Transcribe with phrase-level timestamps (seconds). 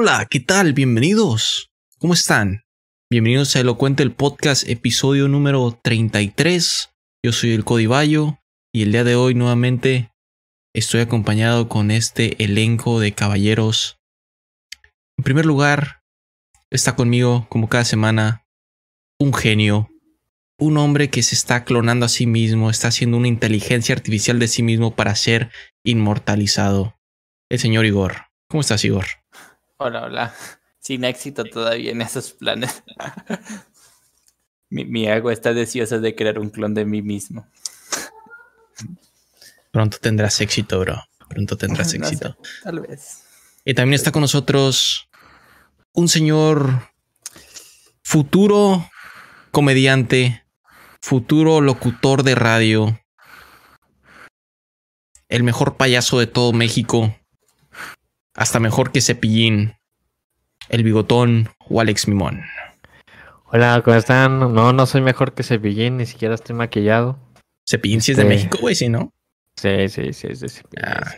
[0.00, 0.74] Hola, ¿qué tal?
[0.74, 1.72] Bienvenidos.
[1.98, 2.62] ¿Cómo están?
[3.10, 6.90] Bienvenidos a Elocuente el Podcast, episodio número 33.
[7.24, 8.38] Yo soy el Codivallo
[8.72, 10.12] y el día de hoy nuevamente
[10.72, 13.98] estoy acompañado con este elenco de caballeros.
[15.16, 16.04] En primer lugar,
[16.70, 18.46] está conmigo, como cada semana,
[19.18, 19.90] un genio,
[20.60, 24.46] un hombre que se está clonando a sí mismo, está haciendo una inteligencia artificial de
[24.46, 25.50] sí mismo para ser
[25.82, 26.94] inmortalizado.
[27.50, 28.26] El señor Igor.
[28.48, 29.17] ¿Cómo estás, Igor?
[29.78, 30.34] Hola, hola.
[30.80, 32.82] Sin éxito todavía en esos planes.
[34.70, 37.46] mi, mi ego está deseoso de crear un clon de mí mismo.
[39.70, 41.02] Pronto tendrás éxito, bro.
[41.28, 42.36] Pronto tendrás No éxito.
[42.42, 43.22] sé, tal vez.
[43.64, 45.08] Y también está con nosotros
[45.92, 46.90] un señor
[48.02, 48.88] futuro
[49.52, 50.44] comediante,
[51.00, 53.00] futuro locutor de radio,
[55.28, 57.14] el mejor payaso de todo México,
[58.38, 59.74] hasta mejor que Cepillín,
[60.68, 62.42] el bigotón o Alex Mimón.
[63.50, 64.38] Hola, ¿cómo están?
[64.54, 67.18] No, no soy mejor que Cepillín, ni siquiera estoy maquillado.
[67.68, 69.12] Cepillín sí es de Este- México, güey, sí, ¿no?
[69.56, 70.84] Sí, sí, sí, es de Cepillín.
[70.86, 71.14] Ah.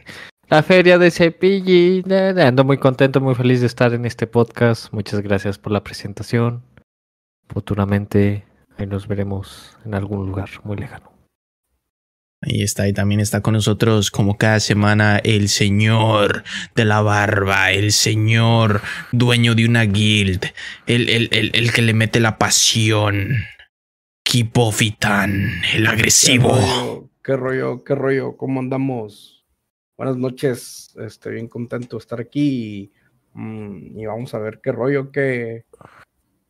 [0.49, 2.11] La feria de Cepillín.
[2.11, 4.91] eh, eh, Ando muy contento, muy feliz de estar en este podcast.
[4.93, 6.63] Muchas gracias por la presentación.
[7.49, 8.47] Futuramente
[8.79, 11.13] ahí nos veremos en algún lugar muy lejano.
[12.43, 16.43] Ahí está, y también está con nosotros como cada semana el señor
[16.75, 18.81] de la barba, el señor
[19.13, 20.47] dueño de una guild,
[20.87, 23.45] el, el, el, el que le mete la pasión.
[24.23, 26.55] Kipofitan, el agresivo.
[26.55, 27.11] ¿Qué rollo?
[27.23, 27.85] ¿Qué rollo?
[27.85, 28.37] ¿Qué rollo?
[28.37, 29.45] ¿Cómo andamos?
[29.99, 30.95] Buenas noches.
[30.99, 32.93] Estoy bien contento de estar aquí y,
[33.35, 35.67] mm, y vamos a ver qué rollo, qué,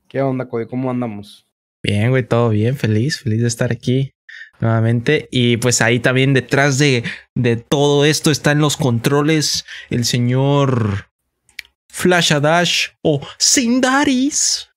[0.07, 1.49] qué onda, Cody, ¿cómo andamos?
[1.83, 4.13] Bien, güey, todo bien, feliz, feliz de estar aquí
[4.61, 5.29] nuevamente.
[5.31, 7.05] Y pues ahí también detrás de,
[7.35, 11.11] de todo esto está en los controles el señor
[11.89, 14.69] Flash Dash o Sindaris.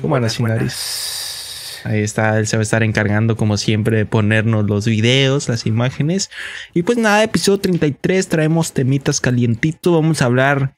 [0.00, 1.80] ¿Cómo andas, Sindaris?
[1.84, 5.66] Ahí está, él se va a estar encargando como siempre de ponernos los videos, las
[5.66, 6.30] imágenes.
[6.74, 10.76] Y pues nada, episodio 33, traemos temitas calientitos, vamos a hablar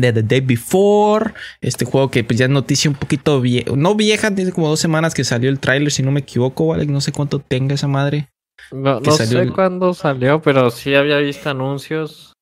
[0.00, 3.94] de The Day Before, este juego que pues ya es noticia un poquito vieja, no
[3.94, 6.86] vieja, tiene como dos semanas que salió el tráiler, si no me equivoco, ¿vale?
[6.86, 8.28] No sé cuánto tenga esa madre.
[8.72, 12.32] No, sé el- cuándo salió, pero sí había visto anuncios.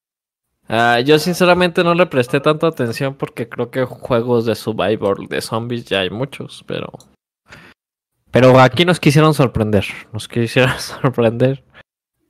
[0.68, 5.42] Ah, yo sinceramente no le presté tanta atención porque creo que juegos de survival de
[5.42, 6.90] zombies ya hay muchos, pero...
[8.30, 11.62] Pero aquí nos quisieron sorprender, nos quisieron sorprender,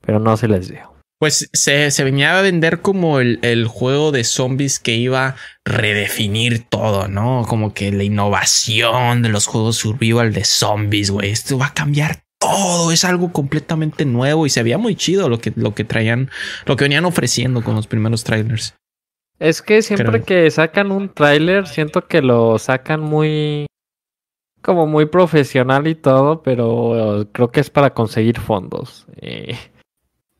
[0.01, 0.93] pero no se les dio.
[1.17, 5.35] Pues se, se venía a vender como el, el juego de zombies que iba a
[5.63, 7.45] redefinir todo, ¿no?
[7.47, 11.31] Como que la innovación de los juegos survival de zombies, güey.
[11.31, 12.91] Esto va a cambiar todo.
[12.91, 16.29] Es algo completamente nuevo y se veía muy chido lo que, lo que traían,
[16.65, 18.75] lo que venían ofreciendo con los primeros trailers.
[19.39, 20.25] Es que siempre Creo.
[20.25, 23.67] que sacan un tráiler, siento que lo sacan muy...
[24.61, 29.07] como muy profesional y todo, pero creo que es para conseguir fondos.
[29.21, 29.55] Y,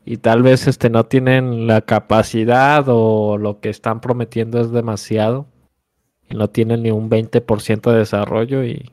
[0.05, 5.47] y tal vez este no tienen la capacidad o lo que están prometiendo es demasiado.
[6.29, 8.91] Y no tienen ni un 20% de desarrollo y,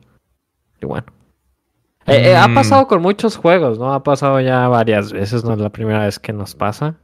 [0.81, 1.07] y bueno.
[2.05, 2.53] Eh, eh, ha Mm.
[2.55, 3.93] pasado con muchos juegos, ¿no?
[3.93, 6.97] Ha pasado ya varias veces, no es la primera vez que nos pasa.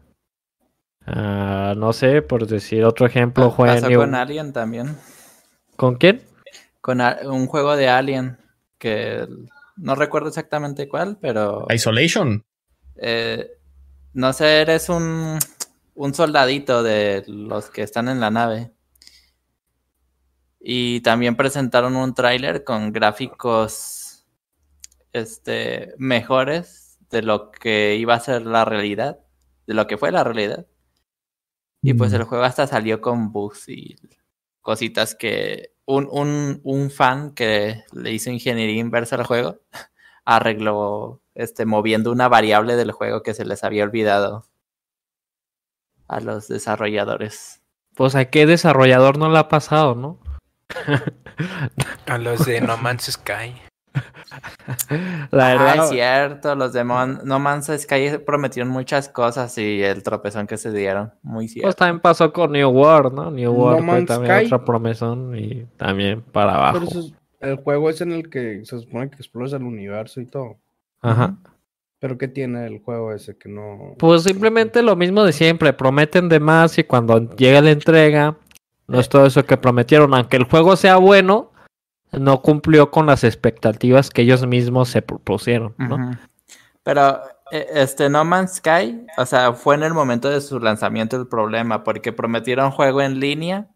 [1.06, 4.98] Ah, no sé, por decir otro ejemplo, juega Pasó New- con Alien también.
[5.76, 6.22] ¿Con quién?
[6.82, 8.38] Con un juego de Alien
[8.78, 9.26] que
[9.78, 12.44] no recuerdo exactamente cuál, pero Isolation.
[12.98, 13.48] eh,
[14.14, 15.40] no sé, eres un,
[15.96, 18.72] un soldadito de los que están en la nave.
[20.60, 24.26] Y también presentaron un tráiler con gráficos
[25.14, 29.20] este, mejores de lo que iba a ser la realidad,
[29.68, 30.68] de lo que fue la realidad.
[31.82, 32.16] Y pues Mm.
[32.16, 33.96] el juego hasta salió con bugs y
[34.62, 39.60] cositas que un, un, un fan que le hizo ingeniería inversa al juego
[40.26, 44.46] arregló este, moviendo una variable del juego que se les había olvidado
[46.08, 47.62] a los desarrolladores.
[47.96, 50.20] Pues a qué desarrollador no le ha pasado, ¿no?
[52.08, 53.54] A los de No Man's Sky.
[55.32, 59.82] La Ah, verdad, es cierto, los de Mon- No Man's Sky prometieron muchas cosas y
[59.82, 61.14] el tropezón que se dieron.
[61.24, 61.74] Muy pues cierto.
[61.74, 63.32] también pasó con New World, ¿no?
[63.32, 64.46] New No World fue también Sky.
[64.46, 66.80] otra promesón y también para abajo.
[66.80, 70.20] Pero eso es- el juego es en el que se supone que exploras el universo
[70.22, 70.58] y todo.
[71.02, 71.38] Ajá.
[72.00, 73.96] Pero ¿qué tiene el juego ese que no...
[74.00, 78.38] Pues simplemente lo mismo de siempre, prometen de más y cuando llega la entrega,
[78.88, 81.52] no es todo eso que prometieron, aunque el juego sea bueno,
[82.12, 86.18] no cumplió con las expectativas que ellos mismos se propusieron, ¿no?
[86.84, 87.20] Pero
[87.52, 91.28] eh, este No Man's Sky, o sea, fue en el momento de su lanzamiento el
[91.28, 93.68] problema, porque prometieron juego en línea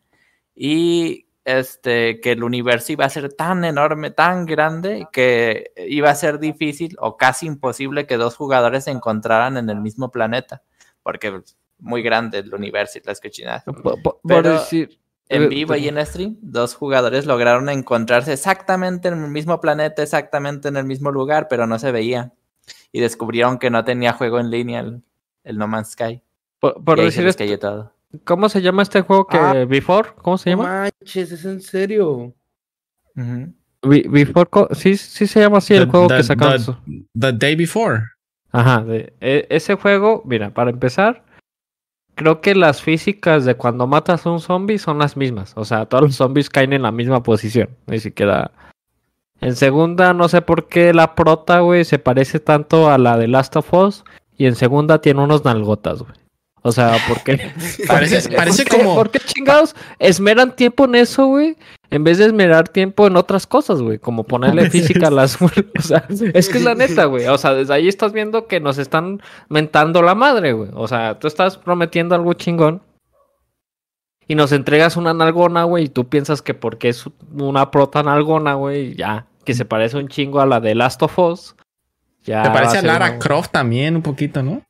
[0.56, 6.16] y este que el universo iba a ser tan enorme, tan grande, que iba a
[6.16, 10.64] ser difícil o casi imposible que dos jugadores se encontraran en el mismo planeta,
[11.02, 13.64] porque es muy grande el universo y las cochinadas.
[14.26, 19.30] Pero decir, En eh, vivo y en stream, dos jugadores lograron encontrarse exactamente en el
[19.30, 22.34] mismo planeta, exactamente en el mismo lugar, pero no se veían.
[22.94, 25.04] Y descubrieron que no tenía juego en línea el,
[25.44, 26.22] el No Man's Sky.
[26.60, 27.93] por, decir esto.
[28.26, 29.66] ¿Cómo se llama este juego que Ah.
[29.66, 30.10] Before?
[30.22, 30.90] ¿Cómo se No llama?
[31.02, 32.34] manches, es en serio.
[33.16, 36.64] Be- Before, sí, sí se llama así el The- juego the- que sacaron.
[36.64, 38.02] the- The Day Before.
[38.52, 41.24] Ajá, de- e- ese juego, mira, para empezar,
[42.16, 45.54] creo que las físicas de cuando matas a un zombie son las mismas.
[45.58, 47.70] O sea, todos los zombies caen en la misma posición.
[47.88, 48.52] Ni siquiera.
[49.42, 53.28] En segunda, no sé por qué la prota, güey, se parece tanto a la de
[53.28, 54.06] Last of Us.
[54.38, 56.14] Y en segunda tiene unos nalgotas, güey.
[56.66, 57.52] O sea, ¿por qué?
[57.88, 58.96] Parece, parece ¿Por qué- como.
[58.96, 61.58] ¿Por qué chingados esmeran tiempo en eso, güey?
[61.90, 64.00] En vez de esmerar tiempo en otras cosas, güey.
[64.00, 65.40] Como ponerle física a las...
[65.42, 65.50] O
[65.82, 67.28] sea, es que es la neta, güey.
[67.28, 70.70] O sea, desde ahí estás viendo que nos están mentando la madre, güey.
[70.74, 72.82] O sea, tú estás prometiendo algo chingón.
[74.28, 75.86] Y nos entregas una nalgona, güey.
[75.86, 77.04] Y tú piensas que porque es
[77.38, 79.28] una prota nalgona, güey, ya.
[79.44, 81.56] Que se parece un chingo a la de Last of Us.
[82.24, 84.62] Ya Te parece a Lara una- Croft también, un poquito, ¿no?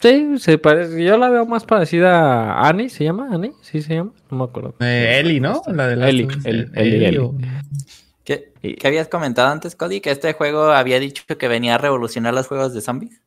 [0.00, 1.02] Sí, se parece.
[1.02, 2.90] Yo la veo más parecida a Annie.
[2.90, 3.52] ¿Se llama Annie?
[3.62, 4.12] Sí, se llama.
[4.30, 4.74] No me acuerdo.
[4.80, 5.62] Eh, Ellie, ¿no?
[5.66, 6.12] La de Last
[6.44, 7.20] Ellie,
[8.24, 10.00] ¿Qué, qué habías comentado antes, Cody?
[10.00, 13.20] Que este juego había dicho que venía a revolucionar los juegos de zombies.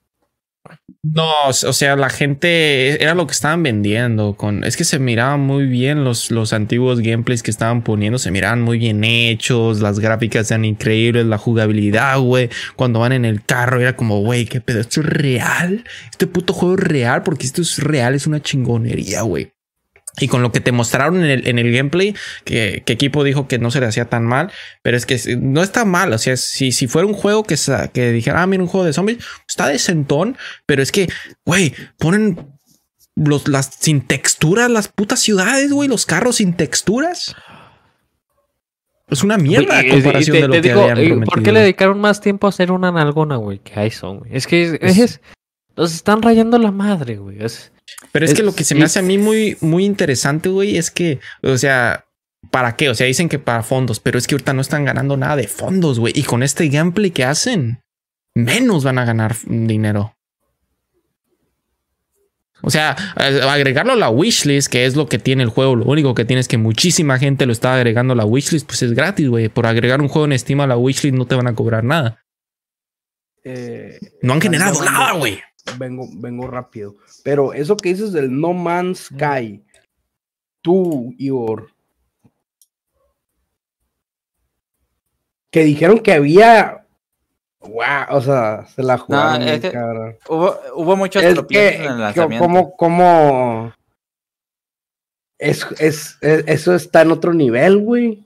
[1.03, 4.35] No, o sea, la gente era lo que estaban vendiendo.
[4.35, 8.31] Con, es que se miraban muy bien los, los antiguos gameplays que estaban poniendo, se
[8.31, 12.49] miraban muy bien hechos, las gráficas eran increíbles, la jugabilidad, güey.
[12.75, 15.83] Cuando van en el carro era como, güey, qué pedo, esto es real.
[16.09, 19.51] Este puto juego es real porque esto es real, es una chingonería, güey.
[20.19, 23.48] Y con lo que te mostraron en el, en el gameplay, que, que equipo dijo
[23.48, 26.12] que no se le hacía tan mal, pero es que no está mal.
[26.14, 27.56] O sea, si, si fuera un juego que,
[27.94, 30.36] que dijera, ah, mira, un juego de zombies, está decentón,
[30.66, 31.08] pero es que,
[31.46, 32.48] güey, ponen
[33.16, 37.36] los, las sin texturas, las putas ciudades, güey, los carros sin texturas.
[39.10, 40.98] Es una mierda a Y- y- comparación y te- de lo te que digo, habían
[40.98, 41.54] eh, ¿Por qué prometido.
[41.54, 43.60] le dedicaron más tiempo a hacer una nalgona, güey?
[43.60, 44.36] Que ahí son, güey.
[44.36, 45.22] Es que es, Es- es-
[45.78, 47.42] nos están rayando la madre, güey.
[47.44, 47.72] Es-
[48.12, 50.92] Pero es, que lo que se me hace a mí muy, muy interesante, güey, es
[50.92, 52.06] que, o sea,
[52.51, 52.89] ¿para qué?
[52.89, 55.48] O sea, dicen que para fondos, pero es que ahorita no están ganando nada de
[55.48, 56.13] fondos, güey.
[56.16, 57.81] Y con este gameplay que hacen,
[58.36, 60.16] menos van a ganar dinero.
[62.62, 66.16] O sea, agregarlo a la wishlist, que es lo que tiene el juego, lo único
[66.16, 69.30] que tiene es que muchísima gente lo está agregando a la wishlist, pues es gratis,
[69.30, 69.48] güey.
[69.48, 72.24] Por agregar un juego en Steam a la wishlist no te van a cobrar nada.
[73.44, 75.40] Eh, No han generado nada, güey.
[75.78, 76.95] Vengo, vengo rápido.
[77.24, 79.64] Pero eso que dices del No Man's Sky,
[80.62, 81.69] tú, Igor,
[85.52, 86.86] que dijeron que había.
[87.59, 87.81] Wow,
[88.12, 89.42] o sea, se la jugaron.
[89.47, 90.18] es bien que-.
[90.30, 92.45] Hubo, hubo muchos Es que, en el lanzamiento.
[92.45, 93.74] como, como.
[95.38, 98.26] Es, es, es- eso está en otro nivel, güey.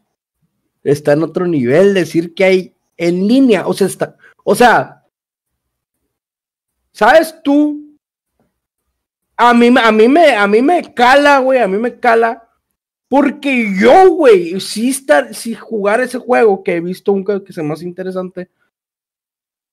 [0.84, 3.68] Está en otro nivel decir que hay en línea.
[3.68, 4.16] O sea, está.
[4.44, 5.01] O sea.
[6.92, 7.98] ¿Sabes tú?
[9.38, 11.60] A mí, a mí me, a mí me cala, güey.
[11.60, 12.48] A mí me cala.
[13.08, 17.64] Porque yo, güey, si estar, si jugar ese juego que he visto un que se
[17.64, 18.50] me hace interesante.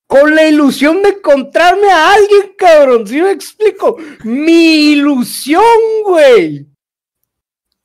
[0.07, 3.07] Con la ilusión de encontrarme a alguien, cabrón.
[3.07, 3.97] ¿Sí me explico?
[4.25, 5.63] Mi ilusión,
[6.05, 6.67] güey.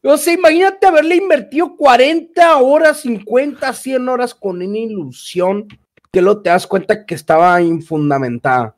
[0.05, 5.67] O sea, imagínate haberle invertido 40 horas, 50, 100 horas con una ilusión
[6.11, 8.75] que luego te das cuenta que estaba infundamentada.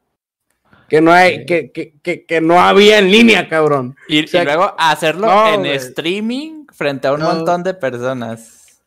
[0.88, 3.96] Que no hay, que, que, que, que no había en línea, cabrón.
[4.08, 7.34] Y, O sea, y luego hacerlo no, en streaming frente a un No.
[7.34, 8.82] montón de personas.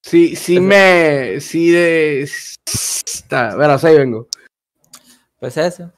[0.00, 4.26] Sí, sí me, sí de, está, verás, ahí vengo.
[5.38, 5.92] Pues eso.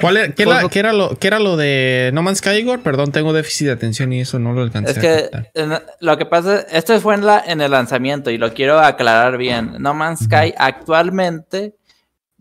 [0.00, 2.80] ¿Cuál era, qué, era, qué era lo, qué era lo de No Man's Sky, Igor?
[2.80, 5.30] Perdón, tengo déficit de atención y eso no lo alcancé Es que
[6.00, 9.74] lo que pasa, esto fue en, la, en el lanzamiento y lo quiero aclarar bien.
[9.78, 11.74] No Man's Sky actualmente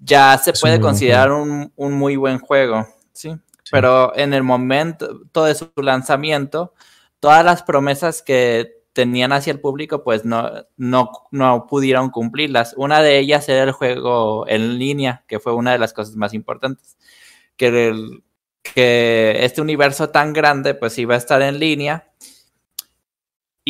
[0.02, 3.36] ya se Es puede considerar un, un muy buen juego, ¿sí?
[3.72, 6.74] Pero en el momento todo de su lanzamiento,
[7.20, 12.74] todas las promesas que tenían hacia el público, pues no, no, no pudieron cumplirlas.
[12.78, 16.34] Una de ellas era el juego en línea, que fue una de las cosas más
[16.34, 16.98] importantes.
[17.56, 18.24] Que, el-
[18.64, 22.10] que este universo tan grande, pues iba a estar en línea.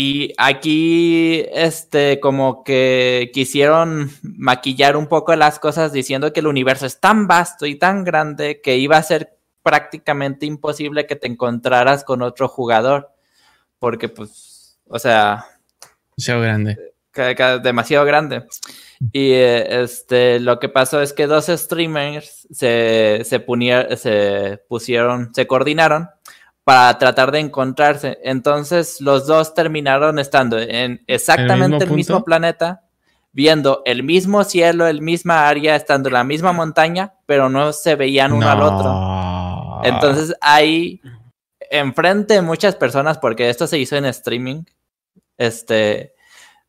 [0.01, 6.85] Y aquí, este, como que quisieron maquillar un poco las cosas diciendo que el universo
[6.85, 12.05] es tan vasto y tan grande que iba a ser prácticamente imposible que te encontraras
[12.05, 13.09] con otro jugador.
[13.77, 15.43] Porque, pues, o sea,
[16.15, 16.77] Demasiado grande.
[17.11, 18.45] que- que demasiado grande.
[19.11, 25.33] Y eh, este, lo que pasó es que dos streamers se, se, punie- se pusieron,
[25.35, 26.09] se coordinaron
[26.69, 28.19] para tratar de encontrarse.
[28.23, 32.83] Entonces los dos terminaron estando en exactamente el mismo, planeta,
[33.31, 37.95] viendo el mismo cielo, el misma área, estando en la misma montaña, pero no se
[37.95, 39.81] veían uno al otro.
[39.83, 41.01] Entonces ahí,
[41.71, 44.61] enfrente de muchas personas, porque esto se hizo en streaming,
[45.39, 46.13] este,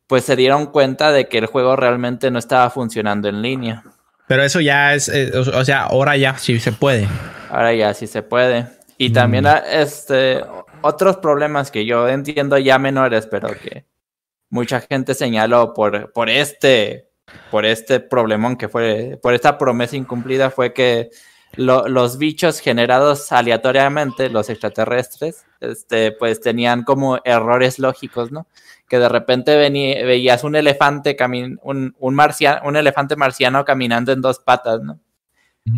[0.07, 3.85] pues se dieron cuenta de que el juego realmente no estaba funcionando en línea.
[4.27, 7.07] Pero eso ya es, eh, o o sea, ahora ya sí se puede.
[7.51, 8.80] Ahora ya sí se puede.
[9.01, 9.13] Y Mm.
[9.15, 10.45] también ah, este,
[10.83, 13.87] otros problemas que yo entiendo ya menores, pero que
[14.51, 17.09] mucha gente señaló por, por este
[17.51, 21.11] por este problemón que fue, por esta promesa incumplida, fue que
[21.55, 28.49] lo- los bichos generados aleatoriamente, los extraterrestres, este, pues tenían como errores lógicos, ¿no?
[28.89, 34.13] Que de repente vení- veías un elefante camin un, un, marcia- un elefante marciano caminando
[34.13, 34.99] en dos patas, ¿no?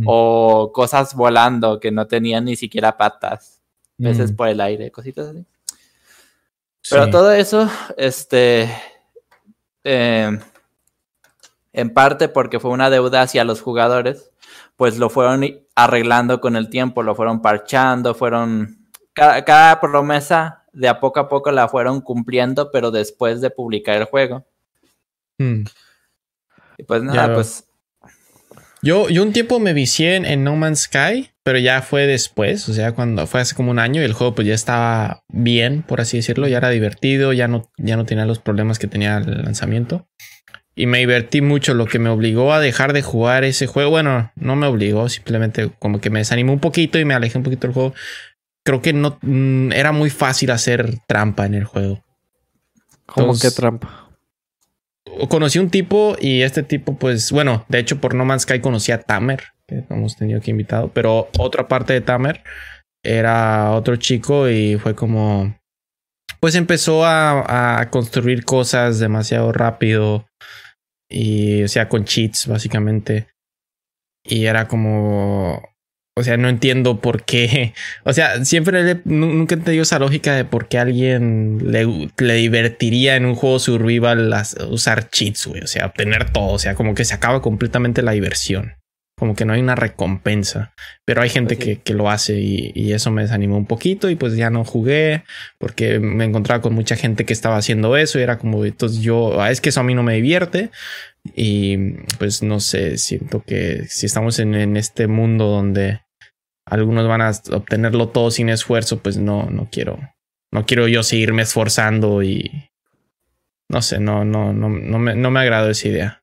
[0.06, 3.60] O cosas volando que no tenían ni siquiera patas,
[3.98, 5.44] veces Mm, por el aire, cositas así.
[6.90, 7.10] Pero sí.
[7.10, 8.70] todo eso, este,
[9.84, 10.38] eh,
[11.72, 14.30] en parte porque fue una deuda hacia los jugadores,
[14.76, 15.44] pues lo fueron
[15.74, 21.28] arreglando con el tiempo, lo fueron parchando, fueron, cada, cada promesa de a poco a
[21.28, 24.44] poco la fueron cumpliendo, pero después de publicar el juego.
[25.38, 25.64] Mm.
[26.78, 27.68] Y pues nada, pues
[28.82, 32.68] Yo, yo un tiempo me vicié en, en No Man's Sky, pero ya fue después,
[32.68, 35.82] o sea, cuando fue hace como un año y el juego pues ya estaba bien,
[35.82, 39.18] por así decirlo, ya era divertido, ya no, ya no tenía los problemas que tenía
[39.18, 40.08] el lanzamiento.
[40.74, 43.90] Y me divertí mucho, lo que me obligó a dejar de jugar ese juego.
[43.90, 47.44] Bueno, no me obligó, simplemente como que me desanimó un poquito y me alejé un
[47.44, 47.94] poquito del juego.
[48.64, 52.02] Creo que no mm, era muy fácil hacer trampa en el juego.
[53.14, 54.01] Que Entonces- trampa.
[55.28, 58.92] Conocí un tipo y este tipo, pues, bueno, de hecho por No Man's Sky conocí
[58.92, 62.42] a Tamer, que hemos tenido aquí invitado, pero otra parte de Tamer
[63.04, 65.56] era otro chico y fue como,
[66.40, 70.26] pues empezó a, a construir cosas demasiado rápido
[71.10, 73.28] y, o sea, con cheats básicamente.
[74.24, 75.62] Y era como,
[76.14, 77.72] o sea, no entiendo por qué.
[78.04, 81.86] O sea, siempre le- nu- nunca he entendido esa lógica de por qué alguien le,
[82.18, 85.62] le divertiría en un juego survival las- usar cheats, güey.
[85.62, 86.48] O sea, obtener todo.
[86.52, 88.74] O sea, como que se acaba completamente la diversión.
[89.22, 90.74] Como que no hay una recompensa.
[91.04, 94.16] Pero hay gente que, que lo hace y, y eso me desanimó un poquito y
[94.16, 95.22] pues ya no jugué
[95.60, 99.40] porque me encontraba con mucha gente que estaba haciendo eso y era como, entonces yo,
[99.40, 100.72] "Ah, es que eso a mí no me divierte.
[101.36, 106.00] Y pues no sé, siento que si estamos en, en este mundo donde
[106.66, 110.00] algunos van a obtenerlo todo sin esfuerzo, pues no, no quiero,
[110.52, 112.70] no quiero yo seguirme esforzando y
[113.70, 116.21] no sé, no, no, no, no me, no me agradó esa idea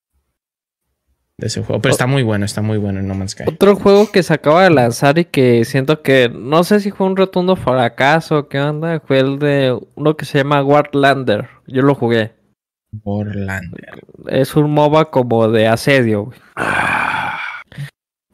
[1.40, 1.82] de ese juego.
[1.82, 3.44] Pero está muy bueno, está muy bueno en No Man's Sky.
[3.48, 7.08] Otro juego que se acaba de lanzar y que siento que no sé si fue
[7.08, 11.48] un rotundo fracaso o qué onda, fue el de uno que se llama Warlander.
[11.68, 12.34] Yo lo jugué.
[12.92, 13.74] Borland.
[14.28, 16.40] Es un MOBA como de asedio, güey.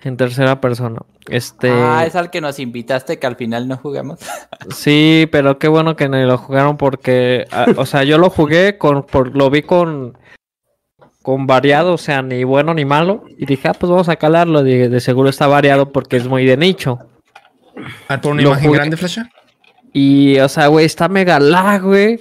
[0.01, 0.99] En tercera persona.
[1.27, 1.69] Este.
[1.71, 4.19] Ah, es al que nos invitaste que al final no jugamos.
[4.69, 8.79] Sí, pero qué bueno que no lo jugaron porque, ah, o sea, yo lo jugué
[8.79, 10.17] con, por, lo vi con,
[11.25, 13.23] con variado, o sea, ni bueno ni malo.
[13.39, 14.61] Y dije, ah, pues vamos a calarlo.
[14.61, 16.99] De, de seguro está variado porque es muy de nicho.
[18.07, 18.77] Ah, ¿Por una Lo imagen jugué.
[18.77, 19.27] grande, Flasha?
[19.91, 22.19] Y, o sea, güey, está mega lag, güey.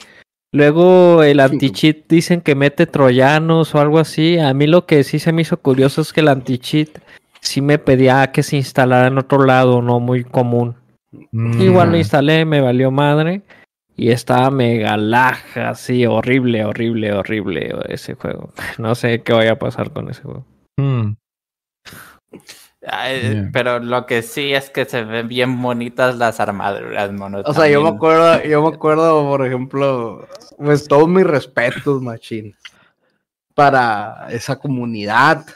[0.53, 4.39] Luego el anti-cheat dicen que mete troyanos o algo así.
[4.39, 6.89] A mí lo que sí se me hizo curioso es que el anti-cheat
[7.41, 10.77] sí me pedía que se instalara en otro lado, no muy común.
[11.61, 11.99] Igual lo Mm.
[11.99, 13.43] instalé, me valió madre.
[13.97, 18.53] Y estaba mega lag, así, horrible, horrible, horrible ese juego.
[18.79, 20.45] No sé qué vaya a pasar con ese juego.
[20.77, 21.15] Mm.
[22.87, 23.51] Ay, Yeah.
[23.53, 27.41] Pero lo que sí es que se ven bien bonitas las armaduras, mono.
[27.45, 32.55] O sea, yo me acuerdo, yo me acuerdo, por ejemplo, pues todos mis respetos, machín,
[33.55, 35.47] para esa comunidad.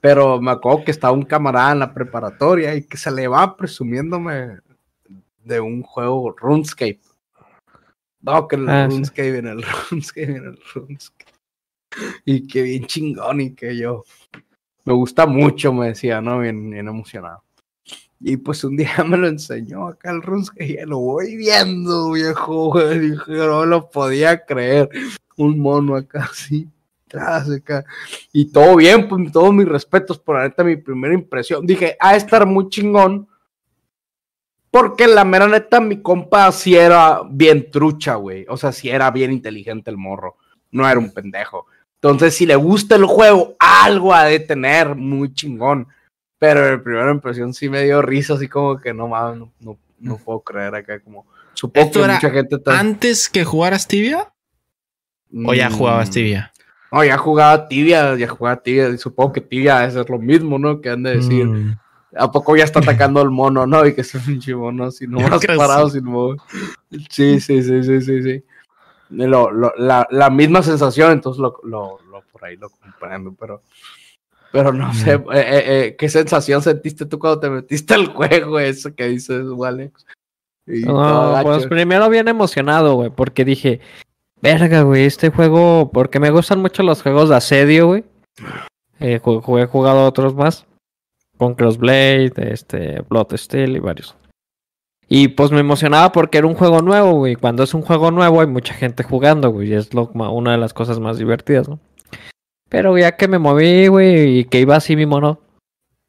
[0.00, 3.56] Pero me acuerdo que estaba un camarada en la preparatoria y que se le va
[3.56, 4.58] presumiéndome
[5.44, 7.00] de un juego RuneScape.
[8.24, 8.96] No, que en el Ah, sí.
[8.96, 11.32] RuneScape, en el RuneScape, en el RuneScape.
[12.24, 14.04] Y que bien chingón y que yo.
[14.84, 16.40] Me gusta mucho, me decía, ¿no?
[16.40, 17.42] Bien, bien emocionado.
[18.20, 22.12] Y pues un día me lo enseñó acá el RuneScape y ya lo voy viendo,
[22.12, 22.98] viejo, güey.
[22.98, 24.88] Dije, no lo podía creer.
[25.36, 26.68] Un mono acá así,
[27.12, 27.84] acá.
[28.32, 31.66] Y todo bien, pues todos mis respetos, por la neta, mi primera impresión.
[31.66, 33.28] Dije, a estar muy chingón.
[34.74, 38.44] Porque la mera neta, mi compa sí era bien trucha, güey.
[38.48, 40.36] O sea, sí era bien inteligente el morro.
[40.72, 41.66] No era un pendejo.
[42.02, 45.86] Entonces, si le gusta el juego, algo ha de tener muy chingón.
[46.40, 49.78] Pero en primera impresión sí me dio risa, así como que no mames, no, no,
[50.00, 51.24] no puedo creer acá como.
[51.52, 54.32] Supongo ¿Esto que era mucha gente está- ¿Antes que jugaras tibia?
[55.46, 56.52] ¿O ya Mm, jugabas tibia?
[56.90, 58.88] No, ya jugaba tibia, ya jugaba tibia.
[58.88, 60.80] Y supongo que tibia ser lo mismo, ¿no?
[60.80, 61.46] Que han de decir.
[61.46, 61.78] Mm.
[62.16, 63.86] ¿A poco ya está atacando al mono, no?
[63.86, 65.98] Y que es un pinche mono, si no Yo más creo parado, sí.
[65.98, 66.38] sin mover.
[67.10, 68.44] Sí, sí, sí, sí, sí, sí.
[69.10, 73.62] Lo- lo- la, la misma sensación, entonces lo, lo, lo- por ahí lo comprendo, pero,
[74.50, 78.58] pero no sé, eh, eh, eh, ¿qué sensación sentiste tú cuando te metiste al juego
[78.58, 80.06] eso que dices, Alex?
[80.66, 83.80] Y No, pues primero bien emocionado, güey, porque dije,
[84.40, 88.04] verga, güey, este juego, porque me gustan mucho los juegos de asedio, güey.
[89.00, 90.66] Eh, he jugado otros más,
[91.44, 94.16] con Crossblade, este, Blood Steel y varios.
[95.08, 97.34] Y pues me emocionaba porque era un juego nuevo, güey.
[97.36, 99.70] Cuando es un juego nuevo hay mucha gente jugando, güey.
[99.70, 101.78] Y es lo, una de las cosas más divertidas, ¿no?
[102.70, 105.40] Pero ya que me moví, güey, y que iba así mi mono,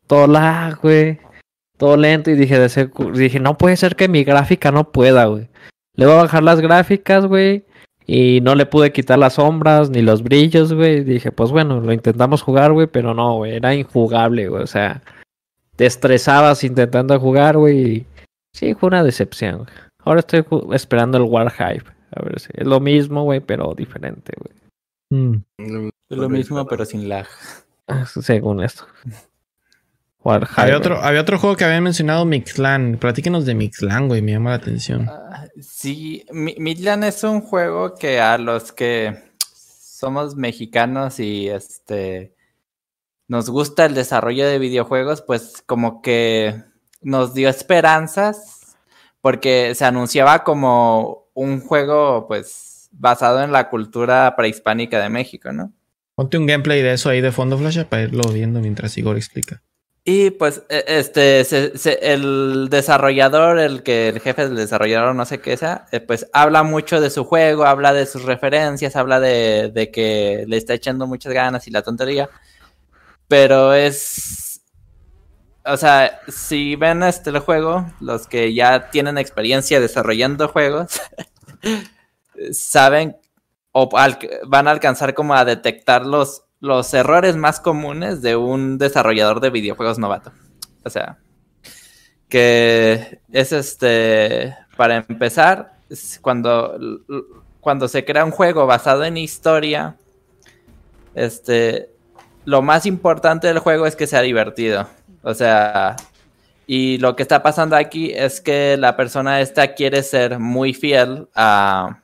[0.07, 1.19] todo lag, güey
[1.77, 5.25] todo lento y dije, de ser- dije, no puede ser que mi gráfica no pueda,
[5.25, 5.49] güey.
[5.95, 7.65] Le voy a bajar las gráficas, güey.
[8.07, 11.03] Y no le pude quitar las sombras ni los brillos, güey.
[11.03, 14.63] Dije, pues bueno, lo intentamos jugar, güey, pero no, güey, era injugable, güey.
[14.63, 15.01] O sea,
[15.75, 18.05] te estresabas intentando jugar, güey.
[18.53, 19.57] Sí, fue una decepción.
[19.59, 19.69] güey.
[19.99, 21.89] Ahora estoy esperando el War Hype.
[22.15, 24.53] A ver si es lo mismo, güey, pero diferente, güey.
[25.09, 25.43] Mm.
[26.09, 27.27] Es lo mismo, pero sin lag.
[27.87, 28.85] Ah, Según esto.
[30.23, 30.61] War Hype.
[30.61, 32.97] Había otro, había otro juego que habían mencionado, Mixlan.
[32.99, 35.07] Platíquenos de Mixlan, güey, me llama la atención.
[35.09, 42.34] Ah, Sí, Mi- Midland es un juego que a los que somos mexicanos y este
[43.27, 46.55] nos gusta el desarrollo de videojuegos, pues como que
[47.01, 48.77] nos dio esperanzas
[49.21, 55.73] porque se anunciaba como un juego pues basado en la cultura prehispánica de México, ¿no?
[56.15, 59.61] Ponte un gameplay de eso ahí de fondo, Flash, para irlo viendo mientras Igor explica.
[60.07, 65.25] Y pues e- este se- se- el desarrollador, el que el jefe del desarrollador, no
[65.25, 69.19] sé qué sea, eh, pues habla mucho de su juego, habla de sus referencias, habla
[69.19, 72.29] de, de que le está echando muchas ganas y la tontería.
[73.27, 74.45] Pero es
[75.65, 81.01] o sea, si ven este el juego, los que ya tienen experiencia desarrollando juegos,
[82.51, 83.17] saben
[83.71, 89.41] o van a alcanzar como a detectar los, los errores más comunes de un desarrollador
[89.41, 90.31] de videojuegos novato.
[90.83, 91.17] O sea,
[92.29, 95.73] que es este, para empezar,
[96.21, 96.77] cuando,
[97.59, 99.97] cuando se crea un juego basado en historia,
[101.15, 101.89] este,
[102.45, 104.87] lo más importante del juego es que sea divertido.
[105.23, 105.95] O sea,
[106.67, 111.27] y lo que está pasando aquí es que la persona esta quiere ser muy fiel
[111.35, 111.99] a,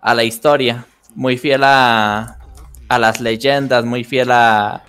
[0.00, 2.38] a la historia, muy fiel a,
[2.88, 4.84] a las leyendas, muy fiel a,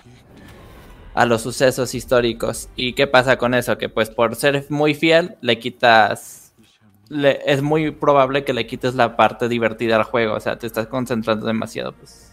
[1.14, 2.68] a los sucesos históricos.
[2.76, 3.78] ¿Y qué pasa con eso?
[3.78, 6.54] Que pues por ser muy fiel le quitas...
[7.10, 10.86] es muy probable que le quites la parte divertida al juego, o sea, te estás
[10.88, 12.25] concentrando demasiado pues,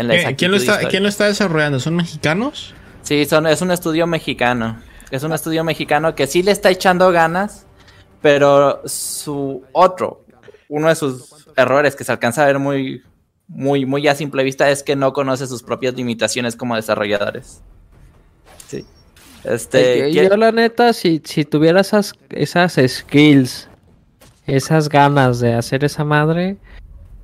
[0.00, 0.90] en la ¿Quién, lo está, histórica.
[0.90, 1.80] ¿Quién lo está desarrollando?
[1.80, 2.74] ¿Son mexicanos?
[3.02, 4.80] Sí, son, es un estudio mexicano.
[5.10, 7.66] Es un estudio mexicano que sí le está echando ganas,
[8.22, 10.24] pero su otro,
[10.68, 13.02] uno de sus errores que se alcanza a ver muy,
[13.48, 17.60] muy, muy a simple vista es que no conoce sus propias limitaciones como desarrolladores.
[18.68, 18.84] Sí.
[19.42, 20.04] Este.
[20.04, 23.68] Ay, ¿quiere- Yo la neta, si, si tuviera esas, esas skills,
[24.46, 26.58] esas ganas de hacer esa madre,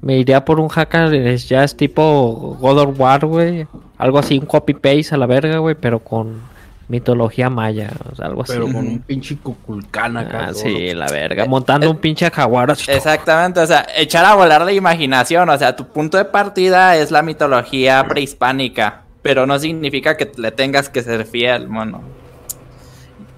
[0.01, 3.67] me iría por un hacker es ya es tipo God of War, güey.
[3.99, 6.41] Algo así, un copy-paste a la verga, güey, pero con
[6.89, 8.53] mitología maya, o sea, algo así.
[8.53, 10.49] Pero con un pinche cuculcán acá.
[10.51, 11.45] Ah, sí, la verga.
[11.45, 12.91] Eh, Montando eh, un pinche jaguar así.
[12.93, 17.11] Exactamente, o sea, echar a volar la imaginación, o sea, tu punto de partida es
[17.11, 22.03] la mitología prehispánica, pero no significa que le tengas que ser fiel, mono.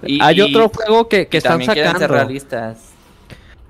[0.03, 2.14] Y- Hay y- otro juego que, que están también quieren ser sacando.
[2.25, 2.79] realistas.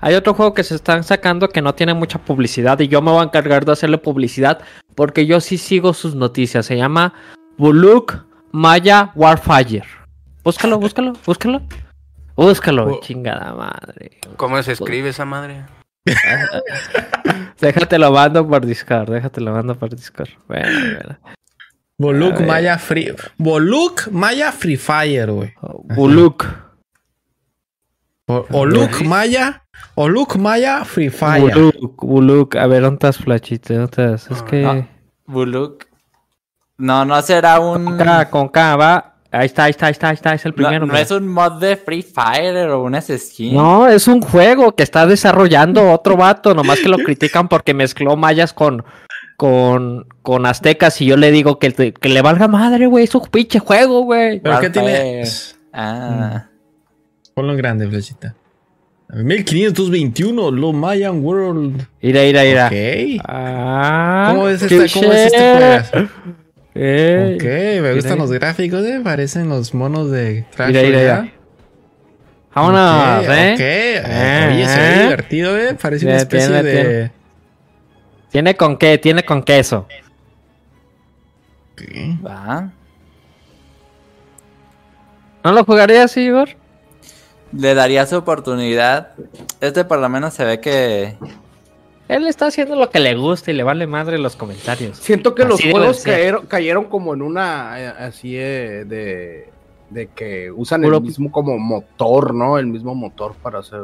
[0.01, 3.11] Hay otro juego que se están sacando que no tiene mucha publicidad y yo me
[3.11, 4.61] voy a encargar de hacerle publicidad
[4.95, 6.65] porque yo sí sigo sus noticias.
[6.65, 7.13] Se llama
[7.57, 9.83] Buluk Maya Warfire.
[10.43, 11.61] Búscalo, búscalo, búscalo.
[12.35, 14.21] Búscalo, chingada madre.
[14.37, 15.65] ¿Cómo se escribe esa madre?
[17.59, 20.29] Déjate lo mando por Discord, déjate lo mando por Discord.
[20.47, 21.19] Bueno, bueno.
[21.97, 22.47] Boluk A ver.
[22.47, 23.13] Maya Free.
[23.37, 25.53] Boluk Maya Free Fire, güey.
[25.95, 26.45] Buluk.
[28.27, 29.65] O, Oluk Maya.
[30.01, 31.53] Oluk Maya Free Fire.
[31.53, 32.55] Buluk, Buluk.
[32.55, 33.73] A ver, ¿dónde estás, Flachito?
[33.73, 34.31] ¿Dónde estás?
[34.31, 34.61] Es Ah, que...
[34.61, 34.87] no.
[35.25, 35.83] Buluk.
[36.77, 37.83] No, no será un.
[37.83, 39.15] Con K, con K, va.
[39.29, 40.85] Ahí está, ahí está, ahí está, ahí está, es el No, primero.
[40.85, 41.01] no mira.
[41.01, 43.53] es un mod de Free Fire o un skin.
[43.53, 48.15] No, es un juego que está desarrollando otro vato, nomás que lo critican porque mezcló
[48.15, 48.85] mayas con,
[49.35, 53.27] con, con aztecas y yo le digo que, que le valga madre, güey, es un
[53.27, 54.39] pinche juego, güey.
[54.39, 55.23] ¿Pero qué tiene?
[55.73, 56.45] Ah.
[57.35, 58.33] Ponlo en grande, flechita.
[59.11, 61.87] 1521, Lo Mayan World.
[62.01, 62.67] Mira, mira, mira.
[62.67, 63.21] Ok.
[63.27, 65.83] Ah, ¿Cómo es, esta, ¿Cómo es este touché.
[65.91, 66.09] juego?
[66.75, 67.35] Ey.
[67.35, 67.43] Ok,
[67.83, 68.21] me gustan mira.
[68.23, 69.01] los gráficos, eh.
[69.03, 71.31] Parecen los monos de Crash Mira, mira.
[72.53, 73.53] Vámonos, Ok, ¿eh?
[73.53, 73.59] ok.
[73.61, 75.75] Eh, Oye, se ve divertido, eh.
[75.81, 76.71] Parece una especie tiene, de.
[76.83, 77.11] tiene.
[78.31, 78.97] ¿Tiene con qué?
[78.99, 79.87] Tiene con queso.
[81.73, 81.81] Ok.
[82.25, 82.71] Va.
[85.43, 86.49] ¿No lo jugarías, Igor?
[87.51, 89.13] Le daría su oportunidad.
[89.61, 91.15] Este por lo menos se ve que.
[92.07, 94.97] Él está haciendo lo que le gusta y le vale madre los comentarios.
[94.97, 99.49] Siento que los Así juegos cayeron, cayeron como en una eh, así eh, de,
[99.91, 102.57] de que usan Puro- el mismo como motor, ¿no?
[102.57, 103.81] El mismo motor para hacer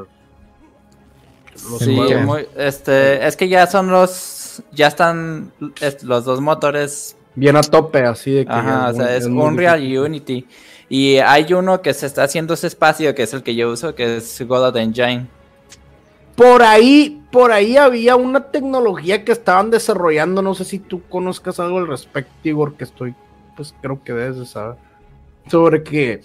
[1.70, 2.22] los Sí, juegos.
[2.26, 4.64] muy- este, es que ya son los.
[4.72, 5.52] Ya están
[5.82, 7.16] es- los dos motores.
[7.36, 8.52] Bien a tope, así de que.
[8.52, 9.94] Ajá, ya o sea, es Unreal difícil.
[9.94, 10.48] y Unity.
[10.88, 13.96] Y hay uno que se está haciendo ese espacio, que es el que yo uso,
[13.96, 15.28] que es Godot Engine.
[16.36, 21.60] Por ahí, por ahí había una tecnología que estaban desarrollando, no sé si tú conozcas
[21.60, 23.16] algo al respecto, Igor, que estoy,
[23.56, 24.76] pues creo que debes de saber,
[25.50, 26.22] sobre que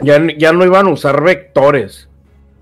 [0.00, 2.08] ya, ya no iban a usar vectores,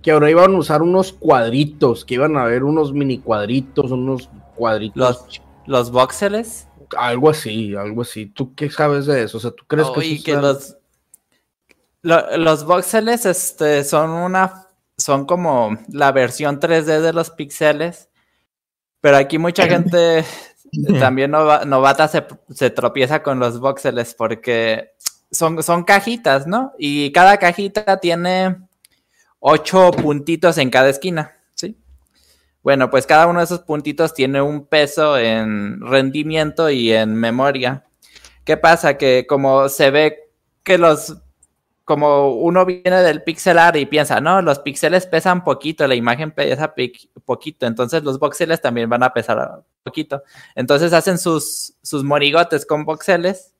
[0.02, 4.30] que ahora iban a usar unos cuadritos, que iban a haber unos mini cuadritos, unos
[4.54, 6.68] cuadritos, Los, los voxeles.
[6.96, 8.26] algo así, algo así.
[8.26, 9.36] ¿Tú qué sabes de eso?
[9.36, 10.77] O sea, ¿tú crees que, eso que los,
[12.02, 14.64] lo- los voxeles este, son una
[14.96, 18.08] son como la versión 3D de los píxeles.
[19.00, 20.24] Pero aquí mucha gente
[20.98, 24.90] también nova- novata se, se tropieza con los voxeles porque
[25.30, 26.72] son, son cajitas, ¿no?
[26.78, 28.56] Y cada cajita tiene
[29.38, 31.76] ocho puntitos en cada esquina, ¿sí?
[32.64, 37.84] Bueno, pues cada uno de esos puntitos tiene un peso en rendimiento y en memoria.
[38.44, 38.98] ¿Qué pasa?
[38.98, 40.30] Que como se ve
[40.64, 41.18] que los
[41.88, 46.32] como uno viene del pixel art y piensa, no, los píxeles pesan poquito, la imagen
[46.32, 46.74] pesa
[47.24, 50.22] poquito, entonces los voxeles también van a pesar poquito.
[50.54, 53.54] Entonces hacen sus, sus monigotes con voxeles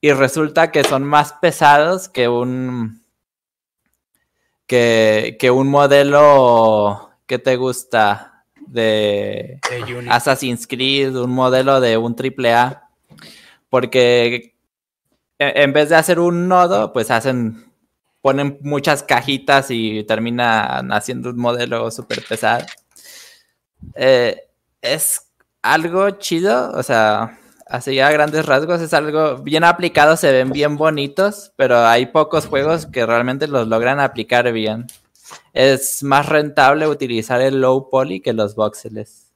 [0.00, 3.04] y resulta que son más pesados que un
[4.66, 10.10] que, que un modelo que te gusta de De.
[10.10, 12.88] Assassin's Creed, un modelo de un AAA,
[13.70, 14.53] porque e-
[15.38, 17.72] en vez de hacer un nodo, pues hacen,
[18.20, 22.64] ponen muchas cajitas y terminan haciendo un modelo súper pesado.
[23.94, 24.48] Eh,
[24.80, 25.30] es
[25.62, 30.76] algo chido, o sea, así a grandes rasgos es algo bien aplicado, se ven bien
[30.76, 34.86] bonitos, pero hay pocos juegos que realmente los logran aplicar bien.
[35.52, 39.32] Es más rentable utilizar el low poly que los voxeles.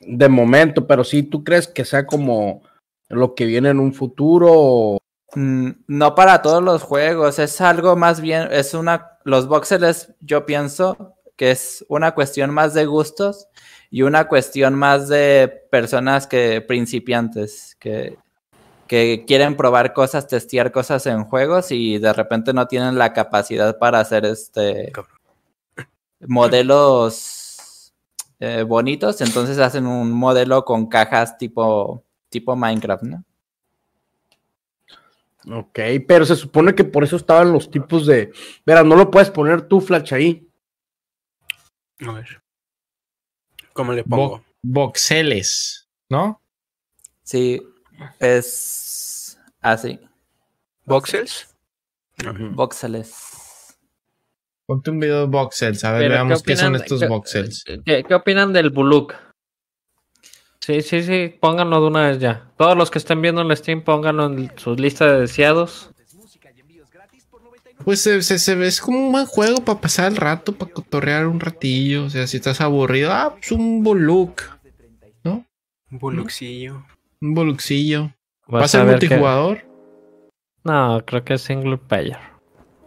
[0.00, 2.62] de momento, pero si tú crees que sea como
[3.08, 4.98] lo que viene en un futuro
[5.36, 11.14] No para todos los juegos, es algo más bien, es una, los voxeles yo pienso
[11.36, 13.46] que es una cuestión más de gustos
[13.90, 18.16] y una cuestión más de personas que principiantes, que,
[18.86, 23.78] que quieren probar cosas, testear cosas en juegos y de repente no tienen la capacidad
[23.78, 25.18] para hacer este Cabrón.
[26.20, 27.92] modelos
[28.40, 33.24] eh, bonitos, entonces hacen un modelo con cajas tipo, tipo Minecraft, ¿no?
[35.48, 35.78] Ok,
[36.08, 38.32] pero se supone que por eso estaban los tipos de.
[38.64, 40.48] Verás, no lo puedes poner tú, Flash, ahí.
[42.06, 42.42] A ver.
[43.72, 44.38] ¿Cómo le pongo?
[44.38, 46.42] Vo- voxeles, ¿no?
[47.22, 47.62] Sí,
[48.18, 50.00] es así.
[50.84, 51.54] ¿Voxels?
[52.52, 53.14] Voxeles.
[54.66, 57.64] Ponte un video de voxels, a ver, veamos qué, son estos qué- voxels.
[57.84, 59.14] ¿Qué, qué opinan del Buluk?
[60.66, 62.50] Sí, sí, sí, pónganlo de una vez ya.
[62.56, 65.90] Todos los que estén viendo en el Steam, pónganlo en su lista de deseados.
[67.84, 70.72] Pues se, se, se ve es como un buen juego para pasar el rato, para
[70.72, 72.06] cotorrear un ratillo.
[72.06, 74.42] O sea, si estás aburrido, ah, pues un Boluk.
[75.22, 75.46] ¿No?
[75.92, 76.84] Un boluxillo.
[77.20, 78.12] Un Boluxillo.
[78.52, 79.64] ¿Va a Vas ser que- multijugador?
[80.64, 82.18] No, creo que es single player.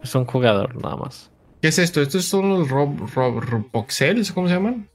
[0.02, 1.30] Es un jugador nada más.
[1.62, 2.02] ¿Qué es esto?
[2.02, 4.32] ¿Estos son los Rob, Rob, Roboxels?
[4.32, 4.90] ¿Cómo se llaman?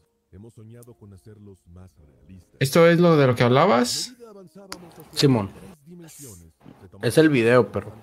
[2.59, 4.13] ¿Esto es lo de lo que hablabas?
[5.11, 5.49] Simón.
[7.01, 7.93] Es el video, pero.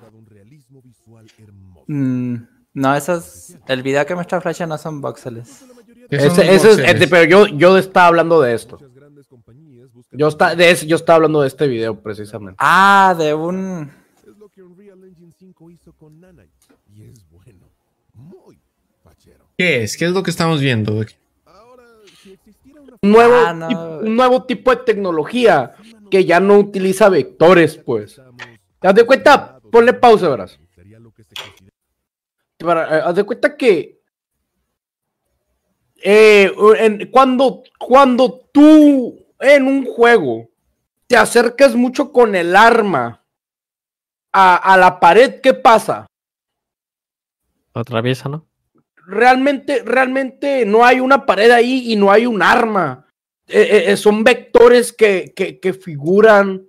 [1.86, 2.36] Mm,
[2.74, 3.54] no, esos.
[3.66, 5.64] El video que muestra Flash no son voxeles.
[6.10, 8.78] ¿Qué son Ese, ese es, este, pero yo, yo estaba hablando de esto.
[10.10, 12.56] Yo, está, de ese- yo estaba hablando de este video precisamente.
[12.58, 13.90] Ah, de un.
[14.26, 16.50] Es lo que Unreal Engine 5 hizo con Nanite.
[16.94, 17.66] Y es bueno.
[18.14, 18.58] Muy
[19.02, 19.46] fachero.
[19.56, 19.96] ¿Qué es?
[19.96, 21.02] ¿Qué es lo que estamos viendo
[22.22, 23.68] si existiera una Un nuevo, Ah, no.
[23.68, 25.74] tipo, un nuevo tipo de tecnología
[26.10, 28.20] que ya no utiliza vectores, pues.
[28.80, 30.58] Haz de cuenta, ponle pausa, verás.
[30.74, 31.72] sería lo que se considera
[32.58, 34.00] Para, eh, haz de cuenta que
[36.04, 40.48] eh, en- cuando, cuando tú en un juego
[41.06, 43.24] te acercas mucho con el arma
[44.32, 46.06] a, a la pared, ¿qué pasa?
[47.74, 48.46] Atraviesa, ¿no?
[49.12, 53.06] Realmente, realmente no hay una pared ahí y no hay un arma.
[53.46, 56.66] Eh, eh, eh, son vectores que, que, que figuran.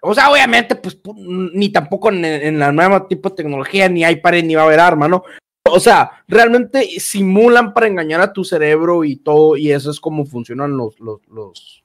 [0.00, 4.02] O sea, obviamente, pues pu- ni tampoco en, en la nueva tipo de tecnología ni
[4.04, 5.22] hay pared ni va a haber arma, ¿no?
[5.68, 10.24] O sea, realmente simulan para engañar a tu cerebro y todo, y eso es como
[10.24, 11.84] funcionan los, los, los,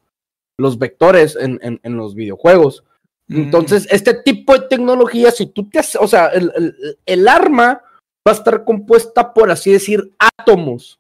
[0.58, 2.86] los vectores en, en- en los videojuegos.
[3.28, 3.38] Mm.
[3.42, 7.82] Entonces, este tipo de tecnología, si tú te haces, o sea, el, el- el arma
[8.28, 11.00] va a estar compuesta, por así decir, átomos,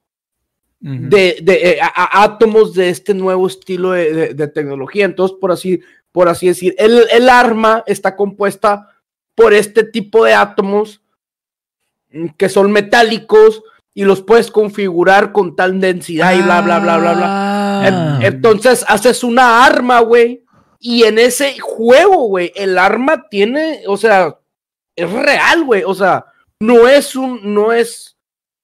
[1.09, 1.87] de, de, eh, a-
[2.19, 5.05] a- átomos de este nuevo estilo de, de- de tecnología.
[5.05, 5.79] Entonces, por así,
[6.11, 8.89] por así decir, el, el arma está compuesta
[9.33, 11.01] por este tipo de átomos
[12.11, 13.63] mm, que son metálicos
[13.95, 17.25] y los puedes configurar con tal densidad y bla, bla, bla, bla, bla.
[17.27, 17.87] Ah.
[18.21, 20.43] En- Entonces haces una arma, güey.
[20.79, 24.37] Y en ese juego, güey, el arma tiene, o sea,
[24.95, 25.83] es real, güey.
[25.83, 26.25] O sea,
[26.61, 28.17] no es un, no es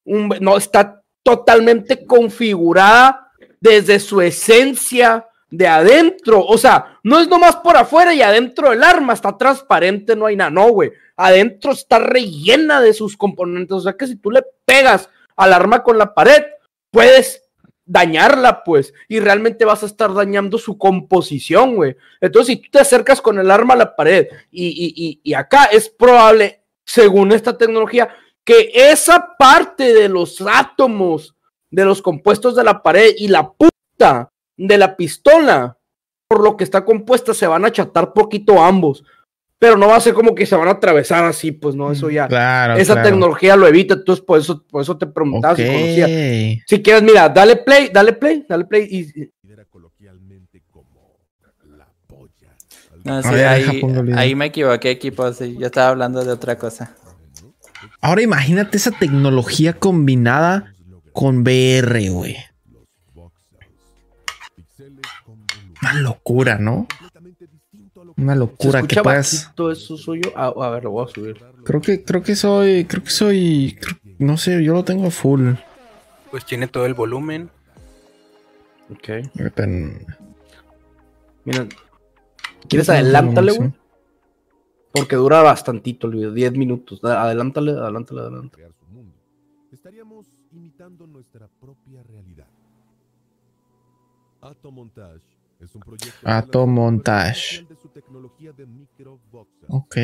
[0.05, 6.43] un, no está totalmente configurada desde su esencia de adentro.
[6.45, 10.35] O sea, no es nomás por afuera y adentro del arma está transparente, no hay
[10.35, 10.49] nada.
[10.49, 10.91] No, güey.
[11.17, 13.71] Adentro está rellena de sus componentes.
[13.73, 16.43] O sea que si tú le pegas al arma con la pared,
[16.89, 17.43] puedes
[17.85, 21.97] dañarla, pues, y realmente vas a estar dañando su composición, güey.
[22.21, 25.33] Entonces, si tú te acercas con el arma a la pared y, y- y- y
[25.33, 28.09] acá es probable, según esta tecnología,
[28.43, 31.35] que esa parte de los átomos,
[31.69, 35.77] de los compuestos de la pared y la punta de la pistola,
[36.27, 39.03] por lo que está compuesta, se van a achatar poquito ambos.
[39.59, 42.09] Pero no va a ser como que se van a atravesar así, pues no, eso
[42.09, 42.27] ya.
[42.27, 43.09] Claro, esa claro.
[43.09, 46.05] tecnología lo evita, entonces por eso, por eso te preguntaba si conocía.
[46.05, 46.63] Ok.
[46.65, 51.19] Si quieres, mira, dale play, dale play, dale play y, y- considera coloquialmente como
[51.77, 52.55] la polla.
[53.03, 53.47] No, sí, ver,
[54.15, 55.31] ahí, me equivoqué, equipo.
[55.33, 56.95] Sí, yo estaba hablando de otra cosa.
[57.99, 60.73] Ahora imagínate esa tecnología combinada
[61.13, 62.37] con VR, güey.
[65.81, 66.87] Una locura, ¿no?
[68.17, 69.33] Una ¿Se locura que puedas.
[69.45, 70.31] bajito eso suyo?
[70.35, 71.43] Ah, a ver, lo voy a subir.
[71.63, 75.53] Creo que, creo que soy, creo que soy, creo- no sé, yo lo tengo full.
[76.29, 77.49] Pues tiene todo el volumen.
[78.91, 79.09] Ok.
[79.39, 80.05] Ahorita en-
[81.45, 81.67] Mira.
[82.67, 83.73] ¿Quieres adelántale, güey?
[84.93, 87.03] Porque dura bastantito el video, 10 minutos.
[87.03, 88.67] Adelántale, adelántale, adelántale.
[89.71, 92.47] Estaríamos imitando nuestra propia realidad.
[94.41, 95.21] Atomontage
[95.59, 97.63] es un proyecto Atomontage.
[97.69, 98.65] de su tecnología de.
[99.69, 99.95] Ok.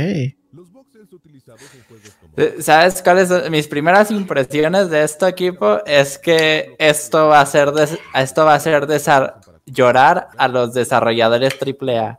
[0.52, 0.72] Los
[1.12, 5.84] utilizados en juegos como Eh, ¿Sabes cuáles son mis primeras impresiones de esto, equipo?
[5.86, 10.74] Es que esto va a ser des- esto va a ser desar- llorar a los
[10.74, 12.18] desarrolladores AAA.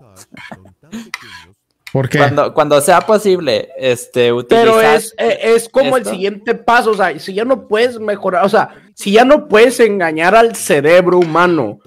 [1.92, 2.18] ¿Por qué?
[2.18, 4.66] Cuando, cuando sea posible, este, utilizar...
[4.66, 8.44] Pero es, eh, es como el siguiente paso, o sea, si ya no puedes mejorar,
[8.44, 11.78] o sea, si ya no puedes engañar al cerebro humano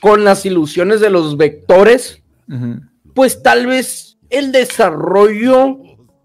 [0.00, 2.22] con las ilusiones de los vectores,
[3.14, 5.78] pues tal vez el desarrollo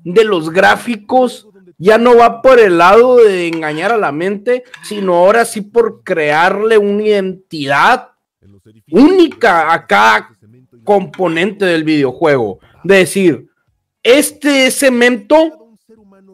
[0.03, 5.15] de los gráficos ya no va por el lado de engañar a la mente, sino
[5.15, 8.09] ahora sí por crearle una identidad
[8.91, 10.29] única a cada
[10.83, 12.59] componente del videojuego.
[12.83, 13.47] De decir,
[14.03, 15.77] este es cemento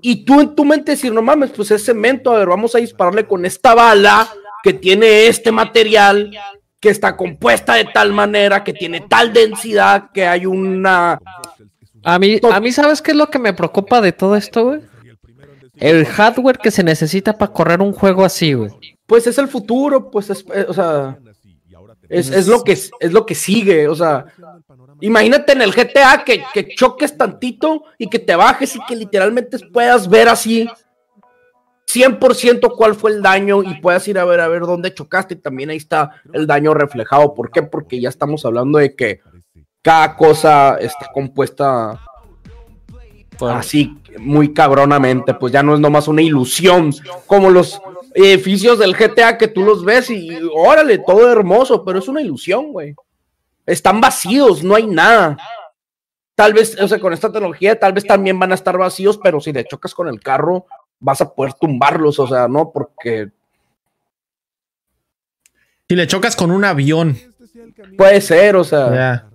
[0.01, 2.79] y tú en tu mente decir, no mames, pues es cemento, a ver, vamos a
[2.79, 4.29] dispararle con esta bala
[4.63, 6.31] que tiene este material
[6.79, 11.19] que está compuesta de tal manera, que tiene tal densidad, que hay una...
[12.03, 14.81] A mí, a mí, ¿sabes qué es lo que me preocupa de todo esto, güey?
[15.77, 18.69] El hardware que se necesita para correr un juego así, güey.
[19.07, 21.17] Pues es el futuro, pues es, eh, o sea,
[22.09, 24.25] es, es lo que es, es lo que sigue, o sea,
[25.01, 29.57] imagínate en el GTA que, que choques tantito y que te bajes y que literalmente
[29.71, 30.67] puedas ver así
[31.87, 35.37] 100% cuál fue el daño y puedas ir a ver a ver dónde chocaste y
[35.37, 37.33] también ahí está el daño reflejado.
[37.33, 37.63] ¿Por qué?
[37.63, 39.21] Porque ya estamos hablando de que
[39.81, 42.01] cada cosa está compuesta
[43.41, 46.91] así muy cabronamente, pues ya no es nomás una ilusión,
[47.27, 47.81] como los
[48.15, 52.71] edificios del GTA que tú los ves y órale, todo hermoso, pero es una ilusión,
[52.71, 52.95] güey.
[53.65, 55.38] Están vacíos, no hay nada.
[56.34, 59.39] Tal vez, o sea, con esta tecnología, tal vez también van a estar vacíos, pero
[59.41, 60.65] si te chocas con el carro,
[60.99, 63.30] vas a poder tumbarlos, o sea, no, porque
[65.88, 67.17] Si le chocas con un avión.
[67.97, 69.30] puede ser, o sea.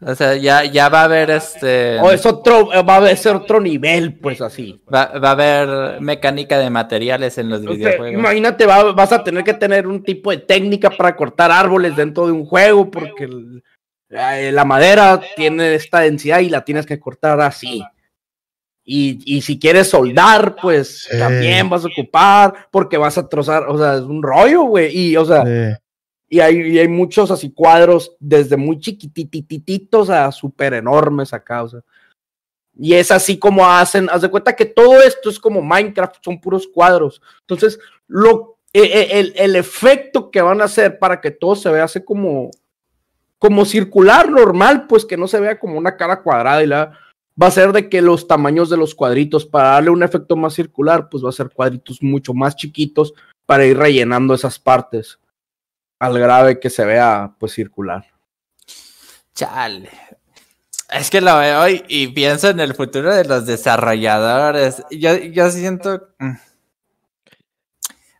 [0.00, 1.98] O sea, ya, ya va a haber este.
[2.00, 4.80] o es otro, va a ser otro nivel, pues así.
[4.92, 8.12] Va, va a haber mecánica de materiales en los O sea, videojuegos.
[8.20, 12.26] imagínate, va- vas a tener que tener un tipo de técnica para cortar árboles dentro
[12.26, 13.62] de un juego, porque el-
[14.10, 17.82] eh, la madera tiene esta densidad y la tienes que cortar así.
[18.84, 21.18] Y, y si quieres soldar, pues Sí.
[21.18, 24.96] también vas a ocupar, porque vas a trozar, o sea, es un rollo, güey.
[24.96, 25.76] Y, o sea, Sí.
[26.28, 31.80] Y hay, hay muchos así cuadros, desde muy chiquitititos a súper enormes acá, o sea.
[32.76, 36.40] Y es así como hacen, haz de cuenta que todo esto es como Minecraft, son
[36.40, 37.20] puros cuadros.
[37.40, 41.70] Entonces, lo, e- e- el, el efecto que van a hacer para que todo se
[41.70, 42.50] vea así como,
[43.38, 46.98] como circular normal, pues que no se vea como una cara cuadrada y la
[47.40, 50.54] va a ser de que los tamaños de los cuadritos, para darle un efecto más
[50.54, 53.14] circular, pues va a ser cuadritos mucho más chiquitos
[53.46, 55.18] para ir rellenando esas partes
[55.98, 58.04] al grave que se vea pues circular.
[59.34, 59.90] Chale.
[60.90, 64.82] Es que lo veo y, y pienso en el futuro de los desarrolladores.
[64.90, 66.08] Yo, yo siento.
[66.18, 66.32] mm,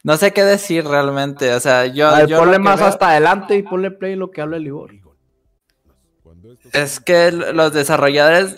[0.05, 1.55] No sé qué decir realmente.
[1.55, 2.15] O sea, yo.
[2.15, 4.93] Ver, yo ponle más veo hasta adelante y ponle play lo que habla el Igor.
[6.73, 8.57] Es que los desarrolladores.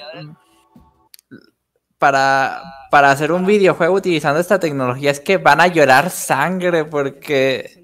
[1.99, 7.80] Para, para hacer un videojuego utilizando esta tecnología es que van a llorar sangre porque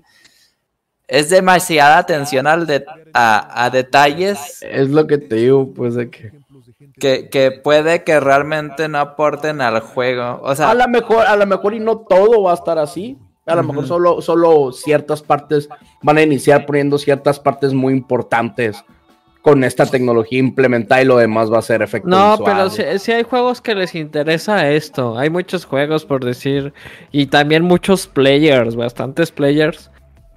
[1.08, 6.10] es demasiada atención al de- a, a detalles Es lo que te digo, pues de
[6.10, 6.32] que
[6.98, 10.40] que, que puede que realmente no aporten al juego.
[10.42, 13.18] O sea, a lo mejor, a lo mejor y no todo va a estar así.
[13.44, 15.68] A lo mejor solo, solo ciertas partes
[16.02, 18.82] van a iniciar poniendo ciertas partes muy importantes
[19.42, 22.44] con esta tecnología implementada y lo demás va a ser efecto No, visual.
[22.56, 25.16] pero sí, sí hay juegos que les interesa esto.
[25.18, 26.72] Hay muchos juegos, por decir,
[27.12, 29.90] y también muchos players, bastantes players.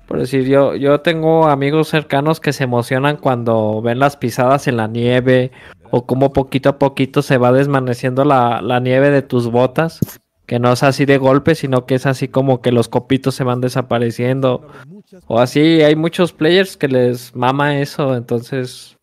[0.09, 4.77] Por decir, yo, yo tengo amigos cercanos que se emocionan cuando ven las pisadas en
[4.77, 5.51] la nieve
[5.91, 9.99] o como poquito a poquito se va desvaneciendo la, la nieve de tus botas.
[10.47, 13.43] Que no es así de golpe, sino que es así como que los copitos se
[13.43, 14.67] van desapareciendo.
[15.27, 18.97] O así, hay muchos players que les mama eso, entonces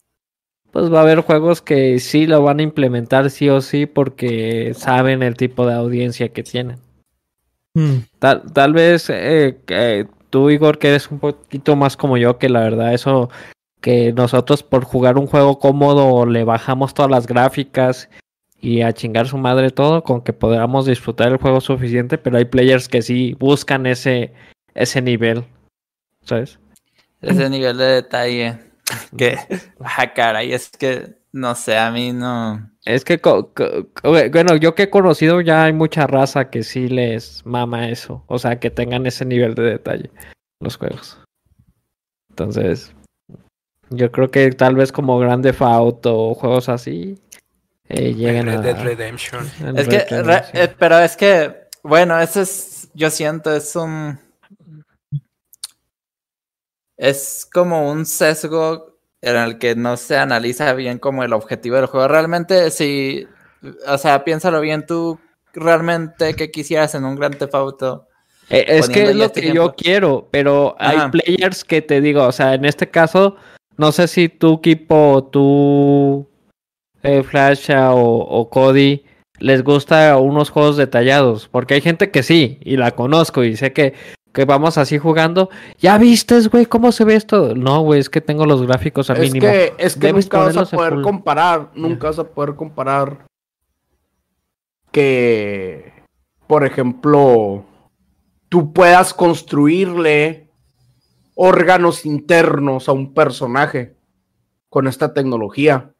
[0.73, 4.75] pues va a haber juegos que sí lo van a implementar sí o sí porque
[4.75, 6.81] saben el tipo de audiencia que tienen.
[7.75, 7.99] Mm.
[8.19, 12.51] Tal, tal vez eh, que tú, Igor, que eres un poquito más como yo, que
[12.51, 13.31] la verdad eso
[13.81, 18.11] que nosotros por jugar un juego cómodo le bajamos todas las gráficas
[18.61, 22.45] y a chingar su madre todo, con que podamos disfrutar el juego suficiente, pero hay
[22.45, 24.35] players que sí buscan ese,
[24.75, 25.43] ese nivel,
[26.23, 26.59] ¿sabes?
[27.23, 28.59] ese nivel de detalle.
[29.19, 29.37] Que,
[29.81, 32.71] ah, caray, es que, no sé, a mí no.
[32.87, 36.63] Es que, co- co- co- bueno, yo que he conocido ya hay mucha raza que
[36.63, 38.23] sí les mama eso.
[38.29, 40.25] O sea, que tengan ese nivel de detalle en
[40.65, 41.19] los juegos.
[42.31, 42.93] Entonces,
[43.91, 47.19] yo creo que tal vez como Grande Auto o juegos así
[47.89, 48.63] eh, lleguen Red a...
[48.63, 49.51] Dead Redemption.
[49.77, 54.19] Es que, Red re- eh, pero es que, bueno, eso es, yo siento, es un.
[56.97, 61.87] Es como un sesgo en el que no se analiza bien como el objetivo del
[61.87, 62.09] juego.
[62.09, 63.27] Realmente, si,
[63.87, 65.19] o sea, piénsalo bien, tú
[65.55, 68.07] realmente qué quisieras en un Gran Theft Auto.
[68.49, 71.11] Eh, es que es lo este que yo quiero, pero hay Ajá.
[71.11, 73.37] players que te digo, o sea, en este caso,
[73.77, 76.29] no sé si tú, Kipo, tú,
[77.03, 79.05] eh, Flasha o, o Cody,
[79.39, 83.73] les gusta unos juegos detallados, porque hay gente que sí, y la conozco, y sé
[83.73, 83.95] que,
[84.37, 85.49] que vamos así jugando.
[85.79, 87.55] ¿Ya vistes, güey, cómo se ve esto?
[87.55, 89.51] No, güey, es que tengo los gráficos al Es mínimo.
[89.51, 93.25] que, es que Debes nunca vas a a poder comparar, nunca vas a poder comparar
[94.93, 95.91] que,
[96.47, 97.65] por ejemplo,
[98.51, 100.51] tú puedas construirle
[101.35, 103.97] órganos internos a un personaje
[104.69, 105.95] con esta tecnología.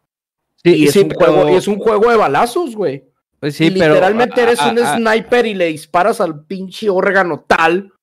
[0.63, 3.03] Sí, y, es sí, un pero- juego, y es un juego de balazos, güey.
[3.41, 6.91] Pues sí, y pero- literalmente eres ah, un ah, sniper y le disparas al pinche
[6.91, 7.95] órgano tal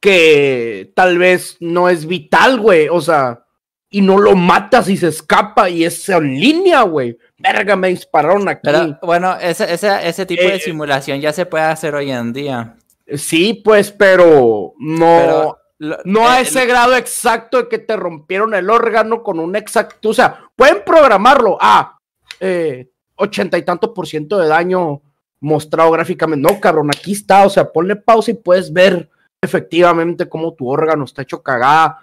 [0.00, 2.88] que tal vez no es vital, güey.
[2.88, 3.44] O sea,
[3.90, 7.18] y no lo matas y se escapa y es en línea, güey.
[7.38, 8.60] Verga, me dispararon aquí.
[8.64, 12.32] Pero bueno, ese, ese, ese tipo Eh, de simulación ya se puede hacer hoy en
[12.32, 12.76] día.
[13.16, 15.06] Sí, pues, pero no.
[15.18, 19.40] Pero lo- No a eh, ese grado exacto de que te rompieron el órgano con
[19.40, 20.10] un exacto.
[20.10, 21.98] O sea, pueden programarlo a
[22.38, 25.02] eh, ochenta y tanto por ciento de daño
[25.40, 26.46] mostrado gráficamente.
[26.52, 27.44] No, cabrón, aquí está.
[27.44, 29.10] O sea, ponle pausa y puedes ver
[29.42, 32.00] efectivamente cómo tu órgano está hecho cagada.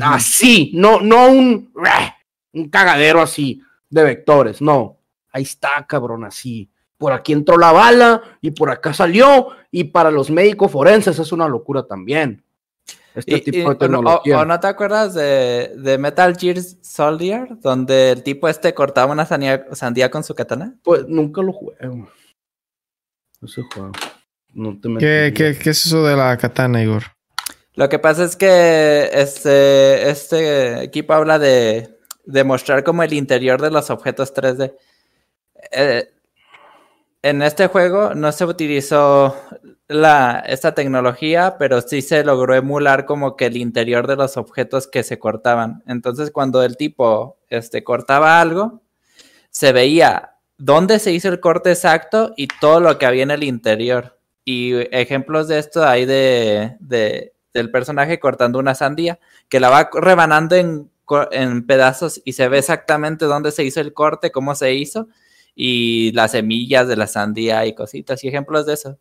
[0.00, 1.72] Así, no, no un,
[2.52, 3.60] un cagadero así
[3.90, 4.62] de vectores.
[4.62, 4.96] No,
[5.32, 6.70] ahí está, cabrón, así.
[6.96, 9.48] Por aquí entró la bala y por acá salió.
[9.70, 12.44] Y para los médicos forenses es una locura también.
[13.14, 14.38] Este Y- tipo de tecnología.
[14.38, 17.48] O, no te acuerdas de, de Metal Gear Soldier?
[17.60, 20.76] Donde el tipo este cortaba una sandía, sandía con su katana.
[20.84, 21.76] Pues nunca lo jugué.
[21.82, 22.04] güey.
[23.42, 23.92] Ese juego.
[24.54, 25.34] No te ¿Qué, mentiría.
[25.34, 27.04] qué, qué es eso de la katana, Igor?
[27.74, 33.60] Lo que pasa es que este, este equipo habla de, de mostrar como el interior
[33.60, 34.74] de los objetos 3D.
[35.70, 36.08] Eh,
[37.22, 39.36] en este juego no se utilizó
[39.88, 44.88] la, esta tecnología, pero sí se logró emular como que el interior de los objetos
[44.88, 45.82] que se cortaban.
[45.86, 48.82] Entonces, cuando el tipo este, cortaba algo,
[49.50, 53.44] se veía dónde se hizo el corte exacto y todo lo que había en el
[53.44, 54.18] interior.
[54.44, 59.18] Y ejemplos de esto hay de, de- del personaje cortando una sandía,
[59.48, 60.90] que la va rebanando en,
[61.32, 65.08] en pedazos y se ve exactamente dónde se hizo el corte, cómo se hizo,
[65.54, 68.98] y las semillas de la sandía y cositas, y ejemplos de eso.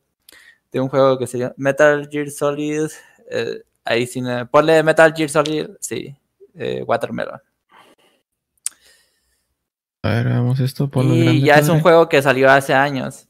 [0.71, 2.87] De un juego que se llama Metal Gear Solid.
[3.29, 6.13] eh, ahí sí, no- ponle Metal Gear Solid, sí,
[6.53, 7.39] eh, Watermelon.
[10.03, 10.89] A ver, veamos esto.
[10.93, 13.27] en Y ya es un juego que salió hace años.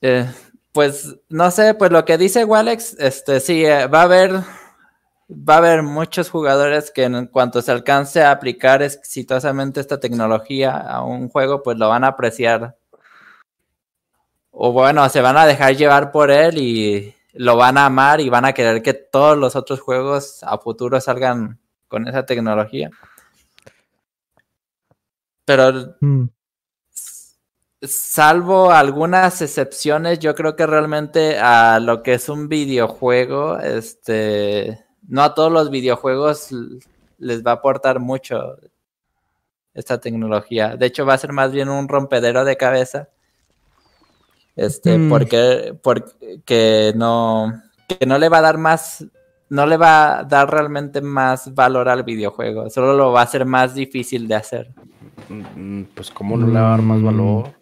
[0.00, 0.30] Eh,
[0.72, 4.32] pues no sé, pues lo que dice Walex, este sí, eh, va a haber
[5.30, 10.76] va a haber muchos jugadores que en cuanto se alcance a aplicar exitosamente esta tecnología
[10.76, 12.76] a un juego, pues lo van a apreciar.
[14.50, 18.28] O bueno, se van a dejar llevar por él y lo van a amar y
[18.30, 22.90] van a querer que todos los otros juegos a futuro salgan con esa tecnología.
[25.44, 26.26] Pero Mm.
[27.82, 35.22] Salvo algunas excepciones, yo creo que realmente a lo que es un videojuego, este, no
[35.22, 36.48] a todos los videojuegos
[37.18, 38.56] les va a aportar mucho
[39.74, 40.76] esta tecnología.
[40.76, 43.08] De hecho, va a ser más bien un rompedero de cabeza.
[44.56, 45.10] Este, Mm.
[45.10, 49.04] porque, porque no, que no le va a dar más,
[49.50, 53.44] no le va a dar realmente más valor al videojuego, solo lo va a hacer
[53.44, 54.70] más difícil de hacer.
[55.28, 57.04] Mm, Pues, ¿cómo no le va a dar más Mm.
[57.04, 57.55] valor?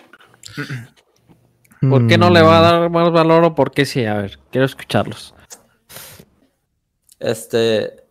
[1.81, 2.63] ¿Por qué no le va a Mm.
[2.81, 4.05] dar más valor o por qué sí?
[4.07, 5.35] A ver, quiero escucharlos.
[7.21, 8.05] Este,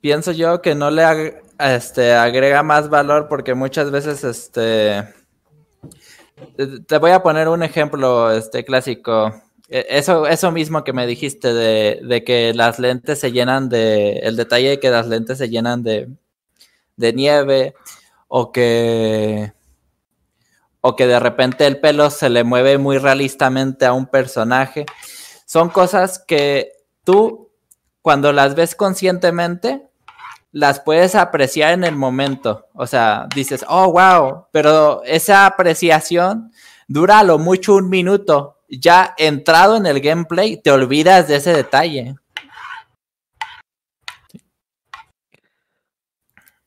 [0.00, 5.02] pienso yo que no le ag- este, agrega más valor porque muchas veces, este,
[6.56, 9.34] te- te voy a poner un ejemplo, este, clásico.
[9.68, 14.18] E- Eso, eso mismo que me dijiste de, de que las lentes se llenan de,
[14.20, 16.08] el detalle de que las lentes se llenan de,
[16.96, 17.74] de nieve
[18.28, 19.52] o que,
[20.80, 24.86] o que de repente el pelo se le mueve muy realistamente a un personaje.
[25.44, 26.72] Son cosas que
[27.04, 27.46] tú
[28.06, 29.88] cuando las ves conscientemente,
[30.52, 32.68] las puedes apreciar en el momento.
[32.72, 36.52] O sea, dices, oh, wow, pero esa apreciación
[36.86, 38.58] dura a lo mucho un minuto.
[38.68, 42.14] Ya entrado en el gameplay, te olvidas de ese detalle.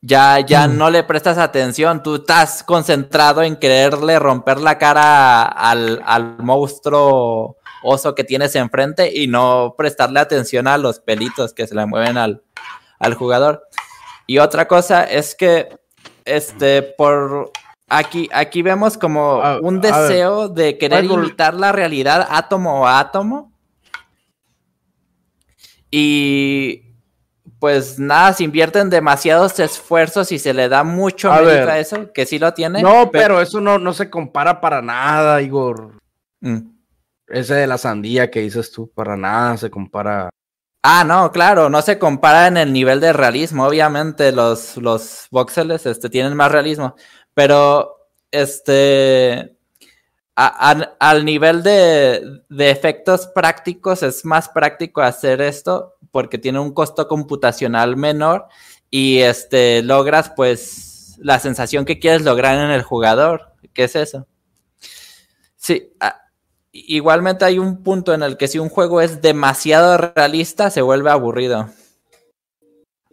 [0.01, 0.77] Ya, ya Mm.
[0.77, 7.57] no le prestas atención, tú estás concentrado en quererle romper la cara al, al monstruo
[7.83, 12.17] oso que tienes enfrente y no prestarle atención a los pelitos que se le mueven
[12.17, 12.41] al,
[12.99, 13.63] al jugador.
[14.25, 15.67] Y otra cosa es que,
[16.23, 17.51] este, por
[17.89, 21.23] aquí, aquí vemos como A- un deseo de querer Michael.
[21.25, 23.51] imitar la realidad átomo a átomo.
[25.91, 26.88] Y
[27.59, 31.69] pues nada, se invierten demasiados esfuerzos y se le da mucho A ver.
[31.69, 32.81] a eso, que sí lo tiene.
[32.81, 35.93] No, pe- pero eso no, no se compara para nada, Igor.
[36.39, 36.59] Mm.
[37.27, 40.29] Ese de la sandía que dices tú, para nada se compara.
[40.81, 43.65] Ah, no, claro, no se compara en el nivel de realismo.
[43.67, 46.95] Obviamente los, los voxeles este, tienen más realismo.
[47.33, 49.57] Pero, este,
[50.35, 56.59] a- a- al nivel de, de efectos prácticos es más práctico hacer esto porque tiene
[56.59, 58.47] un costo computacional menor
[58.89, 63.53] y este logras pues la sensación que quieres lograr en el jugador.
[63.73, 64.27] ¿Qué es eso?
[65.57, 65.93] Sí,
[66.71, 71.11] igualmente hay un punto en el que si un juego es demasiado realista se vuelve
[71.11, 71.69] aburrido.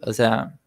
[0.01, 0.57] O sea,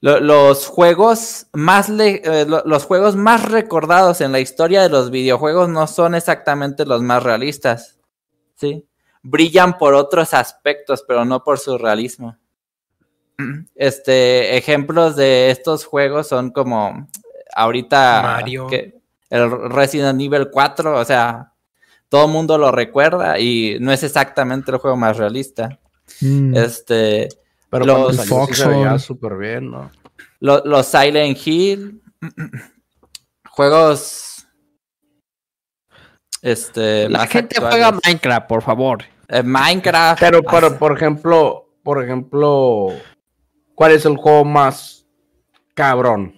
[0.00, 4.88] lo- los juegos más le- eh, lo- los juegos más recordados en la historia de
[4.88, 7.98] los videojuegos no son exactamente los más realistas.
[8.56, 8.86] ¿Sí?
[9.22, 12.36] Brillan por otros aspectos, pero no por su realismo.
[13.76, 17.08] Este, ejemplos de estos juegos son como
[17.54, 18.66] ahorita Mario.
[18.66, 18.94] que
[19.30, 21.52] el Resident Evil 4, o sea,
[22.08, 25.78] todo el mundo lo recuerda y no es exactamente el juego más realista.
[26.20, 26.56] Mm.
[26.56, 27.28] Este,
[27.70, 29.90] Pero Los veía súper bien, ¿no?
[30.40, 32.02] lo- los Silent Hill,
[33.50, 34.27] juegos,
[36.42, 37.84] este, La gente actuales.
[37.86, 39.04] juega Minecraft, por favor.
[39.28, 40.20] Eh, Minecraft.
[40.20, 42.88] Pero, pero, por ejemplo, por ejemplo,
[43.74, 45.06] ¿cuál es el juego más
[45.74, 46.34] cabrón?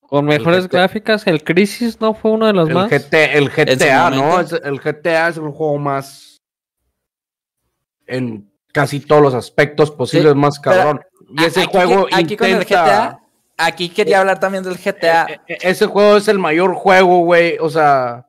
[0.00, 2.90] Con mejores gráficas, el Crisis no fue uno de los El, más.
[2.90, 4.40] GT, el GTA, ¿no?
[4.40, 6.36] Es- el GTA es el juego más
[8.06, 11.00] en casi todos los aspectos posibles, Sí, más cabrón.
[11.28, 13.20] Y ese aquí, juego aquí con el intenta- GTA,
[13.56, 15.26] aquí quería hablar también del GTA.
[15.28, 17.56] E- e- ese juego es el mayor juego, güey.
[17.60, 18.26] O sea,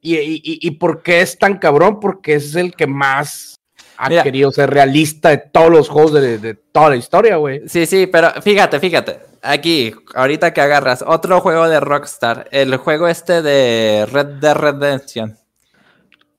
[0.00, 2.00] y, y, y- por qué es tan cabrón?
[2.00, 3.56] Porque es el que más
[3.96, 4.22] ha Mira.
[4.22, 7.68] querido ser realista de todos los juegos de, de toda la historia, güey.
[7.68, 9.20] Sí, sí, pero fíjate, fíjate.
[9.42, 15.36] Aquí, ahorita que agarras otro juego de Rockstar, el juego este de Red Dead Redemption.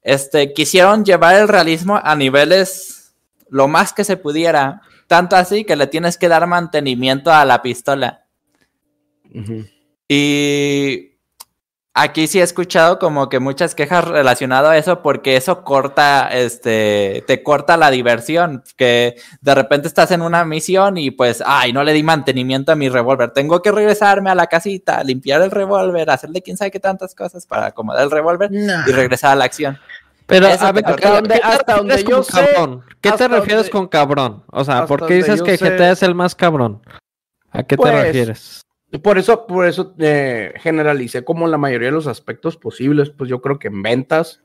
[0.01, 3.13] Este, quisieron llevar el realismo a niveles
[3.49, 4.81] lo más que se pudiera.
[5.07, 8.25] Tanto así que le tienes que dar mantenimiento a la pistola.
[10.07, 11.11] Y
[12.01, 17.23] aquí sí he escuchado como que muchas quejas relacionadas a eso porque eso corta, este,
[17.27, 21.83] te corta la diversión, que de repente estás en una misión y pues, ay, no
[21.83, 26.09] le di mantenimiento a mi revólver, tengo que regresarme a la casita, limpiar el revólver,
[26.09, 29.77] hacerle quién sabe qué tantas cosas para acomodar el revólver y regresar a la acción.
[30.25, 31.21] Pero Eso a ver, te ¿qué- corta.
[31.33, 32.83] ¿qué te Hasta donde yo con sé- cabrón?
[33.01, 34.43] ¿Qué te hasta refieres donde- con cabrón?
[34.51, 36.81] O sea, hasta ¿por qué donde dices que sé- GTA es el más cabrón?
[37.51, 38.61] ¿A qué Pues, te refieres?
[39.03, 43.11] Por eso, por eso eh, generalicé como la mayoría de los aspectos posibles.
[43.11, 44.41] Pues yo creo que en ventas,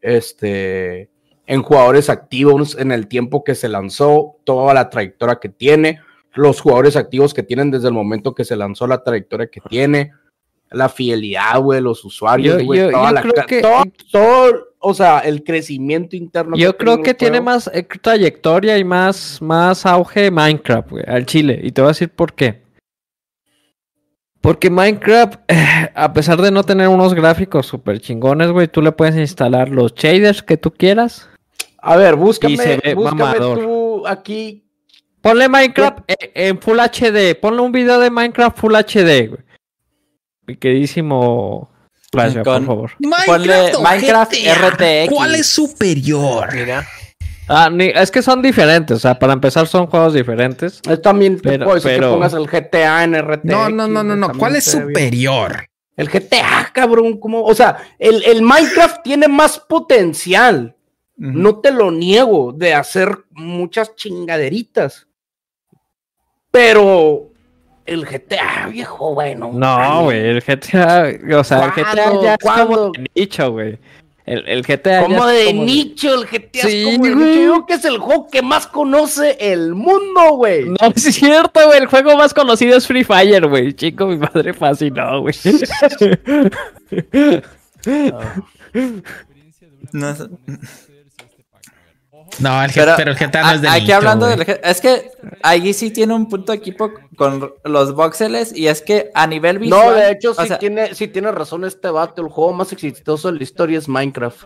[0.00, 1.10] este,
[1.46, 6.00] en jugadores activos, en el tiempo que se lanzó, toda la trayectoria que tiene,
[6.34, 10.12] los jugadores activos que tienen desde el momento que se lanzó la trayectoria que tiene,
[10.70, 14.66] la fidelidad, güey, los usuarios, Yo- güey, yo- toda yo la creo que- todo, todo,
[14.80, 16.56] o sea, el crecimiento interno.
[16.56, 21.60] Yo creo que tiene más eh, trayectoria y más, más auge Minecraft, güey, al chile.
[21.62, 22.63] Y te voy a decir por qué.
[24.44, 28.92] Porque Minecraft, eh, a pesar de no tener unos gráficos súper chingones, güey, tú le
[28.92, 31.30] puedes instalar los shaders que tú quieras.
[31.78, 33.58] A ver, búscame, Y se ve búscame mamador.
[33.58, 34.64] tú aquí
[35.22, 37.34] Ponle Minecraft eh, en Full HD.
[37.40, 39.40] Ponle un video de Minecraft Full HD, güey.
[40.46, 41.70] Mi queridísimo
[42.12, 42.90] Flash, por favor.
[43.24, 45.08] Ponle Minecraft RTX.
[45.08, 46.52] ¿Cuál es superior?
[46.52, 46.86] Mira,
[47.48, 48.96] Ah, ni- es que son diferentes.
[48.96, 50.80] O sea, para empezar, son juegos diferentes.
[50.88, 53.44] Es también te Pero- puedo decir pero- que pongas el GTA en RTX.
[53.44, 54.32] No, no, no, no, no.
[54.38, 54.88] ¿Cuál es bien.
[54.88, 55.66] superior?
[55.96, 60.74] El GTA, cabrón, como, o sea, el, el Minecraft tiene más potencial.
[61.16, 65.06] No te lo niego de hacer muchas chingaderitas.
[66.50, 67.30] Pero
[67.86, 69.50] el GTA, viejo, bueno.
[69.52, 72.92] No, güey, el GTA, o sea, el GTA ya es como
[73.52, 73.78] güey.
[74.26, 77.26] El, el GTA Como de como nicho, el GTA Sí, es como de güey.
[77.26, 77.40] nicho.
[77.40, 80.64] Yo creo que es el juego que más conoce el mundo, güey.
[80.64, 81.78] No es cierto, güey.
[81.78, 83.74] El juego más conocido es Free Fire, güey.
[83.74, 85.34] Chico, mi madre fascinó, güey.
[89.92, 90.24] No sé.
[92.40, 95.10] No, el Pero, pero, el GTA no es de aquí nicho, hablando del es que
[95.42, 99.86] ahí sí tiene un punto equipo con los voxeles y es que a nivel visual
[99.86, 102.22] No, de hecho, sí, sea, tiene, sí tiene razón este vato.
[102.22, 104.44] El juego más exitoso de la historia es Minecraft.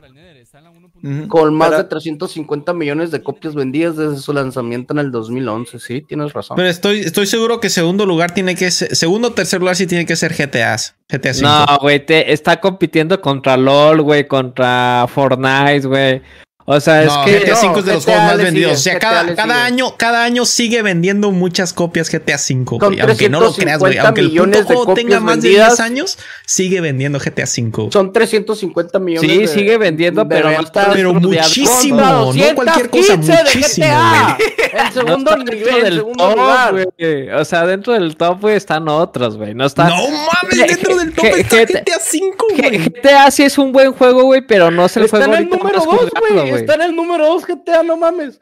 [1.28, 5.78] Con más pero- de 350 millones de copias vendidas desde su lanzamiento en el 2011.
[5.78, 6.56] Sí, tienes razón.
[6.56, 9.86] Pero estoy, estoy seguro que segundo lugar tiene que ser, segundo o tercer lugar sí
[9.86, 10.96] tiene que ser GTAs.
[11.08, 11.48] GTA 5.
[11.48, 16.22] No, güey, te está compitiendo contra LOL, güey, contra Fortnite, güey.
[16.70, 17.38] O sea, es No, que.
[17.40, 18.78] GTA no, V es de los GTA juegos más vendidos.
[18.78, 23.00] sigue, o sea, cada, cada año, cada año sigue vendiendo muchas copias GTA V, güey.
[23.00, 23.92] Aunque no lo creas, güey.
[23.94, 25.68] 350 Aunque el puto de juego tenga más de vendidas.
[25.78, 27.70] 10 años, sigue vendiendo GTA V.
[27.70, 27.90] güey.
[27.90, 29.30] Son 350 millones.
[29.30, 32.00] Sí, de- sigue vendiendo, de pero no está Pero de muchísimo.
[32.02, 37.30] No cualquier cosa, 215 de muchísimo, No segundo, está nivel, del segundo top, güey.
[37.30, 39.54] O sea, dentro del top, güey, están otros, güey.
[39.54, 39.88] No está.
[39.88, 42.78] No mames, dentro del top está GTA V, güey.
[42.90, 45.48] GTA sí es un buen juego, güey, pero no es el Está juego en el
[45.48, 46.70] número más 2, jugado, güey.
[46.70, 48.40] Está en el número 2 GTA, no mames.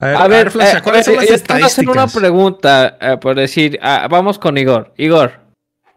[0.00, 3.78] A ver, Flash, eh, ¿cuáles son las voy a hacer una pregunta, eh, por decir,
[3.82, 4.92] ah, vamos con Igor.
[4.96, 5.40] Igor,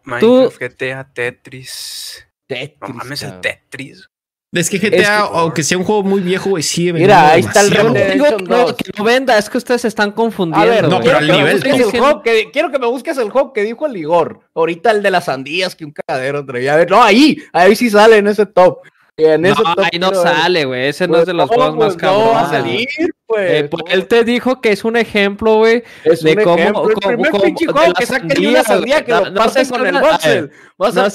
[0.04, 2.26] Minecraft, GTA, Tetris.
[2.50, 3.40] No Tetris, mames, el.
[3.42, 4.08] Tetris.
[4.54, 7.32] Es que Es GTA, que- aunque sea un juego muy viejo, güey, sigue vendiendo Mira,
[7.32, 7.94] ahí está el demasiado.
[8.08, 8.74] no digo que no, 2.
[8.74, 10.70] que no venda, es que ustedes se están confundiendo.
[10.70, 11.94] A ver, No, pero quiero al que me nivel busques top.
[11.94, 14.42] el juego que- quiero que me busques el juego que dijo el Igor.
[14.56, 16.74] Ahorita el de las sandías, que un cagadero traía.
[16.74, 18.80] A ver, no, ahí, ahí sí sale en ese top.
[19.26, 19.56] En No,
[19.92, 20.88] ahí no sale, güey.
[20.88, 22.50] Ese no Pues es de los no, juegos más pues No va a cabrones.
[22.52, 22.88] salir,
[23.26, 23.52] pues.
[23.52, 25.84] Eh, pues, él te dijo que es un ejemplo, güey.
[26.04, 26.88] es de un cómo- ejemplo.
[26.90, 29.24] El cómo- primer cómo- pinche de juego la que saquen sandía, una sandía que güey.
[29.26, 30.52] lo No- con el voxel.
[30.80, 31.04] No se total.
[31.04, 31.10] no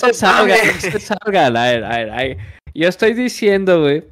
[0.81, 1.57] se salgan.
[1.57, 2.37] A ver, a ver, a ver.
[2.75, 4.05] Yo estoy diciendo, güey,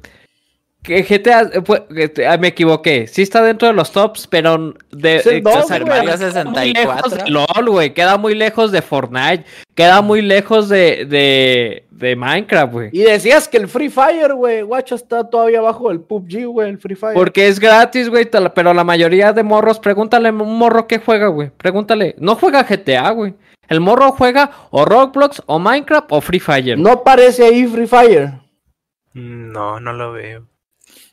[0.85, 3.07] que GTA, eh, que- ah, me equivoqué.
[3.07, 5.89] Sí está dentro de los tops, pero de, Es el eh, dos, o sea, güey.
[5.89, 7.23] Mario queda muy lejos 64.
[7.25, 7.93] de LOL, güey.
[7.93, 9.45] Queda muy lejos de Fortnite.
[9.73, 12.89] Queda muy lejos de, de, de Minecraft, güey.
[12.93, 16.77] Y decías que el Free Fire, güey, guacho, está todavía abajo del PUBG, güey, el
[16.77, 17.13] Free Fire.
[17.13, 21.27] Porque es gratis, güey, pero la mayoría de morros, pregúntale a un morro que juega,
[21.27, 21.49] güey.
[21.49, 22.15] Pregúntale.
[22.19, 23.33] No juega GTA, güey.
[23.67, 26.77] El morro juega o Roblox, o Minecraft, o Free Fire.
[26.77, 28.33] No aparece ahí Free Fire.
[29.13, 30.45] No, no lo veo.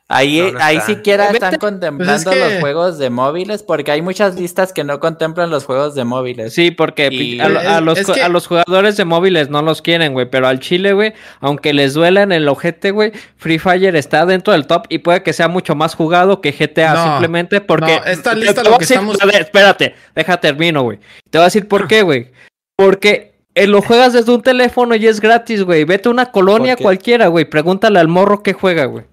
[0.09, 0.87] Ahí, No, no ahí está.
[0.87, 4.75] siquiera Vete- están contemplando Pues es que- los juegos de móviles, porque hay muchas listas
[4.75, 6.53] que no contemplan los juegos de móviles.
[6.53, 9.63] Sí, porque Y- a, a Es- los, es que- a los jugadores de móviles no
[9.63, 10.29] los quieren, güey.
[10.29, 14.53] Pero al Chile, güey, aunque les duela en el ojete, güey, Free Fire está dentro
[14.53, 17.97] del top y puede que sea mucho más jugado que GTA, No, simplemente porque.
[18.01, 20.99] no, esta lista te lo que decir- estamos- a ver, espérate, deja termino, güey.
[21.31, 22.33] Te voy a decir por qué, güey.
[22.77, 25.85] Porque eh, lo juegas desde un teléfono y es gratis, güey.
[25.85, 27.45] Vete a una colonia cualquiera, güey.
[27.47, 29.05] Pregúntale al morro que juega, güey.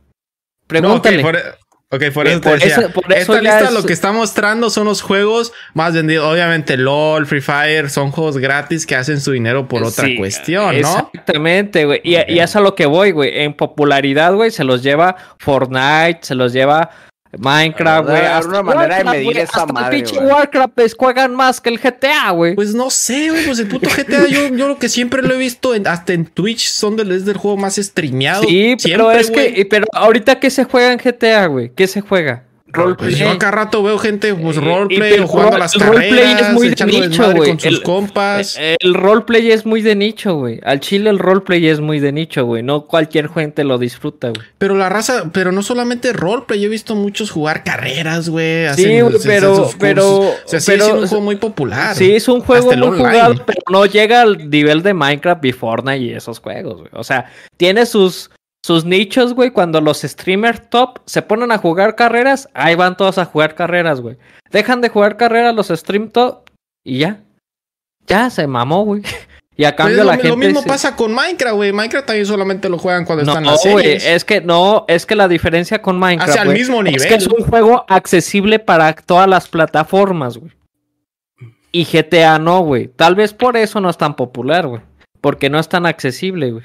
[0.69, 1.21] Pregúntale.
[1.21, 2.75] No, ok, por, ok, por Eh, eso te por decía.
[2.77, 6.31] eso- por eso Esta lista es- lo que está mostrando son los juegos más vendidos.
[6.31, 10.79] Obviamente, LOL, Free Fire, son juegos gratis que hacen su dinero por otra Sí, cuestión,
[10.79, 10.87] ¿no?
[11.13, 11.99] Exactamente, güey.
[12.03, 12.23] Y, Ok.
[12.29, 13.41] y es a lo que voy, güey.
[13.41, 16.91] En popularidad, güey, se los lleva Fortnite, se los lleva
[17.37, 18.21] Minecraft, güey.
[18.25, 20.19] hasta una manera de medir esa hasta madre, el pinche.
[20.19, 22.55] Warcraft pues, juegan más que el GTA, güey.
[22.55, 25.37] Pues no sé, güey, pues el puto GTA, yo, yo lo que siempre lo he
[25.37, 28.43] visto, en- hasta en Twitch, son del, es del juego más streameado.
[28.43, 31.71] sí, pero es que, pero ahorita ¿qué se juega en GTA, güey?
[31.75, 32.43] ¿Qué se juega?
[32.97, 36.09] Pues yo acá rato veo gente, pues y- roleplay o jugando a las el roleplay
[36.09, 37.49] carreras, es muy de nicho, güey.
[37.49, 38.57] con sus El- compas.
[38.57, 40.59] El, el roleplay es muy de nicho, güey.
[40.63, 42.63] Al chile el roleplay es muy de nicho, güey.
[42.63, 44.41] No cualquier gente lo disfruta, güey.
[44.57, 48.67] Pero la raza, pero no solamente roleplay, yo he visto muchos jugar carreras, güey.
[48.75, 50.19] Sí, güey, pero- pero-.
[50.19, 51.95] O sea, sigue pero- siendo un juego muy popular.
[51.95, 52.97] Sí, es un juego muy online.
[52.97, 56.89] jugado, pero no llega al nivel de Minecraft y Fortnite y esos juegos, güey.
[56.93, 57.25] O sea,
[57.57, 58.29] tiene sus,
[58.63, 59.51] sus nichos, güey.
[59.51, 64.01] Cuando los streamers top se ponen a jugar carreras, ahí van todos a jugar carreras,
[64.01, 64.17] güey.
[64.51, 66.49] Dejan de jugar carreras los stream top
[66.83, 67.21] y ya.
[68.07, 69.01] Ya se mamó, güey.
[69.57, 70.37] Y a Pues cambio lo, la lo gente.
[70.37, 71.73] mismo se- pasa con Minecraft, güey.
[71.73, 74.05] Minecraft también solamente lo juegan cuando No, están las güey, series.
[74.05, 76.29] es que no, es que la diferencia con Minecraft.
[76.29, 77.07] Hacia el mismo Es nivel.
[77.09, 80.53] que es un juego accesible para todas las plataformas, güey.
[81.73, 82.87] Y GTA no, güey.
[82.87, 84.81] Tal vez por eso no es tan popular, güey.
[85.19, 86.63] Porque no es tan accesible, güey.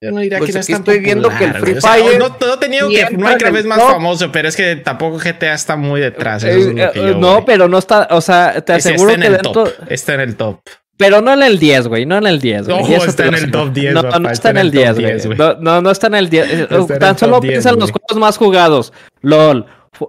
[0.00, 1.54] Yo no diría Pues que no es aquí tan estoy viendo que el.
[1.54, 3.88] Free O sea, Fire no, no te niego que Minecraft es más no.
[3.88, 6.44] famoso, pero es que tampoco GTA está muy detrás.
[6.44, 9.10] Eso es Eh, lo que eh, yo, no, pero no está, o sea, te aseguro
[9.10, 9.64] está que en el dentro.
[9.64, 9.74] top.
[9.88, 10.60] Está en el top.
[10.96, 12.66] Pero no en el 10, güey, no en el 10.
[12.68, 12.78] güey.
[12.80, 15.18] Ojo, está en el top 10, No, papá, no está en el 10, güey.
[15.26, 15.38] güey.
[15.38, 16.46] No, no, no está en el 10.
[16.48, 18.92] Eh, Está en el Tan solo top 10, piensa en los juegos más jugados.
[19.22, 19.66] LOL.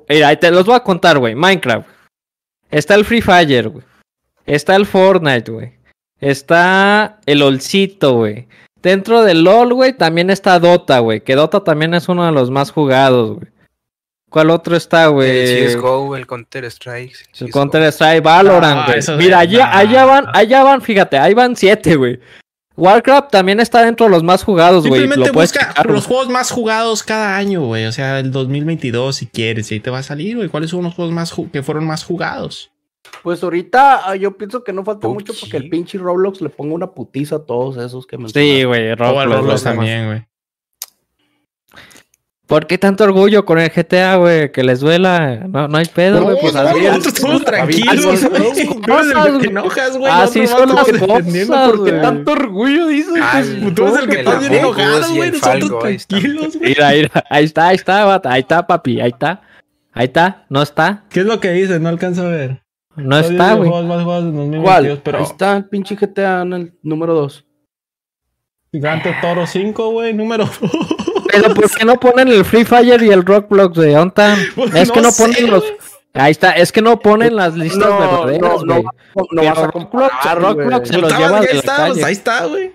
[0.08, 1.34] Mira, te los voy a contar, güey.
[1.36, 1.88] Minecraft.
[2.72, 3.84] Está el Free Fire, güey.
[4.46, 5.74] Está el Fortnite, güey.
[6.20, 8.48] Está el Olcito, güey.
[8.82, 11.22] Dentro del LOL, güey, también está Dota, güey.
[11.22, 13.48] Que Dota también es uno de los más jugados, güey.
[14.30, 15.68] ¿Cuál otro está, El güey?
[15.68, 17.16] CSGO, el Counter Strike.
[17.40, 19.18] El Counter Strike, Valorant, Ah, güey.
[19.18, 19.78] Mira, allá, nah.
[19.78, 22.20] allá van, allá van, fíjate, ahí van siete, güey.
[22.78, 25.02] Warcraft también está dentro de los más jugados, güey.
[25.02, 27.86] Simplemente Lo busca checar, los juegos más jugados cada año, güey.
[27.88, 30.48] O sea, el 2022, si quieres, y ahí te va a salir, güey.
[30.48, 32.72] ¿Cuáles son los juegos más que fueron más jugados?
[33.24, 35.14] Pues ahorita ah, yo pienso que no falta PUBG.
[35.14, 38.64] mucho porque el pinche Roblox le ponga una putiza a todos esos que me Sí,
[38.64, 40.26] güey, Roblox, Roblox también, güey.
[42.48, 44.52] ¿Por qué tanto orgullo con el GTA, güey?
[44.52, 45.46] Que les duela.
[45.48, 46.38] No, no hay pedo, No, güey.
[46.42, 46.94] Pues está así bien.
[46.94, 46.98] es.
[46.98, 48.82] Nosotros estamos tranquilos, Algo- güey.
[48.82, 50.12] Tú eres el que te enojas, güey.
[50.12, 51.46] Así son las cosas, porque
[51.92, 52.02] güey.
[52.02, 53.12] Tanto orgullo, dice.
[53.22, 55.32] Al- Tú eres el que estás bien enojado, güey.
[55.32, 56.70] Nosotros tranquilos, güey.
[56.70, 57.24] Mira, mira.
[57.30, 58.32] Ahí está, ahí está, bata.
[58.32, 59.00] Ahí está, papi.
[59.00, 59.42] Ahí está.
[59.94, 60.46] Ahí está.
[60.50, 61.04] No está.
[61.12, 61.80] ¿Qué es lo que dice?
[61.80, 62.64] No alcanzo a ver.
[63.00, 63.70] No está, güey.
[63.70, 65.02] Juegos más jugados en 2022, ¿Cuál?
[65.04, 67.46] Pero Ahí está el pinche GTA en el número 2.
[68.74, 70.48] Grand Theft Auto 5, güey, número
[71.32, 73.94] Pero ¿por qué no ponen el Free Fire y el Roblox, güey?
[73.94, 74.38] ¿Dónde están?
[74.56, 75.64] Pues Es que no no sé, ponen los.
[75.64, 75.78] güey.
[76.14, 78.84] Ahí está, es que no ponen las listas verdaderas, güey.
[78.84, 78.92] no,
[79.30, 81.94] Pero vas a comparar, Roblox se los lleva ahí de la está, calle.
[81.94, 82.72] pues, ahí está, güey.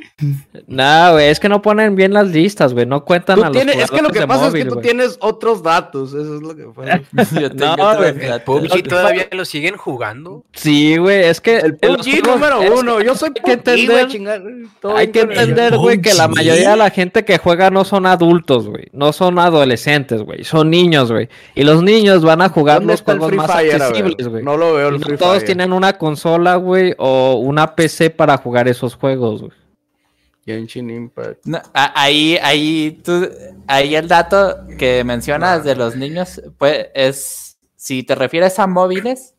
[0.68, 2.87] No, güey, es que no ponen bien las listas, güey.
[2.87, 5.16] No cuentan Tú a los tienes- es que lo que pasa es que tú tienes
[5.20, 6.11] otros datos.
[6.14, 7.01] Eso es lo que pasa.
[7.55, 8.14] No, güey.
[8.45, 10.45] PUBG todavía lo siguen jugando.
[10.53, 13.01] Sí, güey, es que El los PUBG juegos- número uno.
[13.03, 14.09] Yo soy hay que entender-
[14.95, 18.68] Hay que entender, güey, que la mayoría de la gente que juega no son adultos,
[18.68, 18.87] güey.
[18.93, 20.45] No son adolescentes, güey.
[20.45, 21.28] Son niños, güey.
[21.57, 24.43] Y los niños van a jugar ¿Dónde los el juegos Free más Fire, accesibles, güey.
[24.45, 25.47] No lo veo el Y no Free todos Fire.
[25.47, 29.53] tienen una consola, güey, o una PC para jugar esos juegos, güey.
[30.47, 31.47] Genshin Impact.
[31.47, 33.29] No, ahí, ahí, tú,
[33.66, 39.35] ahí el dato que mencionas de los niños, pues es, si te refieres a móviles,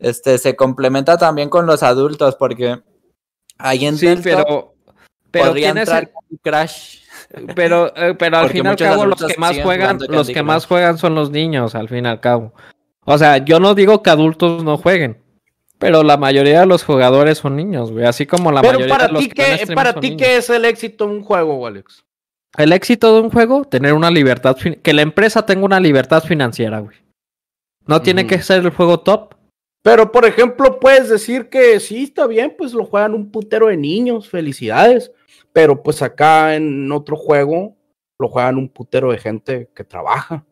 [0.00, 2.80] este, se complementa también con los adultos, porque
[3.58, 4.74] ahí en Sí, Delta pero.
[5.30, 6.10] Pero podría entrar
[6.42, 6.98] Crush.
[7.54, 10.42] Pero, eh, pero al Porque fin y al cabo, los que más juegan, los que
[10.42, 12.52] más juegan son los niños, al fin y al cabo.
[13.04, 15.18] O sea, yo no digo que adultos no jueguen.
[15.78, 18.04] Pero la mayoría de los jugadores son niños, güey.
[18.04, 20.00] Así como la Pero mayoría para de los ti, que van a ¿qué, streamear para
[20.00, 20.16] ti.
[20.16, 22.04] ¿qué es el éxito en un juego, Alex?
[22.58, 26.80] El éxito de un juego, tener una libertad, que la empresa tenga una libertad financiera,
[26.80, 26.96] güey.
[27.86, 29.34] No tiene que ser el juego top.
[29.82, 33.76] Pero, por ejemplo, puedes decir que sí, está bien, pues lo juegan un putero de
[33.76, 35.12] niños, felicidades.
[35.52, 37.76] Pero pues acá en otro juego
[38.18, 40.44] lo juegan un putero de gente que trabaja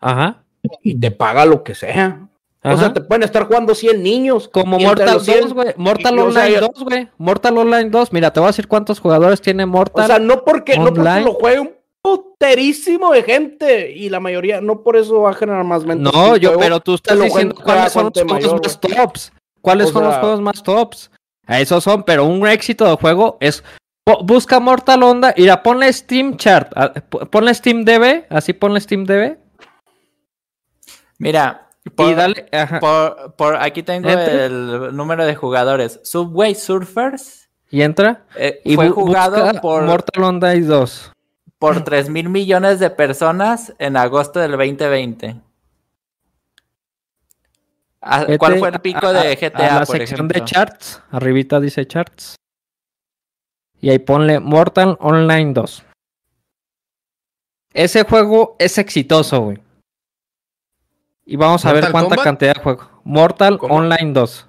[0.00, 0.43] Ajá.
[0.82, 2.28] Y te paga lo que sea.
[2.66, 4.48] O sea, te pueden estar jugando 100 niños.
[4.48, 5.74] Como y Mortal los 100 2, güey.
[5.76, 7.08] Mortal y- o sea, Online yo- 2, güey.
[7.18, 8.12] Mortal Online 2.
[8.12, 10.06] Mira, te voy a decir cuántos jugadores tiene O Mortal.
[10.06, 11.70] sea, no porque, no porque lo juegue un
[12.02, 16.12] puterísimo de gente y la mayoría, no por eso va a generar más ventas.
[16.12, 19.32] No, yo, juego pero tú estás diciendo cuáles son los juegos mayor, más tops.
[19.60, 21.10] ¿Cuáles O son los juegos más tops?
[21.46, 23.62] A esos son, pero un éxito de juego es.
[24.22, 26.70] Busca Mortal Honda, mira, ponle Steam Chart,
[27.30, 29.38] ponle Steam DB, así ponle Steam DB,
[31.18, 36.00] Mira, y por, dale, ajá, por, por aquí tengo el número de jugadores.
[36.04, 41.12] Subway Surfers y entra, eh, y fue jugado por, Mortal Honda 2.
[41.58, 45.36] por 3 mil millones de personas en agosto del 2020.
[48.00, 50.40] Ah, ¿Cuál fue el pico a- de GTA, A la por sección ejemplo?
[50.40, 52.36] de charts, arribita dice charts.
[53.80, 55.84] Y ahí ponle Mortal Online 2.
[57.72, 59.58] Ese juego es exitoso, güey.
[61.26, 62.24] Y vamos a ver ¿Mortal cuánta Kombat?
[62.24, 62.90] cantidad de juego.
[63.04, 63.58] Mortal.
[63.60, 64.48] Online 2.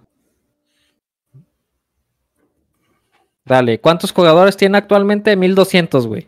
[3.45, 5.35] Dale, ¿cuántos jugadores tiene actualmente?
[5.35, 6.27] 1200, güey.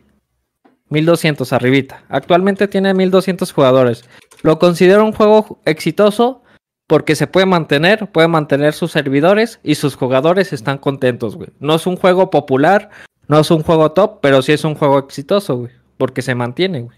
[0.88, 2.04] 1200 arribita.
[2.08, 4.04] Actualmente tiene 1200 jugadores.
[4.42, 6.42] Lo considero un juego exitoso
[6.86, 11.50] porque se puede mantener, puede mantener sus servidores y sus jugadores están contentos, güey.
[11.60, 12.88] No es un juego popular,
[13.26, 16.80] no es un juego top, pero sí es un juego exitoso, güey, porque se mantiene,
[16.80, 16.97] güey.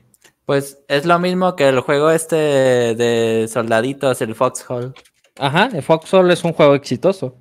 [0.50, 4.92] Pues es lo mismo que el juego este de soldaditos, el Foxhole.
[5.38, 7.36] Ajá, el Foxhole es un juego exitoso.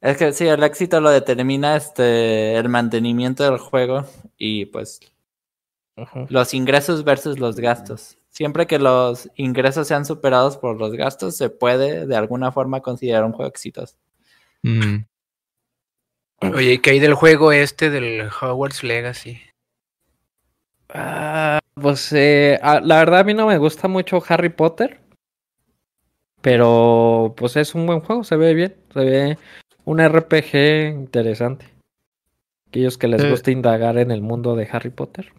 [0.00, 4.06] Es que sí, el éxito lo determina este el mantenimiento del juego
[4.38, 5.00] y pues
[5.96, 6.24] Ajá.
[6.30, 8.16] los ingresos versus los gastos.
[8.30, 13.26] Siempre que los ingresos sean superados por los gastos, se puede de alguna forma considerar
[13.26, 13.98] un juego exitoso.
[14.62, 15.04] Mm.
[16.54, 19.42] Oye, ¿y qué hay del juego este del Hogwarts Legacy?
[20.94, 25.00] Ah, pues eh, ah, la verdad a mí no me gusta mucho Harry Potter.
[26.40, 28.74] Pero pues es un buen juego, se ve bien.
[28.92, 29.38] Se ve
[29.84, 31.66] un RPG interesante.
[32.68, 33.30] Aquellos que les Eh.
[33.30, 35.32] gusta indagar en el mundo de Harry Potter.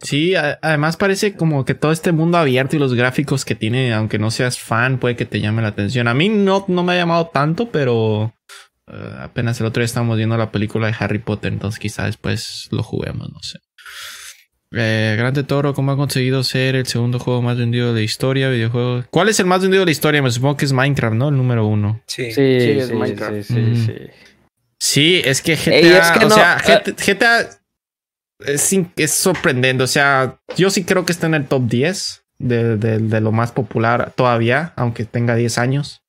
[0.00, 4.18] Sí, además parece como que todo este mundo abierto y los gráficos que tiene, aunque
[4.18, 6.08] no seas fan, puede que te llame la atención.
[6.08, 8.34] A mí no, no me ha llamado tanto, pero
[8.88, 12.68] eh, apenas el otro día estábamos viendo la película de Harry Potter, entonces quizá después
[12.72, 13.60] lo juguemos, no sé.
[14.78, 18.50] Eh, Grande Toro, ¿cómo ha conseguido ser el segundo juego más vendido de la historia?
[18.50, 19.04] Videojuego.
[19.10, 20.22] ¿Cuál es el más vendido de la historia?
[20.22, 21.28] Me supongo que es Minecraft, ¿no?
[21.30, 22.00] El número uno.
[22.06, 22.26] Sí.
[22.26, 23.42] Sí, Sí, sí, es sí, Minecraft.
[23.42, 23.86] sí, Mm.
[23.86, 23.94] sí.
[24.78, 26.82] Sí, es que GTA, Ey, es que o no, sea, eh.
[26.84, 27.48] GT- GTA
[28.40, 29.82] es, es sorprendente.
[29.82, 33.32] O sea, yo sí creo que está en el top 10 de, de- de lo
[33.32, 36.02] más popular todavía, aunque tenga 10 años.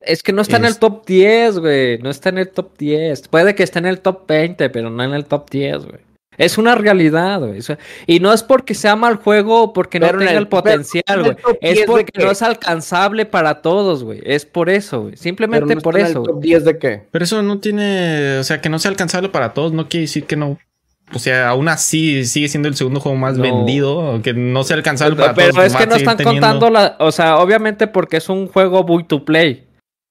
[0.00, 1.96] Es que no está en el Es- top 10, güey.
[1.98, 3.26] No está en el top 10.
[3.28, 6.00] Puede que esté en el top 20, pero no en el top 10, güey.
[6.38, 7.60] Es una realidad, güey.
[8.06, 10.48] Y no es porque sea mal juego o porque no Pero en tenga el- el
[10.48, 11.56] potencial, pero en güey.
[11.60, 14.20] Es 10 de porque no es alcanzable para todos, güey.
[14.24, 15.12] Es por eso, güey.
[15.12, 16.48] Pero Simplemente no por está en el eso, top güey.
[16.48, 17.02] 10 de qué?
[17.10, 20.24] Pero eso no tiene, o sea, que no sea alcanzable para todos, no quiere decir
[20.24, 20.58] que no.
[21.12, 23.42] O sea, aún así sigue siendo el segundo juego más No.
[23.42, 25.66] vendido, que no sea alcanzable para Pero todos.
[25.66, 26.96] es va que no están teniendo- contando la.
[26.98, 29.64] O sea, obviamente porque es un juego buy to play.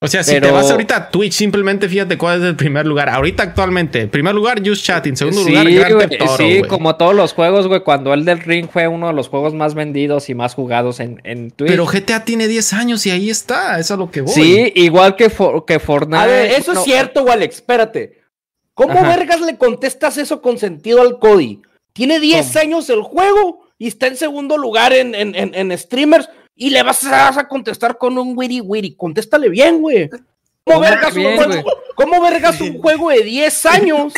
[0.03, 3.07] O sea, si te vas ahorita a Twitch, simplemente fíjate cuál es el primer lugar.
[3.09, 5.15] Ahorita actualmente, primer lugar, Just Chatting.
[5.15, 7.81] Segundo sí, lugar, Grand Theft Auto, sí, como todos los juegos, güey.
[7.83, 11.21] Cuando el del Ring fue uno de los juegos más vendidos y más jugados en,
[11.23, 11.69] en Twitch.
[11.71, 13.79] Pero GTA tiene 10 años y ahí está.
[13.79, 14.33] Eso es a lo que voy.
[14.33, 16.17] Sí, igual que, For- que Fortnite.
[16.21, 18.21] A ver, eso no, es cierto, Alex, espérate.
[18.73, 19.07] ¿Cómo Ajá.
[19.15, 21.61] vergas le contestas eso con sentido al Cody?
[21.93, 26.27] Tiene 10 años el juego y está en segundo lugar en, en, en- en streamers
[26.55, 28.95] y le vas a, vas a contestar con un witty witty.
[28.95, 30.09] Contéstale bien, güey.
[30.09, 30.23] ¿Cómo,
[30.65, 34.13] ¿Cómo vergas bien, un juego, cómo vergas un juego de 10 años?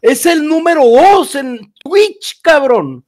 [0.00, 3.04] es el número 2 en Twitch, cabrón.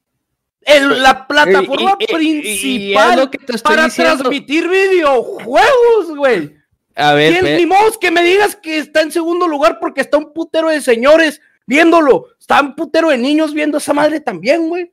[0.60, 4.16] El- la plataforma Y- y- y- y- y es principal que para diciendo.
[4.18, 6.56] transmitir videojuegos, güey.
[6.96, 10.00] A ver, ¿Quién, ve- ni modo que me digas que está en segundo lugar porque
[10.00, 12.26] está un putero de señores viéndolo.
[12.40, 14.92] Está un putero de niños viendo esa madre también, güey.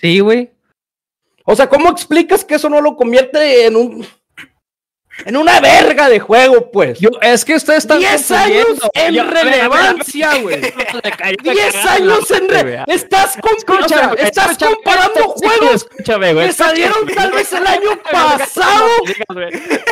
[0.00, 0.50] sí, güey.
[1.50, 4.06] O sea, ¿cómo explicas que eso no lo convierte en un.
[5.26, 6.98] en una verga de juego, pues?
[7.00, 10.60] Yo, es que ustedes están 10 años en Yo- relevancia, güey.
[10.60, 12.62] 10 Cállate, años en güey.
[12.62, 12.84] re...
[12.86, 16.46] Estás, comp- o sea, Escúchame, estás escúchame, comparando escúchame, juegos Escúchame, güey.
[16.46, 18.88] que salieron tal vez el año pasado
[19.26, 19.50] contra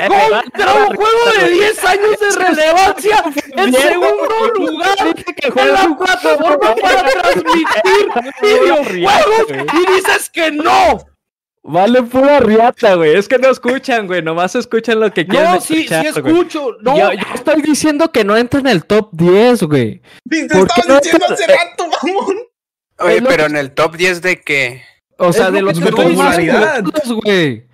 [0.08, 3.24] Contra un juego de 10 años de relevancia
[3.56, 4.96] en segundo lugar
[5.44, 8.08] en la plataforma para transmitir
[8.42, 11.04] videojuegos y dices que no.
[11.70, 13.14] Vale pura riata, güey.
[13.16, 14.22] Es que no escuchan, güey.
[14.22, 16.34] Nomás escuchan lo que quieren No, sí, sí escuchar, güey.
[16.34, 16.76] escucho.
[16.80, 20.00] No, Yo, yo estoy diciendo que no entra en el top 10, güey.
[20.28, 22.36] Te ¿Por qué estaba no diciendo te- hace rato, mamón.
[23.00, 24.82] Oye, pero que- en el top 10 de qué?
[25.18, 26.02] O sea, Es de lo los diciendo.
[26.02, 27.64] jugados, güey.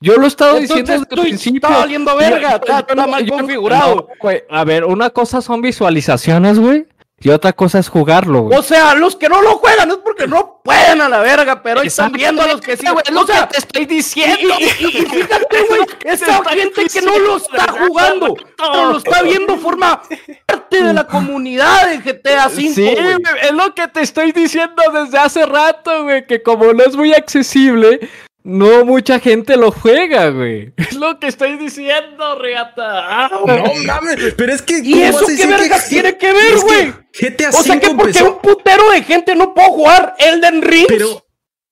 [0.00, 1.60] Yo lo he estado diciendo entonces desde el principio.
[1.66, 3.94] está valiendo verga, Yo- está, yo está mal yo configurado.
[3.96, 4.42] no, güey.
[4.50, 6.86] A ver, una cosa son visualizaciones, güey.
[7.24, 8.58] Y otra cosa es jugarlo, güey.
[8.58, 11.80] O sea, los que no lo juegan es porque no pueden a la verga, pero
[11.80, 12.84] ahí están viendo a los que sí.
[12.86, 14.54] güey, es lo O sea, que te estoy diciendo.
[14.60, 19.22] y- y- y fíjate, güey, esa gente que no lo está jugando, pero lo está
[19.22, 20.02] viendo, forma
[20.46, 24.82] parte de la comunidad de GTA V, Sí, güey, es lo que te estoy diciendo
[24.92, 28.00] desde hace rato, güey, que como no es muy accesible,
[28.44, 30.72] no mucha gente lo juega, güey.
[30.76, 33.24] Es lo que estoy diciendo, Reata.
[33.24, 34.78] Ah, No mames, pero es que.
[34.84, 36.92] ¿Y ¿cómo eso qué que- tiene que ver, güey?
[37.12, 40.86] GTA O sea que porque empezó- un putero de gente no puede jugar Elden Ring,
[40.88, 41.20] Pero.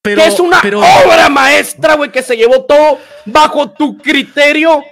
[0.04, 4.82] Pero, que es una pero, obra maestra, güey, que se llevó todo bajo tu criterio,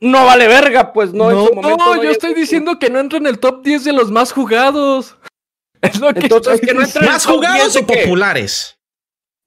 [0.00, 1.76] no vale verga, pues no, No, en su momento.
[1.94, 5.16] no, yo estoy diciendo que no entra en el top 10 de los más jugados.
[5.82, 7.86] Es lo que Entonces, estoy que no entra en el ¿Más top jugados 10 o
[7.86, 8.76] populares?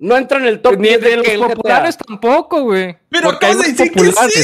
[0.04, 1.56] No entra en el top Ni 10 de de los que el GTA.
[1.56, 2.98] populares tampoco, güey.
[3.10, 4.44] Pero acabas de decir que sí.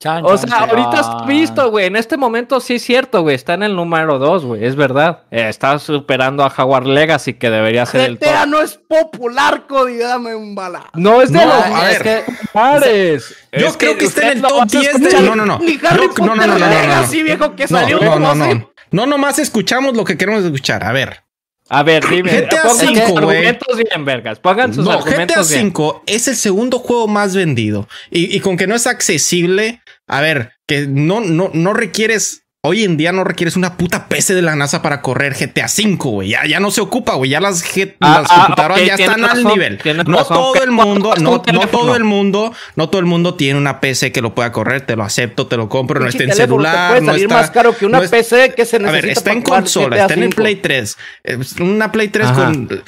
[0.00, 1.16] Chan, O chan, sea, ahorita chan.
[1.22, 1.86] has visto, güey.
[1.86, 3.34] En este momento sí es cierto, güey.
[3.36, 4.64] Está en el número 2, güey.
[4.64, 5.22] Es verdad.
[5.30, 8.48] Eh, está superando a Jaguar Legacy, que debería ser el GTA top.
[8.48, 10.90] no es popular, Cody, dame un bala.
[10.94, 12.24] No es de No, los a ver.
[12.52, 13.34] populares.
[13.52, 15.20] Yo Es creo que está en el top vas a 10 de.
[15.22, 15.58] No, no, no.
[15.60, 17.24] Ni Yo- Harry no, no, Potter no, no, no, no, Legacy, no.
[17.24, 18.70] viejo, que No, salió no, no, no.
[18.90, 20.84] No nomás escuchamos lo que queremos escuchar.
[20.84, 21.22] A ver.
[21.68, 22.30] A ver, dime.
[22.30, 23.36] GTA pongan sus V, güey.
[23.36, 24.38] argumentos bien, vergas.
[24.38, 25.72] Pongan sus No, GTA argumentos bien.
[25.74, 27.88] V es el segundo juego más vendido.
[28.10, 32.44] Y, y con que no es accesible, a ver, que no, no, no requieres.
[32.64, 35.94] Hoy en día no requieres una puta PC de la NASA para correr GTA V,
[35.96, 36.30] güey.
[36.30, 37.30] Ya, ya no se ocupa, güey.
[37.30, 39.78] Ya las, G- Ah, las ah, computadoras ya están al nivel.
[40.06, 40.36] No razón.
[40.36, 44.10] todo el mundo, no, no todo el mundo, no todo el mundo tiene una PC
[44.10, 44.80] que lo pueda correr.
[44.84, 46.00] Te lo acepto, te lo compro.
[46.00, 46.88] No está en celular.
[46.90, 49.02] puede no salir está, más caro que una no es- PC que se a necesita
[49.06, 50.30] ver, está en para consola, está en el.
[50.30, 50.96] Play 3.
[51.24, 52.44] Eh, Una Play 3 Ajá.
[52.44, 52.82] con.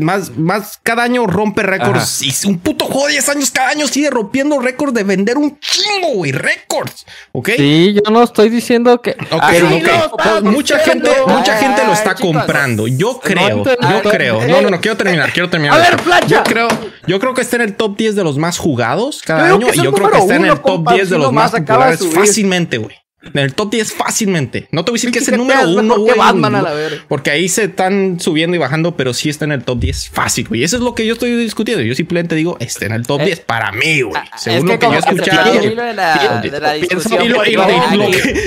[0.00, 2.22] Más, más cada año rompe récords.
[2.22, 5.58] Y un puto juego de 10 años cada año sigue rompiendo récords de vender un
[5.60, 6.32] chingo, güey.
[6.32, 7.04] Récords.
[7.32, 7.50] ¿Ok?
[7.58, 9.10] Sí, yo no estoy diciendo que.
[9.30, 9.70] Ok, Así ok.
[9.70, 11.10] lo estás Pues mucha diciendo.
[11.12, 12.86] gente, mucha gente lo Ay, está comprando.
[12.88, 14.46] Yo creo, yo creo.
[14.46, 15.78] No, no, no, quiero terminar, quiero terminar.
[15.78, 16.00] A ver.
[16.00, 16.26] Flacha.
[16.28, 16.68] Yo creo,
[17.06, 19.66] yo creo que está en el top 10 de los más jugados cada Yo año.
[19.74, 22.78] Y yo creo que está en el top compa, 10 de los más populares fácilmente,
[22.78, 22.96] güey.
[23.32, 24.68] En el top 10 fácilmente.
[24.70, 26.16] No te voy a decir que es el número es uno, güey.
[26.16, 27.04] Batman a no, la verga.
[27.08, 30.48] Porque ahí se están subiendo y bajando, pero sí está en el top 10 fácil,
[30.48, 30.64] güey.
[30.64, 31.82] Eso es lo que yo estoy discutiendo.
[31.82, 34.14] Yo simplemente digo, está en el top Eh, 10 para mí, güey.
[34.16, 35.54] Ah, Según es lo que yo he escuchado.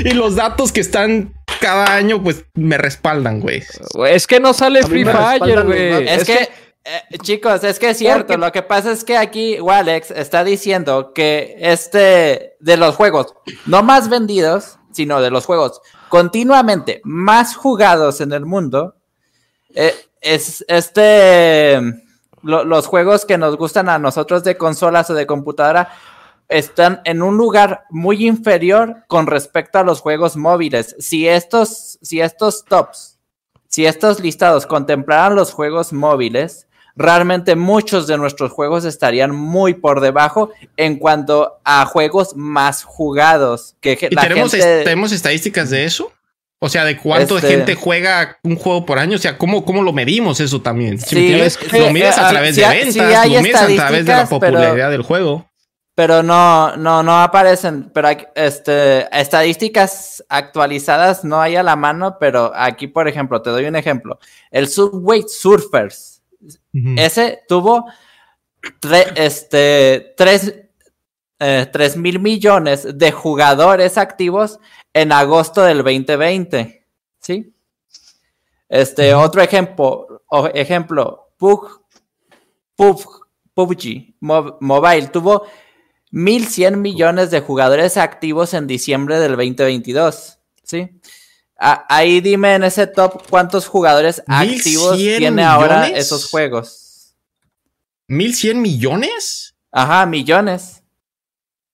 [0.06, 3.64] Y, los datos que están cada año, pues me respaldan, güey.
[4.08, 6.08] Es que no sale Free Fire, güey.
[6.08, 6.50] Es, que,
[7.12, 8.28] eh, chicos, es que es cierto.
[8.28, 13.34] Porque- Lo que pasa es que aquí Walex está diciendo que este de los juegos
[13.66, 18.96] no más vendidos, sino de los juegos continuamente más jugados en el mundo,
[19.76, 21.80] eh, es este
[22.42, 25.90] lo- los juegos que nos gustan a nosotros de consolas o de computadora
[26.48, 30.96] están en un lugar muy inferior con respecto a los juegos móviles.
[30.98, 33.20] Si estos, si estos tops,
[33.68, 36.67] si estos listados contemplaran los juegos móviles,
[36.98, 43.76] realmente muchos de nuestros juegos estarían muy por debajo en cuanto a juegos más jugados.
[43.80, 46.12] Que ge- ¿Y la tenemos, gente- tenemos estadísticas de eso?
[46.60, 49.16] O sea, de cuánto Este- gente juega un juego por año.
[49.16, 51.00] O sea, ¿cómo, cómo lo medimos eso también?
[51.00, 53.34] Si Sí, me entiendes, es que- lo mides eh, a ah, través de ventas, hay
[53.36, 55.46] lo mides a través de la estadísticas, pero- popularidad del juego.
[55.94, 57.90] pero no, no, no aparecen.
[57.94, 63.66] Pero este, estadísticas actualizadas no hay a la mano, pero aquí, por ejemplo, te doy
[63.66, 64.20] un ejemplo.
[64.52, 66.17] El Subway Surfers,
[66.98, 67.86] Ese tuvo
[68.82, 70.54] tre- este, tres,
[71.40, 74.60] eh, tres mil millones de jugadores activos
[74.94, 76.86] en agosto del 2020.
[77.20, 77.54] ¿Sí?
[78.70, 81.82] Este, otro ejemplo, o- ejemplo, Pug,
[82.76, 85.46] Pug, PUBG Mo- Mobile tuvo
[86.12, 90.40] 1.100 millones de jugadores activos en diciembre del 2022.
[90.64, 90.90] ¿Sí?
[91.60, 97.16] Ahí dime en ese top cuántos jugadores activos 1.100 tiene ahora esos juegos.
[98.08, 99.56] ¿1100 millones?
[99.72, 100.84] Ajá, millones.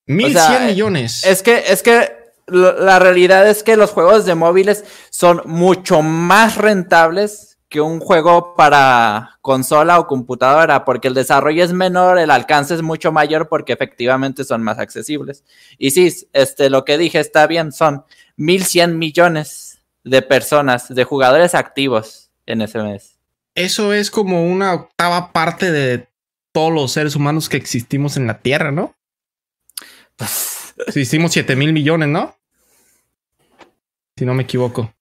[0.06, 1.24] 1100 eh, millones.
[1.26, 6.58] Es que, es que la realidad es que los juegos de móviles son mucho más
[6.58, 12.76] rentables que un juego para consola o computadora, porque el desarrollo es menor, el alcance
[12.76, 15.44] es mucho mayor porque efectivamente son más accesibles.
[15.78, 18.06] Y sí, este, lo que dije está bien, son
[18.38, 19.63] 1.100 millones
[20.04, 23.18] de personas, de jugadores activos en ese mes.
[23.56, 26.08] Eso es como una octava parte de
[26.52, 28.96] todos los seres humanos que existimos en la Tierra, ¿no?
[30.88, 32.36] Si hicimos 7 mil millones, ¿no?
[34.18, 34.94] Si no me equivoco.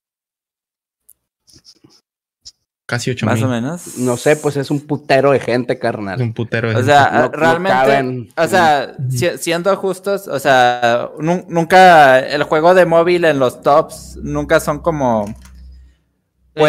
[2.93, 3.63] Casi 8 Más o mil.
[3.63, 3.97] menos.
[3.97, 6.21] No sé, pues es un putero de gente, Es carnal.
[6.21, 6.93] un putero de O gente.
[6.93, 8.29] sea, No- no realmente, caben.
[8.37, 13.63] o sea, si- siendo justos, o sea, nu- nunca el juego de móvil en los
[13.63, 15.35] tops nunca son como Es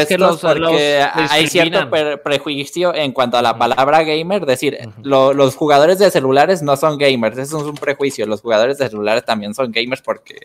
[0.08, 4.46] que puestos los- porque los hay cierto pre- prejuicio en cuanto a la palabra gamer,
[4.46, 8.78] decir, lo- los jugadores de celulares no son gamers, eso es un prejuicio, los jugadores
[8.78, 10.36] de celulares también son gamers porque,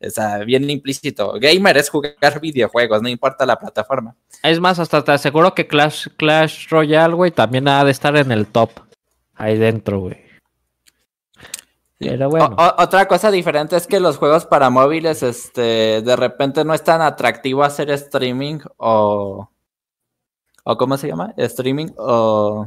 [0.00, 4.14] o sea, bien implícito, gamer es jugar videojuegos, no importa la plataforma.
[4.42, 8.30] Es más, hasta te aseguro que Clash, Clash Royale, güey, también ha de estar en
[8.32, 8.70] el top.
[9.34, 10.16] Ahí dentro, güey.
[11.98, 12.54] Pero bueno.
[12.58, 16.74] O- o- otra cosa diferente es que los juegos para móviles, este, de repente no
[16.74, 19.48] es tan atractivo hacer streaming o,
[20.64, 21.32] o ¿cómo se llama?
[21.38, 22.66] Streaming o,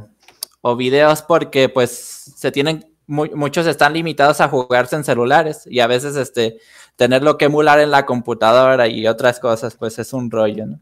[0.62, 1.90] o videos porque pues
[2.36, 6.58] se tienen, mu- muchos están limitados a jugarse en celulares y a veces este,
[7.00, 10.80] tenerlo que emular en la computadora y otras cosas pues es un rollo, ¿no?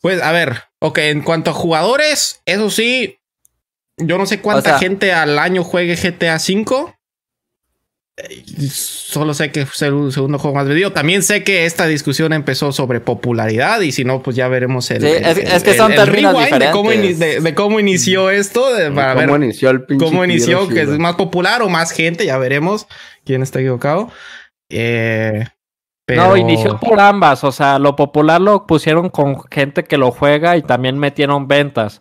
[0.00, 3.18] Pues a ver, ok, en cuanto a jugadores, eso sí,
[3.98, 6.94] yo no sé cuánta O sea- gente al año juegue GTA V.
[8.16, 10.92] Eh, Solo sé que es el segundo juego más vendido.
[10.92, 15.02] También sé que esta discusión empezó sobre popularidad y si no, pues ya veremos el.
[15.02, 17.18] Sí, el- es- el- es que son el términos rewind de cómo, diferentes.
[17.18, 20.80] de- de cómo inició esto, de- para ¿Cómo ver inició el pinche cómo inició, que
[20.82, 22.86] es más popular o más gente, ya veremos
[23.26, 24.10] quién está equivocado.
[24.70, 25.46] Eh,
[26.06, 26.28] pero...
[26.28, 27.44] No, inició por ambas.
[27.44, 32.00] O sea, lo popular lo pusieron con gente que lo juega y también metieron ventas.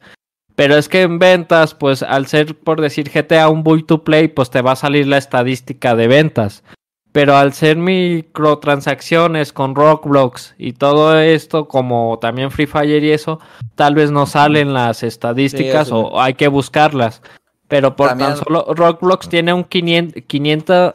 [0.55, 4.27] Pero es que en ventas, pues al ser, por decir GTA un buy to play,
[4.27, 6.63] pues te va a salir la estadística de ventas.
[7.11, 13.39] Pero al ser microtransacciones con Roblox y todo esto, como también Free Fire y eso,
[13.75, 17.21] tal vez no salen las estadísticas Sí, o hay que buscarlas.
[17.67, 20.93] Pero por También- tan solo Roblox tiene un 500 500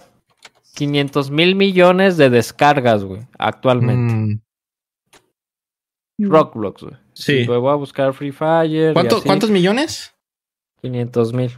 [0.75, 4.15] 500 mil millones de descargas, güey, actualmente.
[4.15, 4.41] Mm,
[6.31, 6.97] Roblox, güey.
[7.13, 7.45] sí.
[7.45, 8.91] Luego a buscar Free Fire.
[8.91, 10.15] y ¿Cuánto- así, ¿Cuántos millones?
[10.83, 11.51] 500 mil.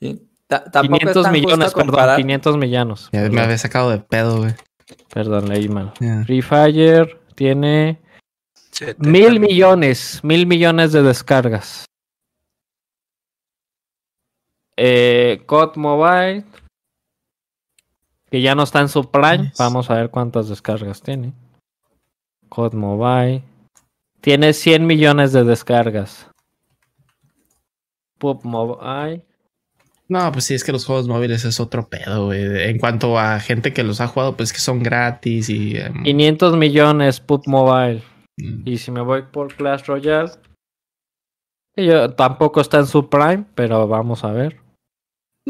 [0.00, 0.26] Sí.
[0.46, 1.86] Ta- tampoco es 500 tan justo millones, perdón.
[1.88, 3.08] comparar- 500 millones.
[3.12, 4.54] Ya me había sacado de pedo, güey.
[5.12, 5.92] perdón, leí mal.
[6.26, 8.00] Free Fire tiene
[8.98, 11.84] mil millones, mil millones de descargas.
[14.76, 16.44] Eh, COD Mobile,
[18.30, 19.52] que ya no está en su prime.
[19.58, 21.32] Vamos a ver cuántas descargas tiene.
[22.48, 23.42] COD Mobile.
[24.20, 26.28] Tiene 100 millones de descargas.
[28.18, 29.24] Pub Mobile.
[30.08, 32.68] No, pues sí, es que los juegos móviles es otro pedo, güey.
[32.68, 35.76] En cuanto a gente que los ha jugado, pues que son gratis y...
[35.76, 38.02] em, 500 millones Pub Mobile.
[38.36, 40.32] mm, Y si me voy por Clash Royale.
[41.76, 44.60] yo- tampoco está en su prime, pero vamos a ver.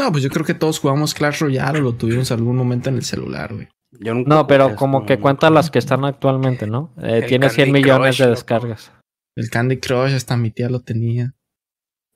[0.01, 2.97] No, pues yo creo que todos jugamos Clash Royale o lo tuvimos algún momento en
[2.97, 3.69] el celular, güey.
[3.99, 5.23] Yo nunca No, pero como que no.
[5.23, 6.95] cuenta las que están actualmente, ¿no?
[7.03, 8.93] Eh, tiene 100 Candy millones Crush, de descargas.
[9.37, 11.35] El Candy Crush, hasta mi tía lo tenía.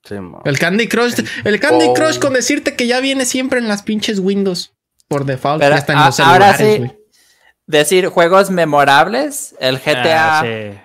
[0.05, 0.14] Sí.
[0.45, 1.14] El Candy Crush,
[1.45, 1.95] el Candy Oh.
[1.95, 4.72] Crush con decirte que ya viene siempre en las pinches Windows.
[5.09, 6.99] Por default, Pero ya está en a- los ahora celulares, sí, güey.
[7.66, 10.78] decir juegos memorables, el GTA Ah, sí.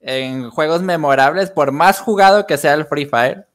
[0.00, 3.46] en juegos memorables, por más jugado que sea el Free Fire,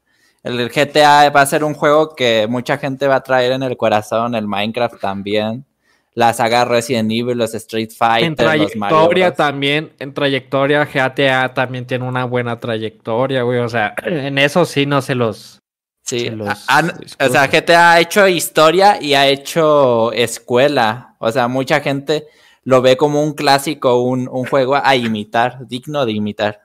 [0.43, 3.75] el GTA va a ser un juego que mucha gente va a traer en el
[3.77, 5.65] corazón, el Minecraft también,
[6.13, 8.37] la saga Resident Evil, los Street Fighter, En los
[8.71, 9.37] trayectoria Bros.
[9.37, 13.59] también, en trayectoria GTA también tiene una buena trayectoria, güey.
[13.59, 15.59] O sea, en eso sí no se los...
[16.03, 21.15] Sí, los han- o sea, GTA ha hecho historia y ha hecho escuela.
[21.19, 22.25] O sea, mucha gente
[22.63, 26.61] lo ve como un clásico, un, un juego a imitar, digno de imitar.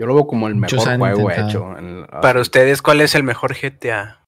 [0.00, 1.48] Yo lo veo como el mejor juego intentado.
[1.48, 1.78] hecho.
[1.78, 4.24] en- Para ustedes, ¿cuál es el mejor GTA?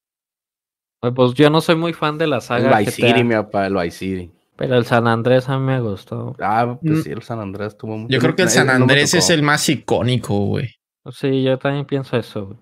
[1.16, 3.66] Pues yo no soy muy fan de la el saga Vice GTA, City, mi papá,
[3.66, 4.30] el Vice City.
[4.56, 6.36] pero el San Andrés a mí me gustó.
[6.40, 7.02] Ah, pues Mm.
[7.02, 8.12] sí, el San Andrés tuvo mucho.
[8.12, 10.74] Yo creo que el San no Andrés es el más icónico, güey.
[11.10, 12.58] Sí, yo también pienso eso, güey.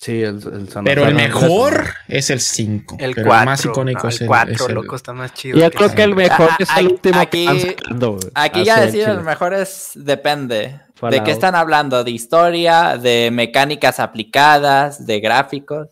[0.00, 2.98] Sí, el, el San Pero el mejor es el 5.
[3.00, 3.40] El pero 4.
[3.40, 5.58] el más icónico no, es el el 4, es el- loco, está más chido.
[5.58, 8.18] Yo que creo que el mejor Ah, es ah, el último aquí- que están sacando.
[8.34, 10.80] Aquí Así ya decir el mejor es depende.
[11.10, 12.04] ¿De qué están hablando?
[12.04, 12.96] ¿De historia?
[12.96, 15.04] ¿De mecánicas aplicadas?
[15.04, 15.88] ¿De gráficos?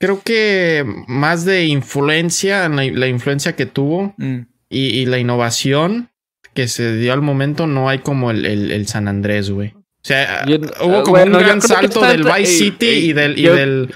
[0.00, 4.40] Creo que más de influencia, la, la influencia que tuvo Mm.
[4.68, 6.10] y, y la innovación
[6.54, 9.74] que se dio al momento, no hay como el, el- el San Andrés, güey.
[10.08, 13.38] O sea, Yo- hubo como bueno, un gran salto del entre- Vice City y del
[13.38, 13.94] y yo- del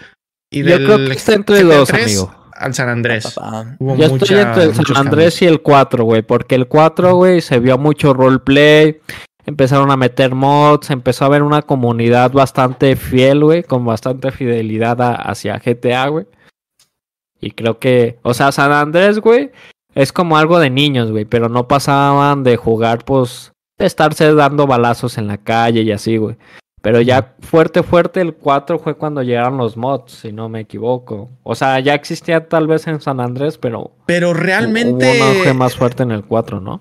[0.52, 2.34] y yo del creo que está entre GTA dos, 3 amigo.
[2.54, 3.32] al San Andrés.
[3.34, 3.76] Papá.
[3.78, 7.14] Hubo Yo mucha- estoy entre el San Andrés y el 4, güey, porque el 4,
[7.14, 9.00] güey, se vio mucho roleplay,
[9.46, 15.00] empezaron a meter mods, empezó a haber una comunidad bastante fiel, güey, con bastante fidelidad
[15.00, 16.26] a- hacia GTA, güey.
[17.40, 19.50] Y creo que, o sea, San Andrés, güey,
[19.94, 23.52] es como algo de niños, güey, pero no pasaban de jugar, pues,
[23.82, 26.36] de estarse dando balazos en la calle y así, güey.
[26.80, 31.30] Pero ya fuerte, fuerte, el 4 fue cuando llegaron los mods, si no me equivoco.
[31.44, 35.54] O sea, ya existía tal vez en San Andrés, pero Pero realmente Hubo un auge
[35.54, 36.80] más fuerte en el 4, ¿no?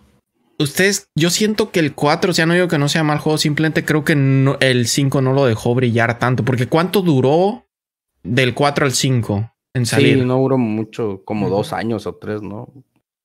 [0.60, 3.40] ustedes, yo siento que el 4, o sea, no digo que no sea mal juego,
[3.40, 7.66] simplemente creo que no- el 5 no lo dejó brillar tanto, porque ¿cuánto duró
[8.22, 10.20] del 4 al 5 en salir?
[10.20, 12.68] Sí, no duró mucho, como dos años o tres, ¿no?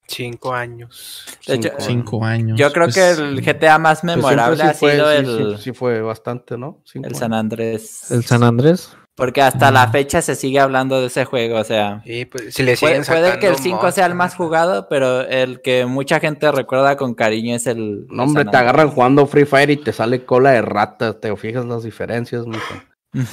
[0.08, 1.24] Cinco años.
[1.46, 2.58] De hecho, Cinco Cinco años.
[2.58, 5.16] Yo creo pues, que el GTA más Pues siempre memorable sí ha fue, sido sí,
[5.16, 6.80] el, sí, sí fue bastante, ¿no?
[6.84, 7.14] Cinco el.
[7.14, 8.10] San Andrés.
[8.10, 8.96] El San Andrés.
[9.16, 12.02] Porque hasta la fecha se sigue hablando de ese juego, o sea.
[12.04, 14.34] Sí, pues si le siguen Puede, puede que el sacando 5 mods, sea el más
[14.34, 18.06] jugado, pero el que mucha gente recuerda con cariño es el.
[18.10, 21.18] No, hombre, te agarran jugando Free Fire y te sale cola de rata.
[21.18, 22.74] Te fijas las diferencias, mijo.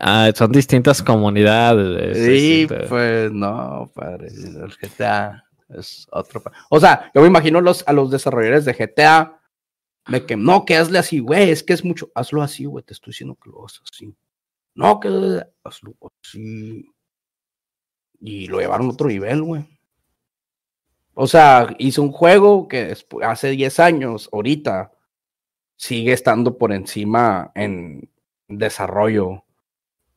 [0.00, 2.16] Ah, son distintas comunidades.
[2.16, 4.28] es Sí, pues no, padre.
[4.28, 6.42] El GTA es otro.
[6.70, 9.40] O sea, yo me imagino los, a los desarrolladores de GTA
[10.08, 12.10] de que no, que hazle así, güey, es que es mucho.
[12.14, 14.14] Hazlo así, güey, te estoy diciendo que lo hagas así.
[14.74, 15.08] No, que
[15.64, 16.86] hazlo así.
[18.20, 19.66] Y lo llevaron a otro nivel, güey.
[21.14, 24.92] O sea, hizo un juego que hace 10 años, ahorita,
[25.76, 28.10] sigue estando por encima en
[28.48, 29.44] desarrollo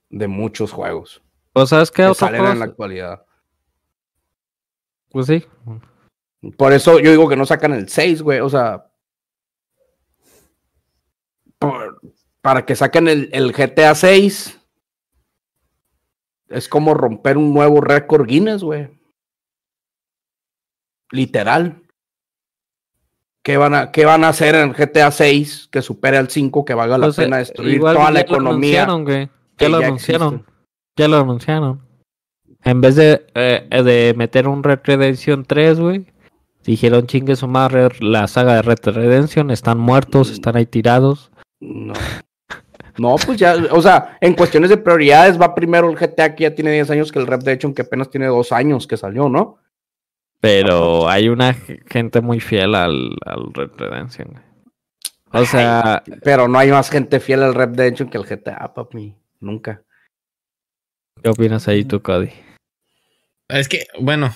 [0.10, 1.22] de muchos juegos
[1.54, 3.26] ¿O sabes qué que otro salen en la actualidad.
[5.12, 5.46] Pues sí.
[6.58, 8.40] Por eso yo digo que no sacan el 6, güey.
[8.40, 8.88] O sea.
[11.60, 12.02] por-
[12.42, 14.58] para que saquen el, el GTA 6.
[16.50, 18.90] Es como romper un nuevo récord Guinness, güey.
[21.12, 21.84] Literal.
[23.44, 26.64] ¿Qué van, a, ¿Qué van a hacer en el GTA 6 que supere al 5
[26.66, 28.84] que valga la Pues, pena eh, destruir toda la ya lo economía?
[28.84, 29.28] anunciaron, güey.
[29.58, 30.34] que Ya lo ya anunciaron.
[30.36, 30.54] existe?
[30.98, 31.88] Ya lo anunciaron.
[32.64, 36.06] En vez de, eh, de meter un Red Redemption 3, güey.
[36.64, 39.50] Dijeron chingue su madre la saga de Red Redemption.
[39.50, 40.34] Están muertos, Mm.
[40.34, 41.32] están ahí tirados.
[41.60, 41.94] No.
[42.98, 46.54] No, pues ya, o sea, en cuestiones de prioridades va primero el GTA que ya
[46.54, 49.58] tiene 10 años que el Red Dead que apenas tiene 2 años que salió, ¿no?
[50.40, 54.40] Pero hay una gente muy fiel al, al Red Redemption.
[55.32, 59.16] O sea, Pero no hay más gente fiel al Red Dead que el GTA, papi.
[59.40, 59.82] Nunca.
[61.24, 62.30] ¿qué opinas ahí tú, Cody?
[63.52, 64.36] Es que, bueno,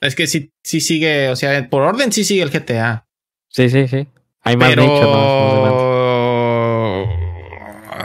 [0.00, 3.06] es que sí, sí sigue, o sea, por orden sí sigue el GTA.
[3.48, 4.06] Sí, sí, sí.
[4.42, 4.82] Hay más pero...
[4.82, 6.00] nicho, ¿no?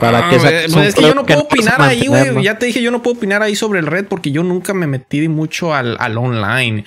[0.00, 2.42] Para que Ah, saques pues es que yo no puedo opinar ahí, güey.
[2.42, 4.86] Ya te dije, yo no puedo opinar ahí sobre el red porque yo nunca me
[4.86, 6.84] metí mucho al, al online.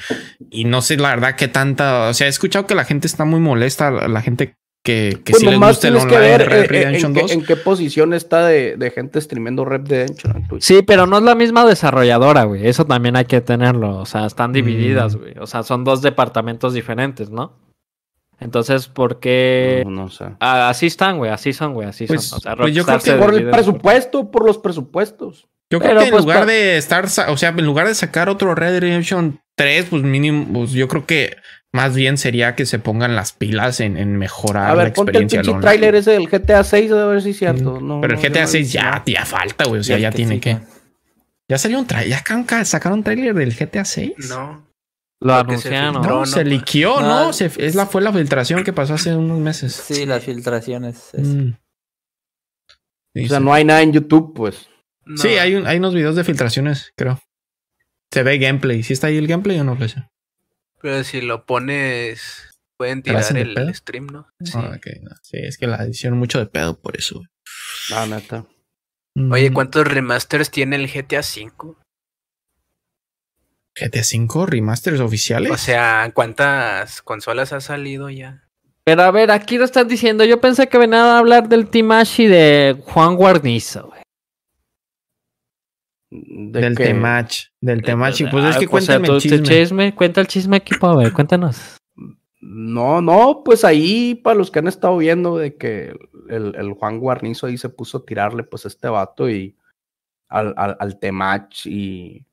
[0.51, 2.09] Y no sé la verdad qué tanta.
[2.09, 5.41] O sea, he escuchado que la gente está muy molesta, la gente que, que Pues
[5.41, 7.21] sí les gusta el tienes que online de ver Red eh, eh, Redemption en, qué,
[7.21, 7.31] 2.
[7.31, 10.63] en qué posición está de, de gente streamiendo Red Redemption en Twitch.
[10.63, 12.65] Sí, pero no es la misma desarrolladora, güey.
[12.67, 13.97] Eso también hay que tenerlo.
[13.97, 15.19] O sea, están divididas, Mm.
[15.19, 15.33] güey.
[15.39, 17.57] O sea, son dos departamentos diferentes, ¿no?
[18.39, 19.83] Entonces, ¿por qué?
[19.85, 20.25] No, no sé.
[20.39, 21.29] Ah, así están, güey.
[21.31, 21.87] Así son, güey.
[21.87, 22.37] Así Pues- son.
[22.37, 25.47] O sea, pues yo creo que Por el presupuesto, por los presupuestos.
[25.71, 28.27] Yo creo Pero, que en pues, lugar de estar, o sea, en lugar de sacar
[28.29, 31.35] otro Red Redemption 3, pues mínimo, pues yo creo que
[31.73, 35.11] más bien sería que se pongan las pilas en, en mejorar A la ver, ponte
[35.17, 35.39] el experiencia.
[35.39, 35.61] pinche del online.
[35.61, 37.79] tráiler ese del GTA 6 a ver si es cierto.
[37.79, 39.81] No, Pero el GTA no, 6 ya, ya falta, güey.
[39.81, 40.59] O sea, el ya que tiene que.
[41.47, 42.09] Ya salió un trailer.
[42.47, 44.13] Ya sacaron trailer del GTA 6.
[44.29, 44.67] No.
[45.21, 46.01] Lo se anunciaron.
[46.01, 47.25] No, se liqueó, No.
[47.25, 47.33] ¿no?
[47.33, 49.73] Se- es la, fue la filtración que pasó hace unos meses.
[49.73, 51.13] Sí, las filtraciones.
[51.13, 51.53] es- Mm.
[53.15, 53.43] Sí, O sea, sí.
[53.43, 54.69] no hay nada en YouTube, pues.
[55.05, 55.17] No.
[55.17, 57.19] Sí, hay, un- hay unos videos de filtraciones, creo.
[58.11, 58.81] Se ve gameplay.
[58.83, 59.75] ¿Sí está ahí el gameplay o no?
[59.77, 59.95] Pues,
[60.81, 63.73] Pero si lo pones, pueden ¿Te la hacen tirar el pedo?
[63.73, 64.27] stream, ¿no?
[64.43, 64.53] Sí.
[64.55, 65.11] Ah, ok, no.
[65.21, 67.15] Sí, es que la hicieron mucho de pedo por eso.
[67.15, 67.27] güey.
[67.89, 68.45] La neta.
[69.31, 71.75] Oye, Mm, ¿cuántos remasters tiene el GTA V?
[73.75, 75.51] GTA 5 remasters oficiales.
[75.51, 78.43] O sea, ¿cuántas consolas ha salido ya?
[78.83, 80.25] Pero a ver, aquí lo están diciendo.
[80.25, 84.01] Yo pensé que venían a hablar del Team Ash y de Juan Guarnizo, güey.
[86.11, 87.35] De del que- Temach.
[87.61, 88.19] Del Temach.
[88.21, 89.45] Y pues es Ah, que o sea, cuéntame tú- el te chisme.
[89.47, 89.95] chisme.
[89.95, 90.87] Cuenta el chisme, equipo.
[90.87, 91.77] A ver, cuéntanos.
[92.41, 95.93] No, no, pues ahí, para los que han estado viendo, de que
[96.29, 99.57] el, el Juan Guarnizo ahí se puso a tirarle, pues, a este vato y
[100.29, 102.25] al, al, al Temach y.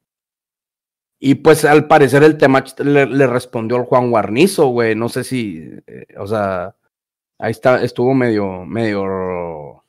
[1.19, 4.94] Y pues al parecer el Temach le, le respondió al Juan Guarnizo, güey.
[4.94, 6.77] No sé si, eh, o sea,
[7.39, 9.82] ahí está, estuvo medio, medio.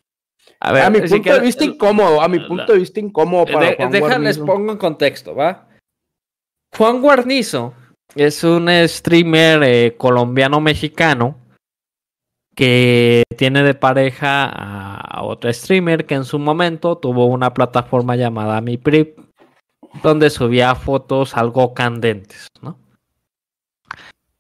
[0.60, 3.68] A A, mi punto de vista incómodo, a mi la- punto de vista incómodo para
[3.70, 4.46] De- Juan déjales Guarnizo.
[4.46, 5.68] pongo en contexto, ¿va?
[6.76, 7.74] Juan Guarnizo
[8.16, 11.38] es un streamer eh, colombiano-mexicano
[12.56, 18.16] que tiene de pareja a, a otra streamer que en su momento tuvo una plataforma
[18.16, 19.20] llamada Mi Prip,
[20.02, 22.80] donde subía fotos algo candentes, ¿no?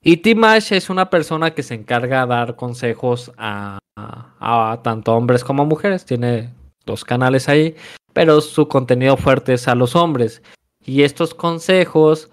[0.07, 5.43] Y Timash es una persona que se encarga de dar consejos a, a- tanto hombres
[5.43, 6.05] como mujeres.
[6.05, 6.53] Tiene
[6.85, 7.75] dos canales ahí,
[8.13, 10.41] pero su contenido fuerte es a los hombres.
[10.85, 12.31] Y estos consejos,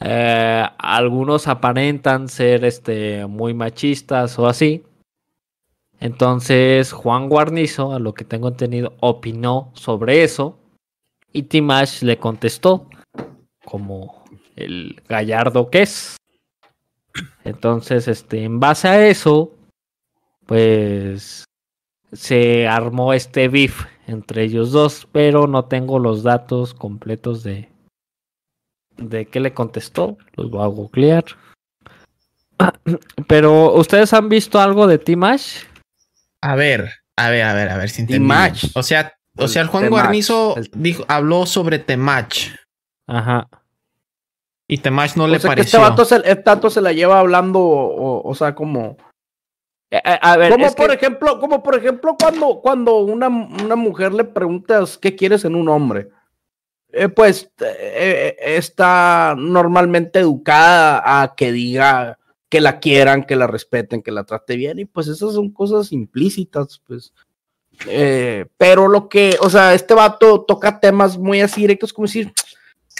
[0.00, 4.84] eh, algunos aparentan ser este, muy machistas o así.
[5.98, 10.58] Entonces Juan Guarnizo, a lo que tengo entendido, opinó sobre eso.
[11.32, 12.90] Y Timash le contestó
[13.64, 14.22] como
[14.54, 16.18] el gallardo que es.
[17.44, 19.52] Entonces, este, en base a eso,
[20.46, 21.44] pues
[22.12, 27.68] se armó este beef entre ellos dos, pero no tengo los datos completos de
[28.96, 30.16] de qué le contestó.
[30.34, 31.24] Los voy a googlear.
[33.28, 35.64] Pero, ¿ustedes han visto algo de Timash?
[36.42, 38.26] A ver, a ver, a ver, a ver si entendí.
[38.26, 38.62] Temach.
[38.62, 38.72] bien.
[38.74, 42.54] O sea, o El sea, el Juan Guarnizo dijo, habló sobre Temach.
[43.06, 43.48] Ajá.
[44.68, 45.80] Y Temach no O le sea, que este pareció.
[45.80, 48.96] vato, se, este vato se la lleva hablando, o, o sea, como...
[49.90, 53.28] Eh, eh, A ver, Como es por que- ejemplo, como por ejemplo cuando, cuando una,
[53.28, 56.08] una mujer le preguntas qué quieres en un hombre.
[56.92, 62.18] Eh, pues eh, está normalmente educada a que diga
[62.48, 65.92] que la quieran, que la respeten, que la trate bien, y pues esas son cosas
[65.92, 67.12] implícitas, pues.
[67.86, 72.32] Eh, pero lo que, o sea, este vato toca temas muy así directos, como decir,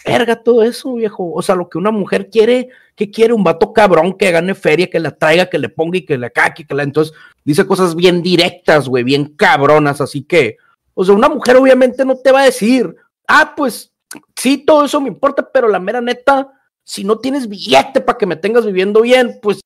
[0.06, 1.32] verga todo eso, viejo.
[1.32, 4.88] O sea, lo que una mujer quiere, que quiere un vato cabrón que gane feria,
[4.88, 6.84] que la traiga, que le ponga y que la caque, que la.
[6.84, 7.14] Entonces,
[7.44, 10.00] dice cosas bien directas, güey, bien cabronas.
[10.00, 10.56] Así que,
[10.94, 12.94] o sea, una mujer obviamente no te va a decir,
[13.26, 13.92] ah, pues
[14.36, 16.48] sí, todo eso me importa, pero la mera neta,
[16.84, 19.60] si no tienes billete para que me tengas viviendo bien, pues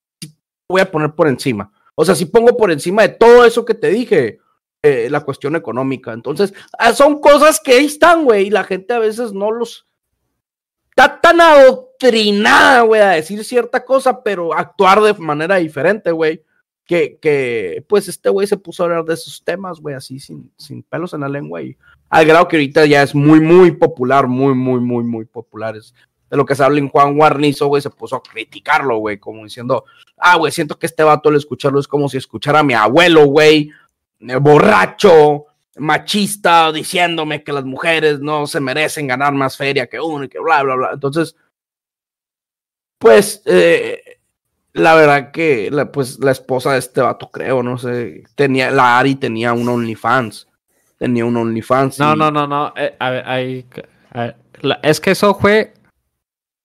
[0.68, 1.70] voy a poner por encima.
[1.94, 4.38] O sea, si pongo por encima de todo eso que te dije,
[4.82, 6.14] eh, la cuestión económica.
[6.14, 9.86] Entonces, ah, son cosas que ahí están, güey, y la gente a veces no los
[11.00, 16.42] está tan adoctrinada, güey, a decir cierta cosa, pero actuar de manera diferente, güey.
[16.84, 20.52] Que, que, pues este güey se puso a hablar de esos temas, güey, así sin,
[20.56, 21.76] sin pelos en la lengua y
[22.08, 25.76] al grado que ahorita ya es muy, muy popular, muy, muy, muy, muy popular.
[25.76, 29.44] De lo que se habla en Juan Guarnizo, güey, se puso a criticarlo, güey, como
[29.44, 29.84] diciendo,
[30.16, 33.26] ah, güey, siento que este vato al escucharlo es como si escuchara a mi abuelo,
[33.26, 33.70] güey,
[34.18, 35.46] eh, borracho,
[35.80, 40.38] machista, diciéndome que las mujeres no se merecen ganar más feria que uno y que
[40.38, 40.90] bla, bla, bla.
[40.92, 41.34] Entonces,
[42.98, 44.02] pues, eh,
[44.72, 48.98] la verdad que, la, pues, la esposa de este vato, creo, no sé, tenía, la
[48.98, 50.46] Ari tenía un OnlyFans,
[50.98, 51.98] tenía un OnlyFans.
[51.98, 52.72] No, y- no, no, no.
[52.76, 53.66] eh, a ver, ahí-
[54.12, 55.72] a ver, la- es que eso fue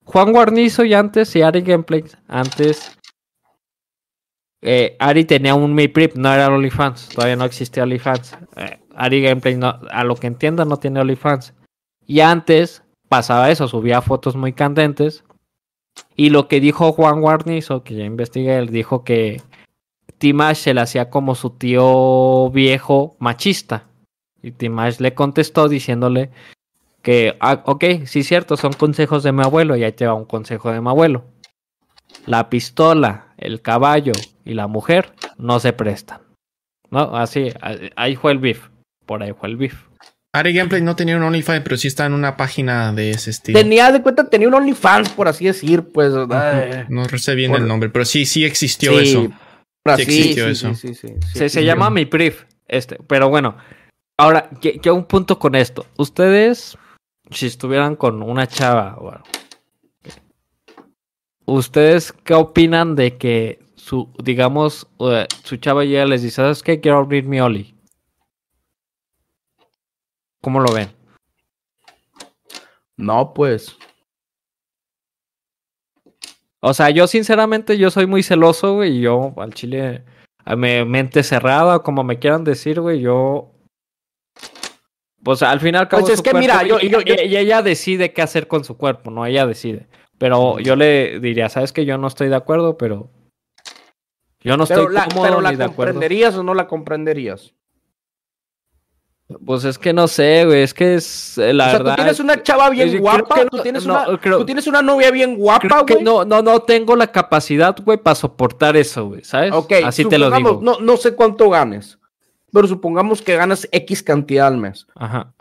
[0.03, 2.91] Juan Guarnizo y antes y Ari Gameplay antes
[4.61, 8.35] eh, Ari tenía un MiPrip, no era OnlyFans, todavía no existía OnlyFans.
[8.57, 11.53] Eh, Ari Gameplay, a lo que entiendo, no tiene OnlyFans.
[12.05, 15.23] Y antes pasaba eso, subía fotos muy candentes.
[16.15, 19.41] Y lo que dijo Juan Guarnizo, que ya investigué, él dijo que
[20.17, 23.88] Timash se le hacía como su tío viejo machista.
[24.41, 26.31] Y Timash le contestó diciéndole
[27.01, 30.26] que, ah, ok, sí cierto, son consejos de mi abuelo y ahí te va un
[30.26, 31.26] consejo de mi abuelo.
[32.26, 34.13] La pistola, el caballo
[34.43, 36.22] y la mujer no se prestan.
[36.89, 37.15] ¿No?
[37.15, 37.49] Así,
[37.95, 38.69] ahí fue el beef.
[39.06, 39.76] Por ahí fue el beef.
[40.34, 43.57] Ari Gameplay no tenía un OnlyFans, pero sí está en una página de ese estilo.
[43.57, 46.11] Tenía de cuenta, tenía un OnlyFans, por así decir, pues.
[46.90, 49.22] No sé bien Por- el nombre, pero sí, sí existió sí, eso.
[49.23, 49.34] Sí
[49.86, 50.73] así, existió sí, eso.
[50.76, 52.44] sí, sí, sí, sí Se, se llama mi brief.
[52.68, 53.56] Este, pero bueno.
[54.18, 55.86] Ahora, que, que un punto con esto.
[55.98, 56.77] Ustedes,
[57.32, 59.23] si estuvieran con una chava, bueno,
[61.45, 66.80] ¿ustedes qué opinan de que su, digamos, eh, su chava ya les dice, ¿sabes qué?
[66.80, 67.74] Quiero abrir mi Oli.
[70.45, 70.91] ¿Cómo lo ven?
[72.97, 73.76] No, pues.
[76.59, 80.05] O sea, yo sinceramente, yo soy muy celoso, güey, y yo al chile,
[80.45, 83.53] a mi mente cerrada, como me quieran decir, güey, yo...
[85.23, 88.22] Pues al final Pues es que mira, yo- y, yo- yo- y ella decide qué
[88.22, 89.88] hacer con su cuerpo, no, ella decide.
[90.19, 93.09] Pero yo le diría, sabes que yo no estoy de acuerdo, pero...
[94.41, 95.93] Yo no estoy la, cómodo pero la ni de acuerdo.
[95.93, 97.55] comprenderías o no la comprenderías.
[99.43, 101.95] Pues es que no sé, güey, es que es eh, la o sea, verdad...
[101.95, 104.84] tú tienes una chava bien guapa, no- tú, tienes no, una, creo- tú tienes una
[104.84, 106.03] novia bien guapa, güey.
[106.03, 109.52] no, no, no tengo la capacidad, güey, para soportar eso, güey, ¿sabes?
[109.52, 110.60] Ok, Así te lo digo.
[110.61, 111.97] No, no sé cuánto ganes,
[112.53, 114.85] pero supongamos que ganas X cantidad al mes.
[114.95, 115.34] Ajá.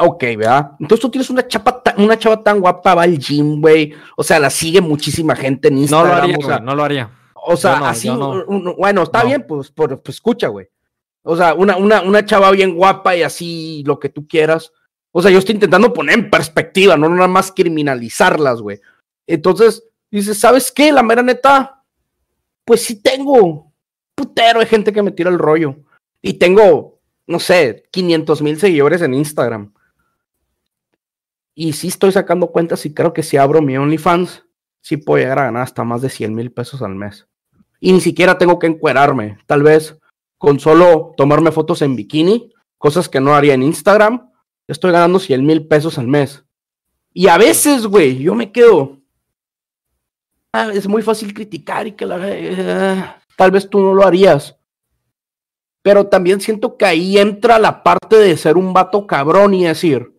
[0.00, 0.72] Ok, ¿verdad?
[0.80, 3.92] Entonces tú tienes una chapa, una chava tan guapa, va al gym, güey.
[4.16, 6.16] O sea, la sigue muchísima gente en No Instagram.
[6.16, 7.10] lo haría, o sea, no lo haría.
[7.34, 8.44] O sea, no, así, no.
[8.76, 9.28] bueno, está No.
[9.28, 10.68] bien, pues, por- pues escucha, güey.
[11.22, 14.72] O sea, una, una, una chava bien guapa y así lo que tú quieras.
[15.12, 18.80] O sea, yo estoy intentando poner en perspectiva, no nada más criminalizarlas, güey.
[19.26, 20.92] Entonces, dices, ¿sabes qué?
[20.92, 21.84] La mera neta,
[22.64, 23.72] pues sí tengo
[24.14, 25.76] putero de gente que me tira el rollo.
[26.22, 29.72] Y tengo, no sé, 500 mil seguidores en Instagram.
[31.54, 34.44] Y sí estoy sacando cuentas y creo que si abro mi OnlyFans,
[34.80, 37.26] sí puedo llegar a ganar hasta más de 100 mil pesos al mes.
[37.80, 39.38] Y ni siquiera tengo que encuerarme.
[39.46, 39.99] Tal vez
[40.40, 44.32] con solo tomarme fotos en bikini, cosas que no haría en Instagram,
[44.66, 46.42] estoy ganando 100 mil pesos al mes.
[47.12, 49.02] Y a veces, güey, yo me quedo.
[50.54, 52.16] "Ah, es muy fácil criticar y que la.
[52.26, 53.04] eh,
[53.36, 54.56] tal vez tú no lo harías.
[55.82, 60.16] Pero también siento que ahí entra la parte de ser un vato cabrón y decir,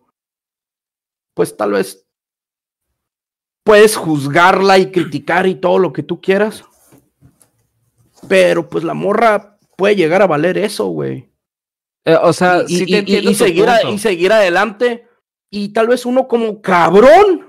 [1.34, 2.06] pues tal vez
[3.64, 6.64] puedes juzgarla y criticar y todo lo que tú quieras.
[8.28, 11.28] Pero pues la morra puede llegar a valer eso, güey.
[12.04, 15.06] Eh, o sea, Y, sí te y- seguir a- y seguir adelante.
[15.50, 17.46] Y tal vez uno como cabrón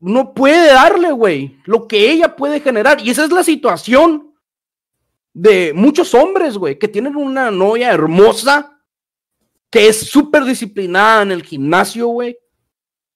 [0.00, 3.00] no puede darle, güey, lo que ella puede generar.
[3.00, 4.34] Y esa es la situación
[5.32, 8.80] de muchos hombres, güey, que tienen una novia hermosa,
[9.70, 12.38] que es súper disciplinada en el gimnasio, güey,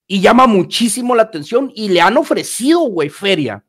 [0.07, 3.63] y llama muchísimo la atención y le han ofrecido, güey, feria.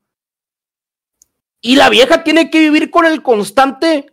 [1.64, 4.06] Y la vieja tiene que vivir con el constante,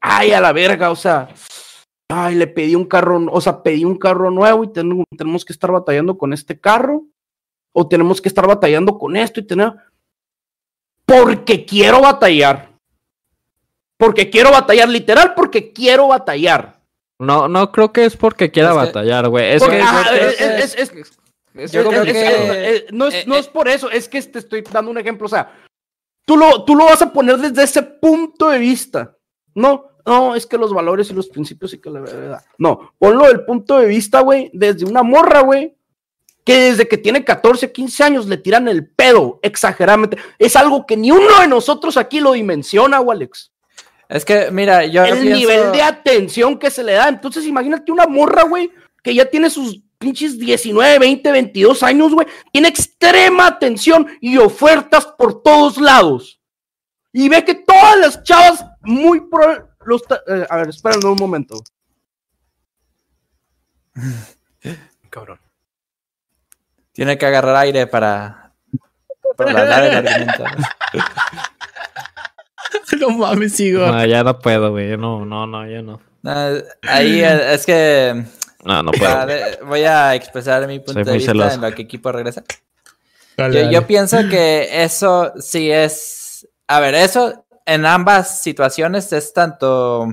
[0.00, 1.28] ay, a la verga, o sea,
[2.08, 5.52] ay, le pedí un carro, o sea, pedí un carro nuevo y ten- tenemos que
[5.52, 7.04] estar batallando con este carro,
[7.74, 9.72] o tenemos que estar batallando con esto y tener,
[11.04, 12.70] porque quiero batallar.
[13.98, 16.80] Porque quiero batallar, literal, porque quiero batallar.
[17.20, 19.52] No, no creo que es porque quiera Es que- batallar, güey.
[19.52, 20.92] Es Porque- que es- es-
[22.92, 23.38] no, es, eh, no eh.
[23.38, 25.26] es por eso, es que te estoy dando un ejemplo.
[25.26, 25.52] O sea,
[26.24, 29.16] tú lo, tú lo vas a poner desde ese punto de vista.
[29.54, 32.44] No, no, es que los valores y los principios y que la verdad.
[32.58, 35.76] No, ponlo del punto de vista, güey, desde una morra, güey,
[36.44, 40.18] que desde que tiene 14, 15 años le tiran el pedo exageradamente.
[40.38, 43.50] Es algo que ni uno de nosotros aquí lo dimensiona, güey, Alex.
[44.08, 47.08] Es que, mira, yo El pienso- nivel de atención que se le da.
[47.08, 48.70] Entonces, imagínate una morra, güey,
[49.02, 52.26] que ya tiene sus pinches 19, 20, 22 años, güey.
[52.52, 56.40] Tiene extrema atención y ofertas por todos lados.
[57.12, 59.68] Y ve que todas las chavas, muy pro.
[59.86, 61.62] Los eh, a ver, espérenme un momento.
[65.10, 65.38] Cabrón.
[66.92, 68.52] Tiene que agarrar aire para,
[69.36, 70.44] para dar el argumento.
[73.00, 73.92] no mames, Igor.
[73.92, 74.96] No, ya no puedo, güey.
[74.96, 76.00] No, no, no, ya no.
[76.22, 76.32] No,
[76.82, 78.24] ahí eh, es que
[78.64, 79.26] No, no a puedo.
[79.26, 81.54] ver, voy a expresar mi punto Soy de vista celoso.
[81.54, 82.42] en lo que equipo regresa.
[83.36, 83.74] Dale, Yo, dale.
[83.74, 86.48] yo pienso que eso sí es.
[86.66, 90.06] A ver, eso en ambas situaciones es tanto,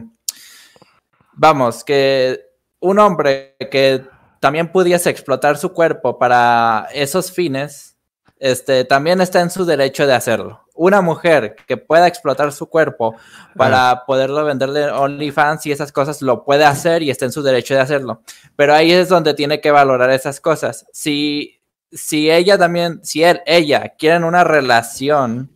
[1.33, 2.41] vamos, que
[2.79, 4.03] un hombre que
[4.39, 7.95] también pudiese explotar su cuerpo para esos fines,
[8.39, 10.61] este, también está en su derecho de hacerlo.
[10.81, 13.15] Una mujer que pueda explotar su cuerpo
[13.55, 17.75] para poderlo venderle OnlyFans y esas cosas, lo puede hacer y está en su derecho
[17.75, 18.23] de hacerlo.
[18.55, 20.87] Pero ahí es donde tiene que valorar esas cosas.
[20.91, 25.51] Si, si ella también, si él, ella quieren una relación,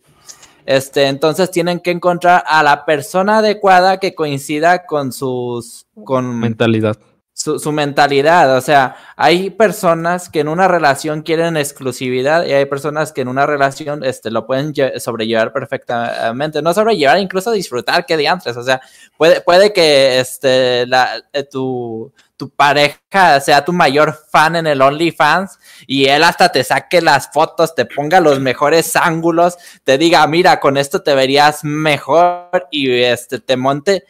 [0.68, 6.98] este, entonces tienen que encontrar a la persona adecuada que coincida con sus, con, Mentalidad.
[7.36, 8.56] Su, mentalidad.
[8.56, 13.28] O sea, hay personas que en una relación quieren exclusividad y hay personas que en
[13.28, 16.62] una relación este, lo pueden lle- sobrellevar perfectamente.
[16.62, 18.56] No sobrellevar, incluso disfrutar que de antes.
[18.56, 18.80] O sea,
[19.18, 24.82] puede, puede que este, la, eh, tu, tu pareja sea tu mayor fan en el
[24.82, 30.26] OnlyFans y él hasta te saque las fotos, te ponga los mejores ángulos, te diga,
[30.28, 34.06] mira, con esto te verías mejor y este, te monte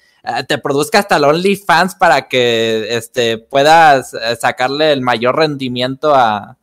[0.48, 6.58] te produzca hasta el OnlyFans para que este, puedas eh, sacarle el mayor rendimiento a,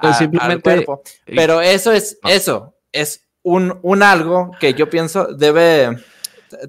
[0.00, 1.02] Pues a- simplemente- al cuerpo.
[1.24, 5.96] Pero eso es, eso, es un, un algo que yo pienso debe,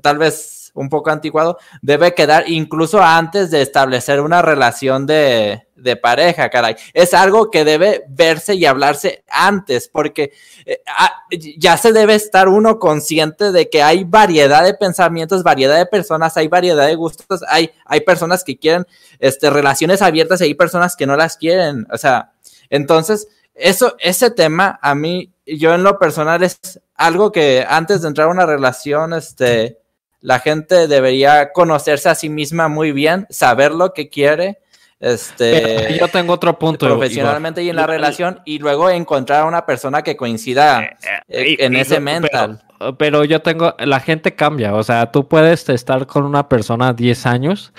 [0.01, 5.63] tal vez un poco anticuado, debe quedar incluso antes de establecer una relación de,
[6.01, 6.75] pareja, caray.
[6.93, 10.33] Es algo que debe verse y hablarse antes, porque
[10.65, 11.13] eh, ah,
[11.57, 16.35] ya se debe estar uno consciente de que hay variedad de pensamientos, variedad de personas,
[16.35, 18.85] hay variedad de gustos, hay, hay personas que quieren
[19.19, 21.87] este, relaciones abiertas y hay personas que no las quieren.
[21.91, 22.33] O sea,
[22.69, 26.59] entonces, eso, ese tema a mí, yo en lo personal es
[26.95, 29.79] algo que antes de entrar a una relación, este,
[30.27, 34.57] la gente debería conocerse a sí misma muy bien, saber lo que quiere,
[34.99, 36.85] este, Pero yo tengo otro punto.
[36.85, 40.97] Profesionalmente y en la relación y luego encontrar a una persona que coincida
[41.29, 42.61] eh, Y- en y- ese mental.
[42.97, 47.25] Pero yo tengo, la gente cambia, o sea, tú puedes estar con una persona 10
[47.25, 47.71] años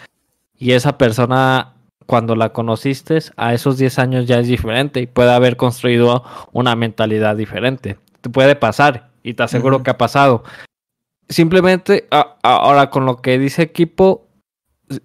[0.56, 1.74] y esa persona
[2.06, 6.74] cuando la conociste a esos 10 años ya es diferente y puede haber construido una
[6.76, 7.98] mentalidad diferente.
[8.22, 10.44] Te puede pasar y te aseguro que ha pasado.
[11.28, 12.08] Simplemente
[12.42, 14.28] ahora con lo que dice equipo,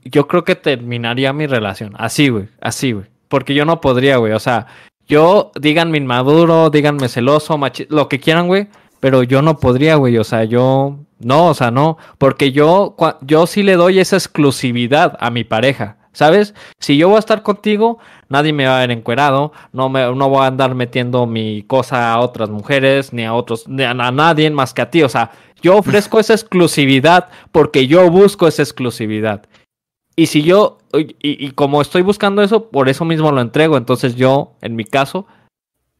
[0.03, 1.93] yo creo que terminaría mi relación.
[1.97, 3.05] Así, güey, así, güey.
[3.27, 4.33] Porque yo no podría, güey.
[4.33, 4.67] O sea,
[5.07, 8.67] yo, díganme inmaduro, díganme celoso, machi lo que quieran, güey.
[8.99, 10.17] Pero yo no podría, güey.
[10.17, 11.97] O sea, yo, no, o sea, no.
[12.17, 15.97] Porque yo, yo sí le doy esa exclusividad a mi pareja.
[16.13, 16.53] ¿Sabes?
[16.79, 17.97] Si yo voy a estar contigo,
[18.34, 22.11] nadie me va a ver encuerado, no, me, no voy a andar metiendo mi cosa
[22.14, 25.03] a otras mujeres, ni a otros, ni a, a nadie más que a ti.
[25.03, 25.31] O sea,
[25.61, 29.45] yo ofrezco esa exclusividad porque yo busco esa exclusividad.
[30.15, 33.77] Y si yo, y, y como estoy buscando eso, por eso mismo lo entrego.
[33.77, 35.26] Entonces yo, en mi caso,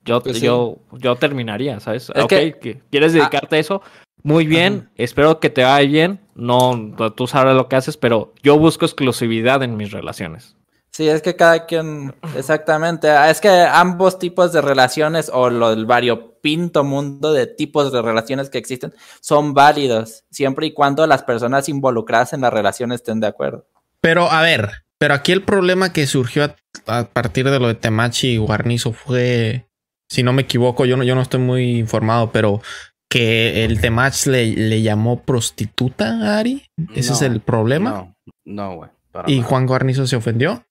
[0.06, 0.46] yo, Pues sí.
[0.46, 2.12] yo, yo terminaría, ¿sabes?
[2.14, 3.82] Es ok, que- que quieres dedicarte a eso,
[4.22, 6.20] muy bien, espero que te vaya bien.
[6.36, 10.56] No, tú sabes lo que haces, pero yo busco exclusividad en mis relaciones.
[10.94, 15.74] Sí, es que cada quien, exactamente, ah, es que ambos tipos de relaciones o lo,
[15.74, 21.24] el variopinto mundo de tipos de relaciones que existen son válidos, siempre y cuando las
[21.24, 23.66] personas involucradas en la relación estén de acuerdo.
[24.02, 26.56] Pero a ver, pero aquí el problema que surgió a,
[26.86, 29.66] a partir de lo de Temachi y Guarnizo fue,
[30.10, 32.62] si no me equivoco, yo no, yo no estoy muy informado, pero
[33.10, 36.66] que el Temach le, le llamó prostituta a Ari.
[36.96, 37.92] Ese es el problema.
[37.92, 38.16] No,
[38.46, 38.90] no, güey.
[39.28, 39.50] y nada.
[39.50, 40.66] Juan Guarnizo se ofendió.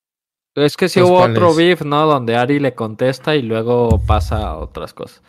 [0.54, 2.06] Es que si Pues, hubo ¿cuál otro beef, ¿no?
[2.06, 5.22] Donde Ari le contesta y luego pasa a otras cosas.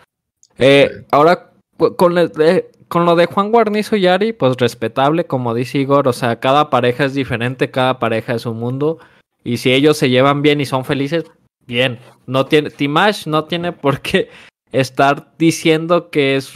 [0.57, 1.51] Eh, ahora,
[1.97, 6.13] con, de- con lo de Juan Guarnizo y Ari, pues respetable, como dice Igor, o
[6.13, 8.99] sea, cada pareja es diferente, cada pareja es un mundo.
[9.43, 11.23] Y si ellos se llevan bien y son felices,
[11.65, 11.99] bien.
[12.27, 14.29] No tiene, Timash no tiene por qué
[14.71, 16.53] estar diciendo que es,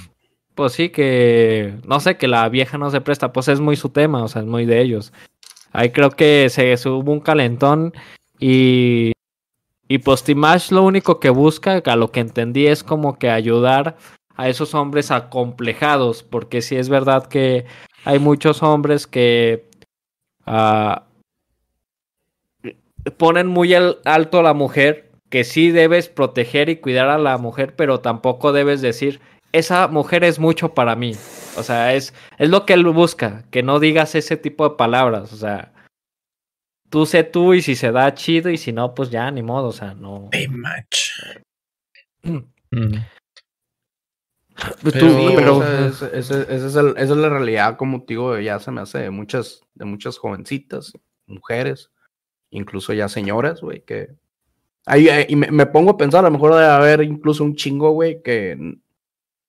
[0.56, 3.90] pues sí, que, no sé, que la vieja no se presta, pues es muy su
[3.90, 5.14] tema, o sea, es muy de ellos.
[5.72, 7.94] Ahí creo que se hubo un calentón
[8.40, 9.14] y,
[9.88, 10.24] y pues
[10.72, 13.98] lo único que busca, a lo que entendí, es como que ayudar
[14.36, 17.66] a esos hombres acomplejados, porque sí es verdad que
[18.06, 19.66] hay muchos hombres que
[20.46, 21.04] ah,
[23.18, 27.38] ponen muy al- alto a la mujer, que sí debes proteger y cuidar a la
[27.38, 29.20] mujer, pero tampoco debes decir,
[29.52, 31.14] esa mujer es mucho para mí.
[31.58, 35.34] O sea, es, es lo que él busca, que no digas ese tipo de palabras,
[35.34, 35.72] o sea
[36.90, 39.68] tú sé tú y si se da chido y si no, pues ya, ni modo,
[39.70, 40.30] o sea, no.
[42.24, 42.38] Mm.
[42.70, 42.96] Mm.
[44.84, 44.90] Tú-
[45.36, 46.30] Pero- Sí, ese es
[46.76, 49.86] el- esa es la realidad, como te digo, ya se me hace de muchas, de
[49.86, 50.92] muchas jovencitas,
[51.28, 51.92] mujeres,
[52.50, 54.10] incluso ya señoras, güey, que...
[54.86, 57.92] Ahí, y me, me pongo a pensar, a lo mejor debe haber incluso un chingo,
[57.92, 58.58] güey, que,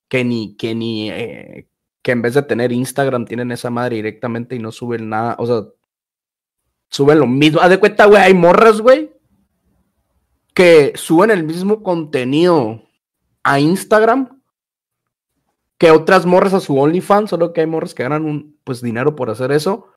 [0.09, 1.67] que ni, que ni, eh,
[2.03, 5.45] que en vez de tener Instagram tienen esa madre directamente y no suben nada, o
[5.47, 5.63] sea,
[6.89, 7.61] suben lo mismo.
[7.61, 9.11] Haz de cuenta, güey, hay morras, güey,
[10.53, 12.83] que suben el mismo contenido
[13.43, 14.39] a Instagram
[15.79, 19.15] que otras morras a su OnlyFans, solo que hay morras que ganan un, pues dinero
[19.15, 19.87] por hacer eso.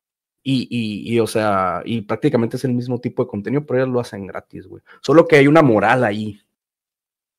[0.44, 3.92] Y, y, y, o sea, y prácticamente es el mismo tipo de contenido, pero ellas
[3.92, 4.82] lo hacen gratis, güey.
[5.00, 6.40] Solo que hay una moral ahí,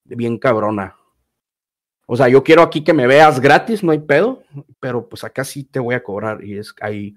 [0.04, 0.96] bien cabrona.
[2.06, 4.44] O sea, yo quiero aquí que me veas gratis, no hay pedo,
[4.82, 7.16] pero pues acá sí te voy a cobrar y es ahí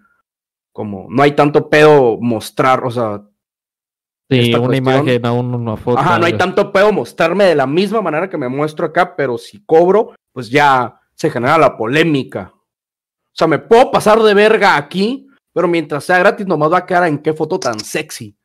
[0.77, 3.23] como, no hay tanto pedo mostrar, o sea,
[4.31, 5.99] Sí, una cuestión- imagen a un- una foto.
[5.99, 9.39] Ajá, no hay tanto pedo mostrarme de la misma manera que me muestro acá, pero
[9.39, 12.53] si cobro, pues ya se genera la polémica.
[12.55, 16.87] O sea, me puedo pasar de verga aquí, pero mientras sea gratis, nomás va a
[16.87, 18.37] quedar en qué foto tan sexy.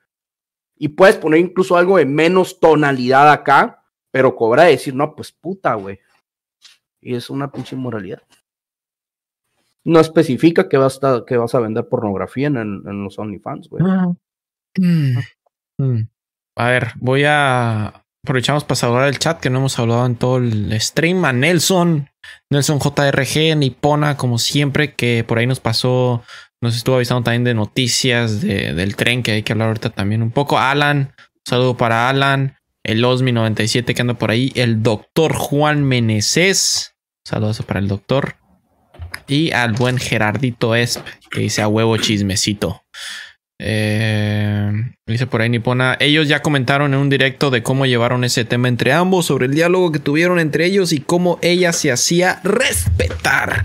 [0.77, 5.33] Y puedes poner incluso algo de menos tonalidad acá, pero cobrar y decir, no, pues
[5.33, 5.99] puta, güey.
[7.01, 8.21] Y es una pinche inmoralidad.
[9.83, 13.83] No especifica que vas a, que vas a vender pornografía en, en los OnlyFans, güey.
[14.77, 15.17] Mm.
[15.79, 16.07] Mm.
[16.57, 18.03] A ver, voy a.
[18.23, 21.25] Aprovechamos para saludar el chat que no hemos hablado en todo el stream.
[21.25, 22.07] A Nelson,
[22.51, 26.21] Nelson JRG, Nipona, como siempre, que por ahí nos pasó,
[26.61, 30.21] nos estuvo avisando también de noticias de- del tren que hay que hablar ahorita también
[30.21, 30.59] un poco.
[30.59, 32.57] Alan, un saludo para Alan.
[32.83, 34.51] El Osmi97 que anda por ahí.
[34.55, 36.95] El doctor Juan Meneses.
[37.25, 38.35] Saludos para el doctor.
[39.31, 42.83] Y al buen Gerardito Esp, que dice a huevo chismecito.
[43.59, 44.73] Eh,
[45.07, 45.95] dice por ahí Nipona.
[46.01, 49.53] Ellos ya comentaron en un directo de cómo llevaron ese tema entre ambos, sobre el
[49.53, 53.63] diálogo que tuvieron entre ellos y cómo ella se hacía respetar.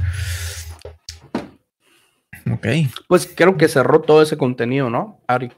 [2.48, 2.66] Ok.
[3.08, 5.20] Pues creo que cerró todo ese contenido, ¿no?
[5.26, 5.50] Ari.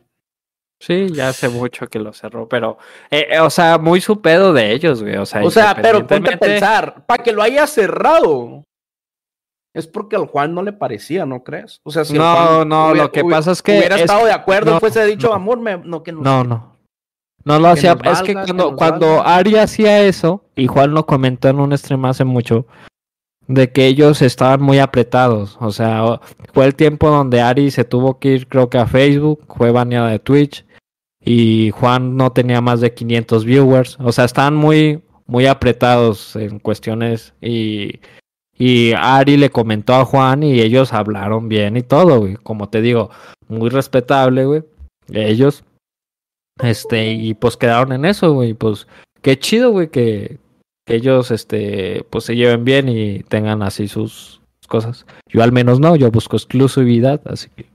[0.80, 2.78] Sí, ya hace mucho que lo cerró, pero,
[3.10, 5.16] eh, eh, o sea, muy su pedo de ellos, güey.
[5.16, 8.64] O sea, O sea, pero ponte a pensar, para que lo haya cerrado.
[9.78, 11.80] Es porque al Juan no le parecía, ¿no crees?
[11.84, 14.32] O sea, si No, Juan no, lo que pasa es que hubiera es- estado de
[14.32, 15.34] acuerdo, no, fuese dicho, no.
[15.34, 16.76] amor, me, no que nos- No, no.
[17.44, 17.96] No lo hacía.
[18.04, 19.36] es que cuando, cuando valga.
[19.36, 22.66] Ari hacía eso, y Juan lo comentó en un stream hace mucho,
[23.46, 25.56] de que ellos estaban muy apretados.
[25.60, 26.20] O sea,
[26.52, 30.10] fue el tiempo donde Ari se tuvo que ir, creo que a Facebook, fue baneada
[30.10, 30.66] de Twitch,
[31.24, 33.96] y Juan no tenía más de 500 viewers.
[34.00, 38.00] O sea, estaban muy, muy apretados en cuestiones y.
[38.58, 42.34] Y Ari le comentó a Juan y ellos hablaron bien y todo, güey.
[42.34, 43.10] Como te digo,
[43.46, 44.64] muy respetable, güey.
[45.12, 45.64] Ellos.
[46.60, 48.54] Este, y pues quedaron en eso, güey.
[48.54, 48.88] Pues
[49.22, 50.38] qué chido, güey, que,
[50.84, 55.06] que ellos, este, pues se lleven bien y tengan así sus cosas.
[55.28, 57.66] Yo al menos no, yo busco exclusividad, así que.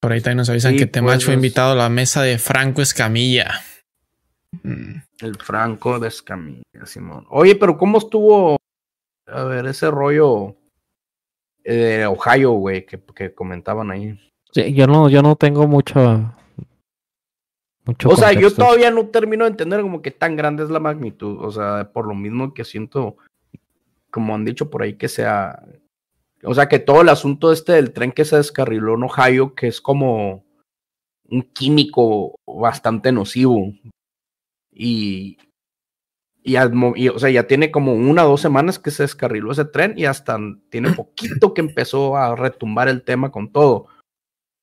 [0.00, 2.38] Por ahí también nos avisan Sí, que Temach pues, fue invitado a la mesa de
[2.38, 3.62] Franco Escamilla.
[4.62, 5.02] Mm.
[5.20, 7.26] El Franco de Escamilla, Simón.
[7.30, 8.56] Oye, pero ¿cómo estuvo,
[9.26, 10.56] a ver, ese rollo
[11.64, 14.18] eh, de Ohio, güey, que, que comentaban ahí?
[14.52, 16.32] Sí, yo no, yo no tengo mucho.
[17.84, 20.80] mucho O sea, yo todavía no termino de entender como que tan grande es la
[20.80, 21.44] magnitud.
[21.44, 23.16] O sea, por lo mismo que siento,
[24.10, 25.62] como han dicho por ahí, que sea.
[26.42, 29.66] O sea, que todo el asunto este del tren que se descarriló en Ohio, que
[29.66, 30.44] es como
[31.28, 33.72] un químico bastante nocivo.
[34.76, 35.38] Y.
[36.42, 39.50] Y, al y, o sea, ya tiene como una o dos semanas que se descarriló
[39.50, 40.38] ese tren y hasta
[40.70, 43.88] tiene poquito que empezó a retumbar el tema con todo.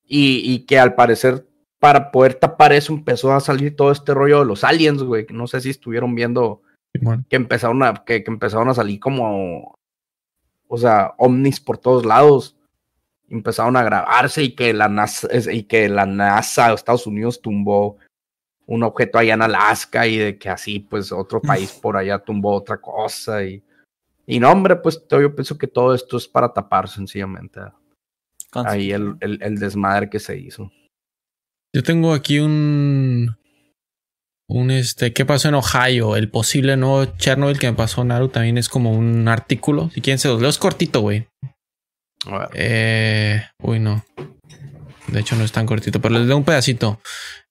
[0.06, 1.46] Y, y que al parecer
[1.80, 5.26] para poder tapar eso empezó a salir todo este rollo de los aliens, güey.
[5.26, 6.62] que No sé si estuvieron viendo
[7.30, 9.78] que empezaron a, que, que empezaron a salir como,
[10.70, 12.56] o sea, ovnis por todos lados.
[13.30, 17.98] Empezaron a grabarse y que la NASA, y que la NASA de Estados Unidos tumbó
[18.66, 22.54] un objeto allá en Alaska y de que así, pues, otro país por allá tumbó
[22.56, 23.62] otra cosa y,
[24.26, 27.60] y no, hombre, pues todo- yo pienso que todo esto es para tapar sencillamente
[28.54, 30.72] ahí el, el, el desmadre que se hizo.
[31.76, 33.36] Yo tengo aquí un.
[34.48, 35.12] Un este.
[35.14, 36.16] ¿Qué pasó en Ohio?
[36.16, 39.90] El posible nuevo Chernobyl que me pasó Naru también es como un artículo.
[39.90, 41.28] Si quieren se los leo, es cortito, güey.
[42.54, 44.04] Eh, uy, no.
[45.14, 47.00] De hecho, no es tan cortito, pero les leo un pedacito.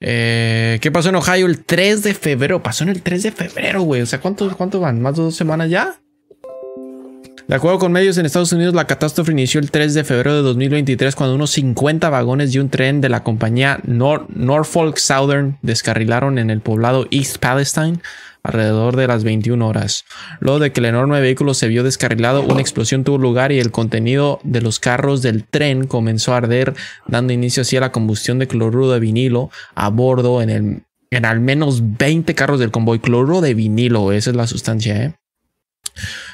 [0.01, 2.63] Eh, ¿Qué pasó en Ohio el 3 de febrero?
[2.63, 4.03] Pasó en el 3 de febrero, güey.
[4.03, 5.01] O sea, ¿cuántos cuánto van?
[5.01, 5.95] ¿Más de dos semanas ya?
[7.49, 10.43] De acuerdo con medios en Estados Unidos, la catástrofe inició el 3 de febrero de
[10.43, 16.39] 2023 cuando unos 50 vagones de un tren de la compañía Nor- Norfolk Southern descarrilaron
[16.39, 17.99] en el poblado East Palestine
[18.43, 20.05] alrededor de las 21 horas.
[20.41, 23.71] Luego de que el enorme vehículo se vio descarrilado, una explosión tuvo lugar y el
[23.71, 26.75] contenido de los carros del tren comenzó a arder,
[27.07, 31.25] dando inicio así a la combustión de cloruro de vinilo a bordo en, el, en
[31.25, 32.99] al menos 20 carros del convoy.
[32.99, 35.15] Cloruro de vinilo, esa es la sustancia, ¿eh?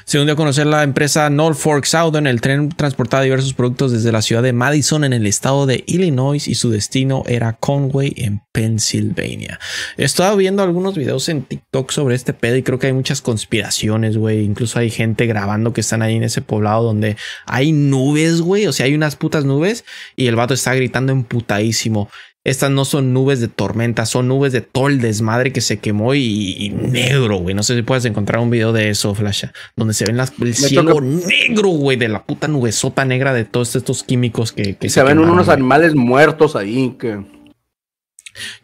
[0.09, 4.23] Según dio a conocer la empresa Norfolk Southern, el tren transportaba diversos productos desde la
[4.23, 9.59] ciudad de Madison en el estado de Illinois y su destino era Conway en Pennsylvania.
[9.97, 14.17] Estaba viendo algunos videos en TikTok sobre este pedo y creo que hay muchas conspiraciones,
[14.17, 14.43] güey.
[14.45, 17.15] Incluso hay gente grabando que están ahí en ese poblado donde
[17.45, 18.65] hay nubes, güey.
[18.65, 22.09] O sea, hay unas putas nubes y el vato está gritando emputadísimo.
[22.45, 26.13] Estas no son nubes de tormenta, son nubes de todo el desmadre que se quemó
[26.15, 26.21] y,
[26.57, 27.53] y negro, güey.
[27.53, 30.55] No sé si puedes encontrar un video de eso, Flasha, donde se ven las, el
[30.55, 34.89] cielo negro, güey, de la puta nubesota negra de todos estos químicos que, que Y
[34.89, 35.55] se ven quemaron, unos güey.
[35.57, 37.23] animales muertos ahí que.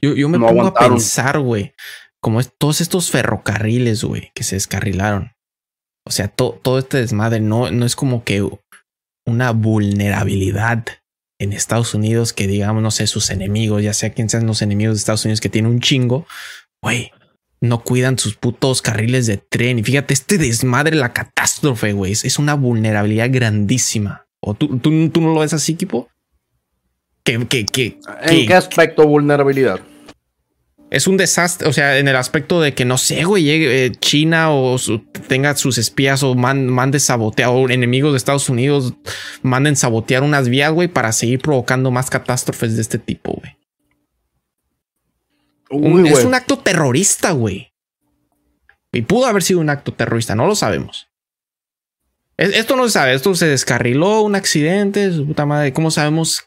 [0.02, 1.74] Yo, yo me no pongo a pensar, güey,
[2.22, 5.34] como es, todos estos ferrocarriles, güey, que se descarrilaron.
[6.06, 8.48] O sea, to- todo este desmadre no, no es como que
[9.26, 10.86] una vulnerabilidad
[11.40, 14.96] en Estados Unidos que digamos, no sé, sus enemigos, ya sea quien sean los enemigos
[14.96, 16.26] de Estados Unidos que tienen un chingo,
[16.82, 17.12] güey,
[17.62, 19.80] no cuidan sus putos carriles de tren.
[19.80, 24.28] Y fíjate, este desmadre, la catástrofe, güey, es, una vulnerabilidad grandísima.
[24.40, 26.10] ¿O tú, tú, tú no lo ves así, equipo?
[27.24, 29.80] Que, que, que, ¿En qué aspecto vulnerabilidad?
[30.96, 33.92] Es un desastre, o sea, en el aspecto de que no sé, güey, llegue eh,
[33.92, 38.94] China o su- tenga sus espías o man- mande sabotear o enemigos de Estados Unidos
[39.42, 43.52] manden sabotear unas vías, güey, para seguir provocando más catástrofes de este tipo, güey.
[45.70, 47.72] Un- es un acto terrorista, güey.
[48.92, 51.10] Y pudo haber sido un acto terrorista, no lo sabemos.
[52.38, 55.74] Es- Esto no se sabe, esto se descarriló, un accidente, su puta madre.
[55.74, 56.44] ¿Cómo sabemos?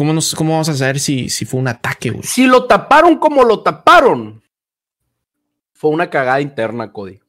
[0.00, 2.22] ¿Cómo, nos, cómo vamos a saber si, si fue un ataque, güey?
[2.22, 4.42] Si lo taparon como lo taparon,
[5.74, 7.20] fue una cagada interna, Cody.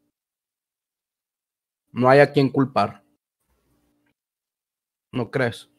[1.91, 3.03] No hay a quien culpar.
[5.11, 5.69] ¿No crees?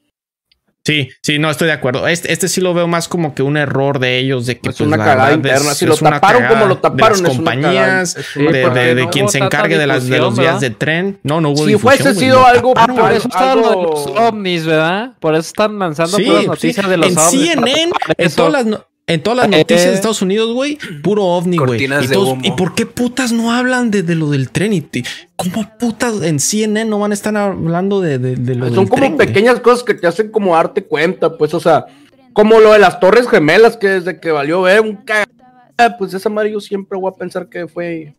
[0.84, 2.08] Sí, sí, no estoy de acuerdo.
[2.08, 4.76] Este, este sí lo veo más como que un error de ellos, de que Es
[4.78, 5.70] pues, una la cagada verdad interna.
[5.72, 8.74] es- Si lo es una taparon como lo taparon, de las compañías, es de, una
[8.80, 11.20] de- de no quien se encargue de las de los vías de tren.
[11.22, 13.68] No, no hubo Si fuese sido lo algo- Ah, taparon, por eso estaban lo de
[13.68, 15.12] algo- los ovnis, ¿verdad?
[15.20, 16.46] Por eso están lanzando Sí, puras sí.
[16.48, 17.24] noticias de los en ovnis.
[17.24, 17.30] para
[17.62, 19.94] CNN, en todas las, no- en todas las Eh, noticias de.
[19.94, 21.82] Estados Unidos, güey, puro ovni, güey.
[21.82, 22.40] Y, de todos- humo.
[22.44, 24.72] ¿Y por qué putas no hablan de, de lo del tren?
[24.72, 25.02] ¿Y y
[25.36, 28.88] cómo putas en CNN no van a estar hablando de, de, de lo Son del
[28.88, 31.86] como tren, pequeñas cosas que te hacen como darte cuenta, pues, o sea,
[32.32, 36.28] como lo de las Torres Gemelas, que desde que valió ver un cagada, pues esa
[36.30, 38.14] madre yo siempre voy a pensar que fue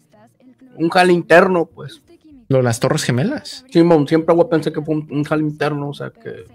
[0.77, 2.01] un jale interno, pues.
[2.49, 3.63] Lo de las Torres Gemelas.
[3.71, 6.45] Simón, siempre voy a pensar que fue un, un jale interno, o sea, que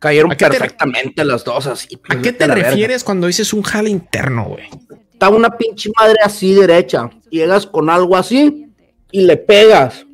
[0.00, 1.96] cayeron ¿A qué perfectamente las dos así.
[1.96, 4.68] pues, ¿A qué vete te refieres cuando dices un jale interno, güey?
[5.12, 8.66] Está una pinche madre así derecha, llegas con algo así
[9.12, 10.04] y le pegas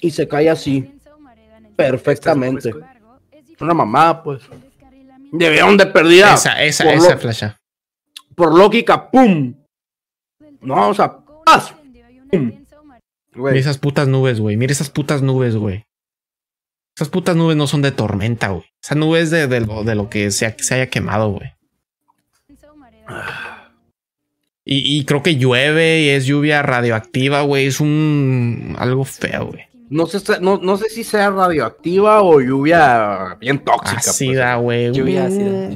[0.00, 0.92] y se cae así,
[1.74, 2.72] perfectamente.
[3.58, 4.42] Una mamada, pues.
[5.32, 6.34] Debieron de perdida.
[6.34, 7.58] Esa, esa, por, esa flasha.
[8.34, 9.54] por lógica, ¡pum!
[10.60, 11.74] No, o sea, ¡paz!
[12.30, 12.52] ¡Pum!
[13.34, 14.56] Mira esas putas nubes, güey.
[14.56, 15.84] Mira esas putas nubes, güey.
[16.96, 18.64] Esas putas nubes no son de tormenta, güey.
[18.82, 21.52] Esa nube es de, de lo, de lo que se, se haya quemado, güey.
[24.68, 27.66] Y, y creo que llueve y es lluvia radioactiva, güey.
[27.66, 29.60] Es un algo feo, güey.
[29.90, 33.92] no, sé, no, no sé si sea radioactiva o lluvia bien tóxica.
[33.94, 34.08] pues.
[34.08, 34.92] Ácida, güey.
[34.92, 35.70] Lluvia ácida,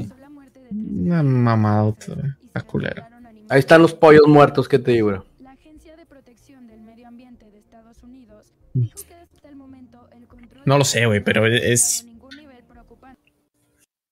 [0.72, 1.06] Mm.
[1.06, 2.30] Una mamadota, güey.
[2.46, 3.04] Está culero.
[3.48, 5.24] Ahí están los pollos muertos que te digo.
[5.40, 8.80] La Agencia de Protección del Medio Ambiente de Estados Unidos Mm.
[8.82, 12.06] dijo que hasta el momento el control No lo sé, güey, pero es-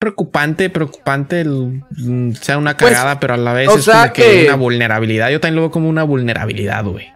[0.01, 0.71] preocupante.
[0.71, 4.45] Preocupante, el- mm, sea una Pues, cagada, pero a la vez es como que, que-
[4.47, 5.31] una vulnerabilidad.
[5.31, 7.13] Yo también lo veo como una vulnerabilidad, güey.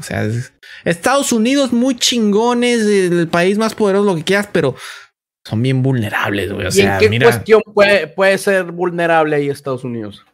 [0.00, 0.52] O sea, es-
[0.84, 4.74] Estados Unidos muy chingones, el país más poderoso, lo que quieras, pero
[5.44, 6.66] son bien vulnerables, güey.
[6.66, 10.24] O ¿Y sea, en qué mira, cuestión puede, puede ser vulnerable ahí Estados Unidos?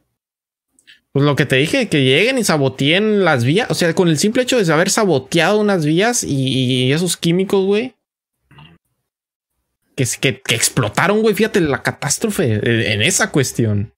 [1.12, 3.70] Pues lo que te dije, que lleguen y saboteen las vías.
[3.70, 7.64] O sea, con el simple hecho de haber saboteado unas vías y, y esos químicos,
[7.66, 7.94] güey.
[9.94, 11.34] Que, que, que explotaron, güey.
[11.34, 13.92] Fíjate la catástrofe en esa cuestión.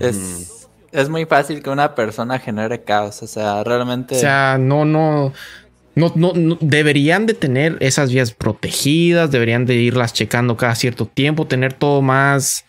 [0.00, 3.22] Es, es muy fácil que una persona genere caos.
[3.22, 4.14] O sea, realmente.
[4.14, 5.32] O sea, no, no,
[5.96, 11.06] no, no, no- deberían de tener esas vías protegidas, deberían de irlas checando cada cierto
[11.06, 12.64] tiempo, tener todo más.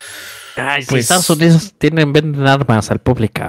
[0.58, 3.42] Ay, si Pues- Estados Unidos tienen, venden armas al público.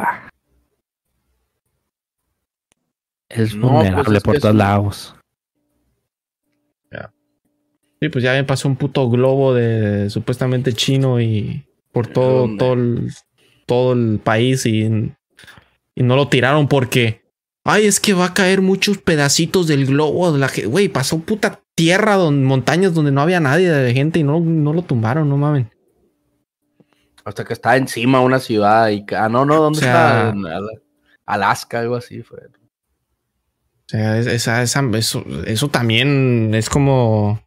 [3.29, 5.13] Es No, pues vulnerable es por todos lados.
[7.99, 12.59] Sí, pues ya me pasó un puto globo de supuestamente chino y por todo, ¿Dónde?
[12.59, 13.13] todo el,
[13.65, 14.83] todo el país y,
[15.95, 17.23] y no lo tiraron porque.
[17.65, 20.31] Ay, es que va a caer muchos pedacitos del globo.
[20.31, 24.19] de La, ge- güey, pasó puta tierra, don, montañas donde no había nadie de gente
[24.19, 25.71] y no, no lo tumbaron, no mamen.
[27.27, 29.05] Hasta que está encima una ciudad y...
[29.05, 30.61] que- Ah, no, no, ¿dónde O sea, está?
[31.27, 32.39] Alaska, algo así fue.
[32.39, 37.41] O sea, es- esa, esa- eso, eso también es como.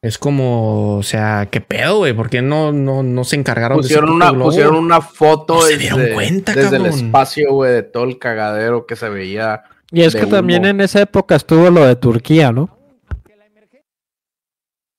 [0.00, 2.12] Es como, o sea, ¿qué pedo, güey?
[2.12, 4.44] ¿Por qué no, no, no se encargaron Pusieron de una, globo?
[4.50, 8.18] pusieron una foto No se desde, dieron cuenta, desde el espacio, güey, de todo el
[8.20, 9.64] cagadero que se veía.
[9.90, 12.78] Y es que también en esa época estuvo lo de Turquía, ¿no?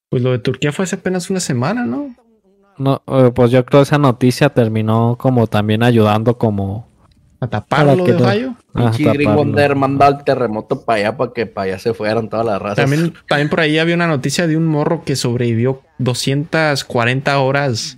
[0.09, 2.13] Pues lo de Turquía fue hace apenas una semana, ¿no?
[2.79, 6.87] No, eh, pues yo creo que esa noticia terminó como también ayudando como
[7.41, 8.55] A taparlo que de no- Ohio.
[9.13, 12.77] gringo el terremoto para allá para que para allá se fueran todas las razas.
[12.77, 17.97] También, también por ahí había una noticia de un morro que sobrevivió 240 horas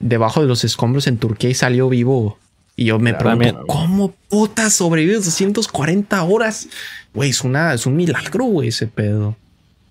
[0.00, 2.38] debajo de los escombros en Turquía y salió vivo.
[2.74, 3.66] Y yo me pregunto, También.
[3.68, 6.68] ¿cómo puta sobrevive 240 horas?
[7.14, 9.36] Güey, es, una, es un milagro, güey, ese pedo.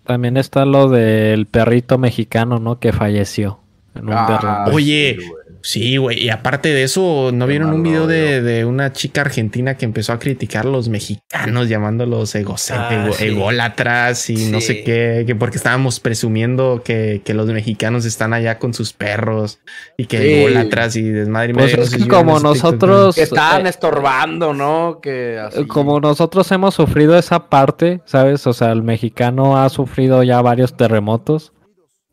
[0.05, 2.79] También está lo del perrito mexicano, ¿no?
[2.79, 3.59] Que falleció
[3.95, 4.71] en un Ah, derrumbe.
[4.75, 5.17] Oye,
[5.63, 6.23] sí, güey.
[6.23, 9.85] Y aparte de eso, ¿no Qué vieron un video de, de una chica argentina que
[9.85, 13.25] empezó a criticar a los mexicanos, llamándolos egocéntricos, Ah, sí.
[13.25, 15.23] ególatras y no sé qué?
[15.27, 19.59] Que porque estábamos presumiendo que, que los mexicanos están allá con sus perros
[19.97, 20.33] y que Sí.
[20.33, 21.51] ególatras y desmadre.
[21.51, 24.99] y Pues es que como nosotros- Que estaban eh, estorbando, ¿no?
[25.01, 25.61] Que así.
[25.61, 28.47] Eh, Como nosotros hemos sufrido esa parte, ¿sabes?
[28.47, 31.53] O sea, el mexicano ha sufrido ya varios terremotos.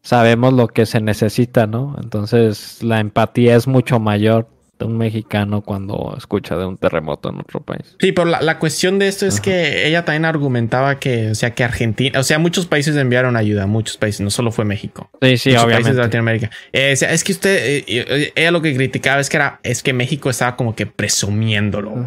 [0.03, 1.97] Sabemos lo que se necesita, ¿no?
[2.03, 4.49] Entonces la empatía es mucho mayor
[4.79, 7.97] de un mexicano cuando escucha de un terremoto en otro país.
[7.99, 9.43] Sí, pero la, la cuestión de esto es Ajá.
[9.43, 13.67] que ella también argumentaba que, o sea, que Argentina, o sea, muchos países enviaron ayuda,
[13.67, 15.11] muchos países, no solo fue México.
[15.21, 16.03] Sí, sí, muchos países de obviamente.
[16.03, 16.51] Latinoamérica.
[16.73, 19.61] Eh, o sea, es que usted, eh, eh, ella lo que criticaba es que era,
[19.63, 22.07] es que México estaba como que presumiéndolo, güey.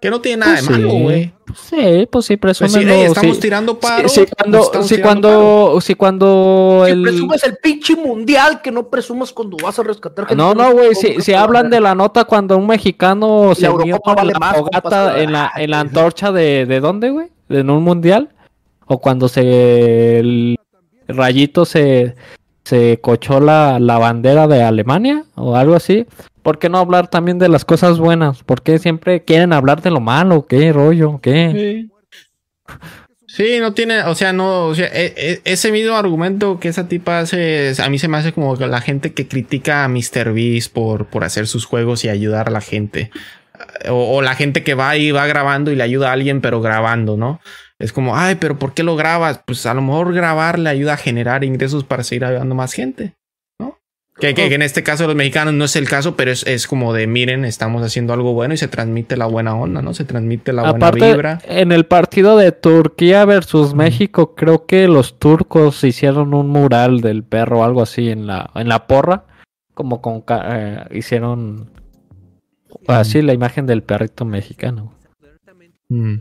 [0.00, 1.02] Que no tiene nada Pues de malo, sí.
[1.02, 1.32] güey.
[1.54, 2.92] Sí, pues sí, Pues sí, presúmenlo.
[2.92, 3.42] ey, estamos sí.
[3.42, 4.08] tirando paro.
[4.08, 4.70] Sí, sí, cuando,
[5.02, 7.02] cuando, sí, cuando Si el...
[7.02, 10.36] presumes el pinche mundial, que no presumas cuando vas a rescatar gente.
[10.40, 14.32] No, no, güey, si, si hablan de la nota cuando un mexicano se unió vale
[14.34, 18.28] la más, fogata en la, en la antorcha de, de dónde, güey, en un mundial,
[18.86, 20.58] o cuando se el
[21.08, 22.14] rayito se,
[22.64, 26.06] se cochó la, la bandera de Alemania o algo así,
[26.48, 28.42] ¿por qué no hablar también de las cosas buenas?
[28.42, 30.46] ¿Por qué siempre quieren hablar de lo malo?
[30.46, 31.20] ¿Qué rollo?
[31.20, 31.88] ¿Qué?
[33.26, 36.88] Sí, no tiene, o sea, no, o sea, e- e- ese mismo argumento que esa
[36.88, 40.32] tipa hace, a mí se me hace como que la gente que critica a Mr.
[40.32, 43.10] Beast por, por hacer sus juegos y ayudar a la gente.
[43.86, 46.62] O, o la gente que va y va grabando y le ayuda a alguien, pero
[46.62, 47.42] grabando, ¿no?
[47.78, 49.42] Es como, ay, pero ¿por qué lo grabas?
[49.44, 53.17] Pues a lo mejor grabar le ayuda a generar ingresos para seguir ayudando más gente.
[54.20, 56.44] Que, que- que en este caso de los mexicanos no es el caso, pero es,
[56.46, 59.94] es como de, miren, estamos haciendo algo bueno y se transmite la buena onda, ¿no?
[59.94, 61.38] Se transmite la buena Aparte, vibra.
[61.44, 67.22] en el partido de Turquía versus México, creo que los turcos hicieron un mural del
[67.22, 69.24] perro o algo así en la, en la porra.
[69.74, 70.46] Como con ca-
[70.90, 71.70] eh, hicieron
[72.88, 74.94] así la imagen del perrito mexicano.
[75.88, 76.16] Mm.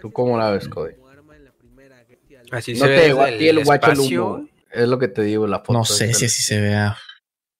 [0.00, 0.94] ¿Tú cómo la ves, Cody?
[2.52, 4.48] Así No se te ve llegó a desde ti el guacho el humo.
[4.70, 5.72] Es lo que te digo, la foto.
[5.72, 6.96] No sé si así se vea.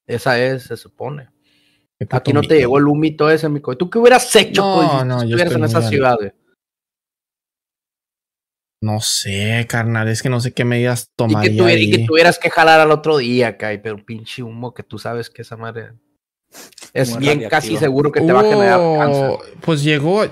[0.07, 1.29] Esa es, se supone.
[2.11, 3.61] Aquí no te llegó el humito ese, mi.
[3.61, 6.33] ¿Tú qué hubieras hecho, No, Cody, si no, yo estuvieras estoy en esa ciudad, güey?
[8.83, 10.09] No sé, carnal.
[10.09, 11.79] Es que no sé qué medidas Y que, tomaría.
[11.79, 12.07] y que ahí.
[12.07, 15.57] tuvieras que jalar al otro día, acá, pero pinche humo que tú sabes que esa
[15.57, 15.93] madre
[16.95, 19.55] es bien casi seguro que te va a generar Hubo- cáncer.
[19.63, 20.25] Pues llegó.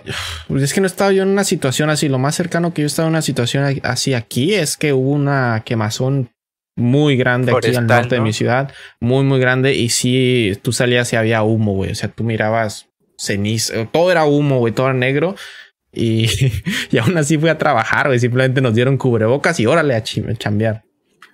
[0.49, 2.09] pues es que no estaba yo en una situación así.
[2.09, 5.63] Lo más cercano que yo estaba en una situación así aquí es que hubo una
[5.65, 6.31] quemazón
[6.77, 8.73] muy grande aquí al Forestal, norte de mi ciudad.
[9.01, 9.75] Muy, muy grande.
[9.75, 11.93] Y sí, tú salías y había humo, güey.
[11.93, 12.87] O sea, tú mirabas
[13.19, 13.87] ceniza.
[13.93, 14.73] Todo era humo, güey.
[14.73, 15.37] Todo era negro.
[15.93, 16.27] Y,
[16.91, 18.19] y aún así fui a trabajar, güey.
[18.19, 20.85] Simplemente nos dieron cubrebocas y órale a chambear.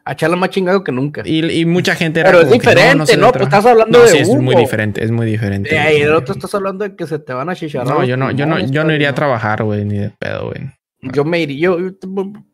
[0.08, 1.22] A echarla más chingado que nunca.
[1.24, 3.26] Y, y mucha gente era Pero es que, diferente, se ¿no?
[3.26, 5.74] debe Pues estás hablando No, de sí, es muy diferente, es muy diferente.
[5.76, 7.92] Eh, y el otro estás hablando de que se te van a chicharrar.
[7.92, 10.70] No, yo no, yo no, yo no iría a trabajar, güey, ni de pedo, güey.
[11.02, 11.78] Yo me iría, yo,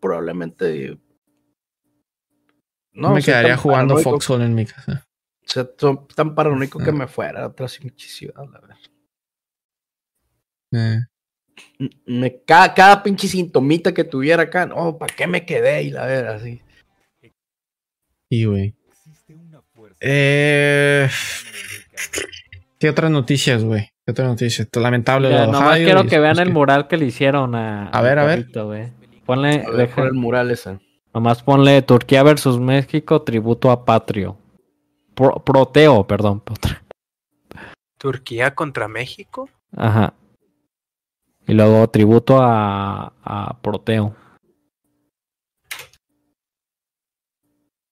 [0.01, 0.99] probablemente.
[2.93, 5.07] No, me quedaría jugando paranoico- Foxhole en mi casa.
[5.45, 5.67] O sea,
[6.15, 6.95] tan paranoico que Ah.
[6.95, 8.77] me fuera a otra ciudad, la verdad.
[10.73, 11.01] Eh.
[12.07, 15.83] Me, cada, cada pinche sintomita que tuviera acá, no, ¿para qué me quedé?
[15.83, 16.63] Y la verdad, así.
[18.33, 18.75] Y, güey.
[20.01, 21.07] Eh,
[22.79, 23.91] ¿Qué otras noticias, güey?
[24.07, 24.67] ¿Qué otras noticias?
[24.75, 27.89] Lamentable Ya, lo nomás Ohio quiero que vean después el mural que le hicieron a.
[27.91, 28.49] A ver, a ver.
[28.51, 28.91] güey.
[29.27, 30.79] Ponle, A ver, deja- el mural ese.
[31.13, 34.39] nomás ponle Turquía versus México, tributo a Patrio.
[35.15, 36.43] Pro- proteo, perdón.
[37.99, 39.51] Turquía contra México.
[39.77, 40.15] Ajá.
[41.47, 44.17] Y luego tributo a, a Proteo.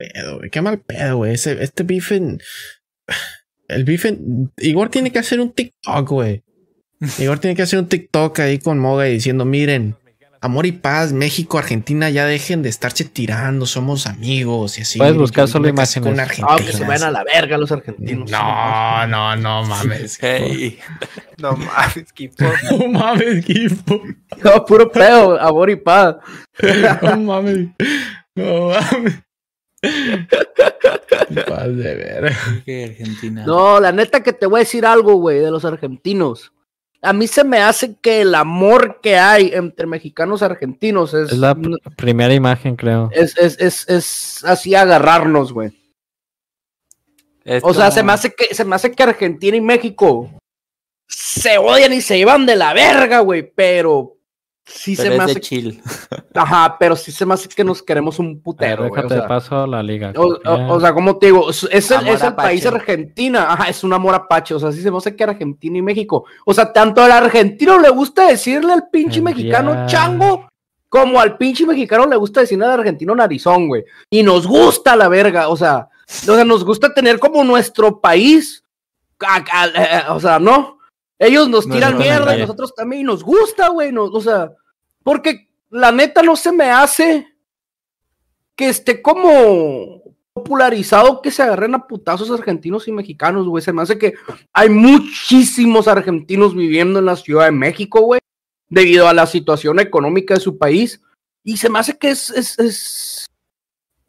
[0.01, 0.51] Pedo, güey.
[0.51, 1.35] Qué mal pedo, güey.
[1.35, 2.41] Ese, este en-
[3.69, 4.19] el bife.
[4.59, 6.43] Igor tiene que hacer un TikTok, güey.
[7.19, 9.97] Igor tiene que hacer un TikTok ahí con Moga y diciendo: Miren,
[10.41, 14.99] amor y paz, México, Argentina, ya dejen de estarse tirando, somos amigos y así.
[14.99, 16.19] Puedes buscar solo imágenes.
[16.43, 18.31] Ah, que se vayan a la verga los argentinos.
[18.31, 20.19] No, no, no mames.
[20.21, 20.79] Hey.
[21.39, 22.45] No mames, Kipo.
[22.71, 24.03] No mames, Gifo.
[24.45, 26.17] No, puro pedo, amor y paz.
[27.03, 27.69] No mames.
[28.35, 29.15] No mames.
[31.47, 32.32] Paz de ver.
[32.65, 33.44] Que Argentina.
[33.47, 36.52] No, la neta que te voy a decir algo, güey, de los argentinos.
[37.02, 41.32] A mí se me hace que el amor que hay entre mexicanos y argentinos es,
[41.32, 43.09] Es la pr- primera imagen, creo.
[43.12, 45.70] es, es, es, es así agarrarnos, güey.
[47.62, 50.31] O sea, se me hace que se me hace que Argentina y México
[51.09, 54.19] se odian y se llevan de la verga, güey, pero
[54.73, 55.83] sí pero se me de hace chill.
[56.35, 58.91] ajá, pero sí se me hace que nos queremos un A ver, putero, güey.
[58.91, 60.13] O déjate sea, de paso la liga.
[60.17, 63.83] o, o- o sea, como te digo, es, es el, es país Argentina, ajá, es
[63.85, 66.73] un amor apache, o sea, sí se me hace que Argentina y México, o sea,
[66.73, 70.49] tanto al argentino le gusta decirle al pinche El mexicano día- chango,
[70.89, 75.09] como al pinche mexicano le gusta decirle al argentino narizón, güey, y nos gusta la
[75.09, 75.89] verga, o sea,
[76.29, 78.65] o sea, nos gusta tener como nuestro país,
[79.21, 79.45] a-
[80.09, 80.79] a- o sea, ¿no?
[81.19, 82.45] Ellos nos No, tiran no, mierda y no.
[82.47, 84.51] nosotros también, y nos gusta, güey, o sea,
[85.11, 87.27] porque la neta no se me hace
[88.55, 93.61] que esté como popularizado que se agarren a putazos argentinos y mexicanos, güey.
[93.61, 94.15] Se me hace que
[94.53, 98.20] hay muchísimos argentinos viviendo en la Ciudad de México, güey,
[98.69, 101.01] debido a la situación económica de su país.
[101.43, 103.27] Y se me hace que es, es, es,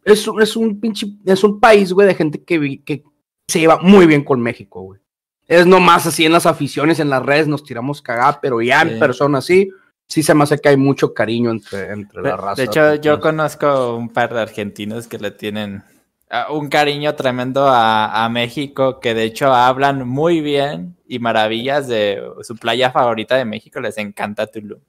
[0.03, 3.03] es, un- es un pinche, es un país, güey, de gente que, que
[3.47, 5.01] se lleva muy bien con México, güey.
[5.47, 8.89] Es nomás así en las aficiones, en las redes nos tiramos cagada, pero ya en
[8.93, 8.99] Sí.
[8.99, 9.71] persona así,
[10.11, 12.61] sí se me hace que hay mucho cariño entre, entre la raza.
[12.61, 15.83] De hecho, yo conozco un par de argentinos que le tienen
[16.29, 21.87] ah, un cariño tremendo a, a México, que de hecho hablan muy bien y maravillas
[21.87, 24.81] de su playa favorita de México, les encanta Tulum.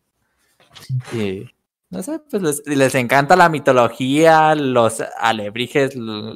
[1.12, 1.46] Y
[1.90, 6.32] no sé, pues les, les encanta la mitología, los alebrijes, ¿no?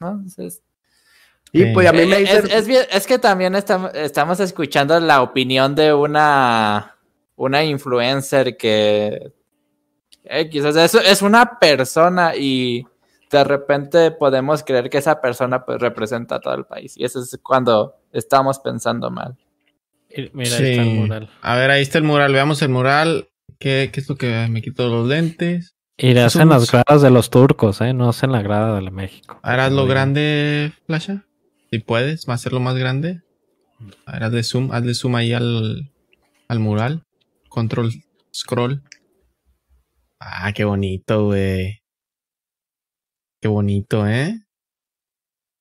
[0.00, 0.62] Entonces,
[1.52, 2.46] Y pues a mí eh, me dicen...
[2.46, 6.96] es, es bien- es que también estamos, estamos escuchando la opinión de una,
[7.36, 9.32] una influencer que
[10.24, 12.86] eh, quizás es, es una persona y
[13.30, 16.96] de repente podemos creer que esa persona pues representa a todo el país.
[16.96, 19.36] Y eso es cuando estamos pensando mal.
[20.32, 21.30] Mira, ahí está el mural.
[21.40, 22.32] A ver, ahí está el mural.
[22.32, 23.28] Veamos el mural.
[23.58, 25.74] ¿Qué, qué es lo que me quito los lentes?
[25.96, 27.94] Y le hacen las gradas de los turcos, ¿eh?
[27.94, 29.40] No hacen la grada de la México.
[29.42, 29.88] Muy bien.
[29.88, 31.24] grande, Flasha.
[31.70, 33.22] Si puedes, va a hacerlo más grande.
[34.06, 35.90] A ver, hazle zoom, hazle zoom ahí al,
[36.48, 37.04] al mural.
[37.52, 37.90] Control
[38.34, 38.82] scroll.
[40.20, 41.82] Ah, qué bonito, güey.
[43.40, 44.38] Qué bonito, ¿eh?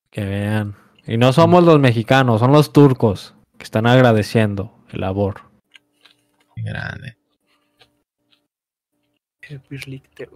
[0.09, 0.75] Que vean.
[1.05, 5.41] Y no somos los mexicanos, son los turcos que están agradeciendo el labor.
[6.55, 7.17] Qué grande.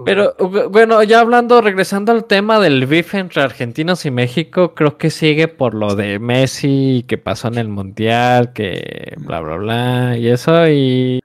[0.03, 4.97] Pero bu- bueno, ya hablando, regresando al tema del beef entre argentinos y México, creo
[4.97, 10.17] que sigue por lo de Messi, que pasó en el Mundial, que bla, bla, bla,
[10.17, 11.21] y eso, y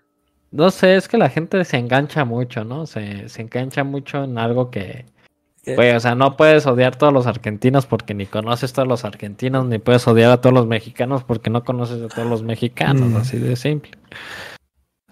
[0.51, 2.86] no sé, es que la gente se engancha mucho, ¿no?
[2.86, 5.05] Se, se engancha mucho en algo que,
[5.64, 8.89] güey, o sea, no puedes odiar a todos los argentinos porque ni conoces a todos
[8.89, 12.43] los argentinos, ni puedes odiar a todos los mexicanos porque no conoces a todos los
[12.43, 13.16] mexicanos, Mm.
[13.16, 13.93] así de simple.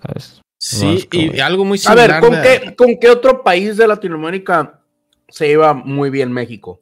[0.03, 0.41] ¿Sabes?
[0.61, 2.11] Sí, y algo muy A similar.
[2.11, 4.81] ver, ¿con de- qué, ¿con qué otro país de Latinoamérica
[5.29, 6.81] se lleva muy bien México?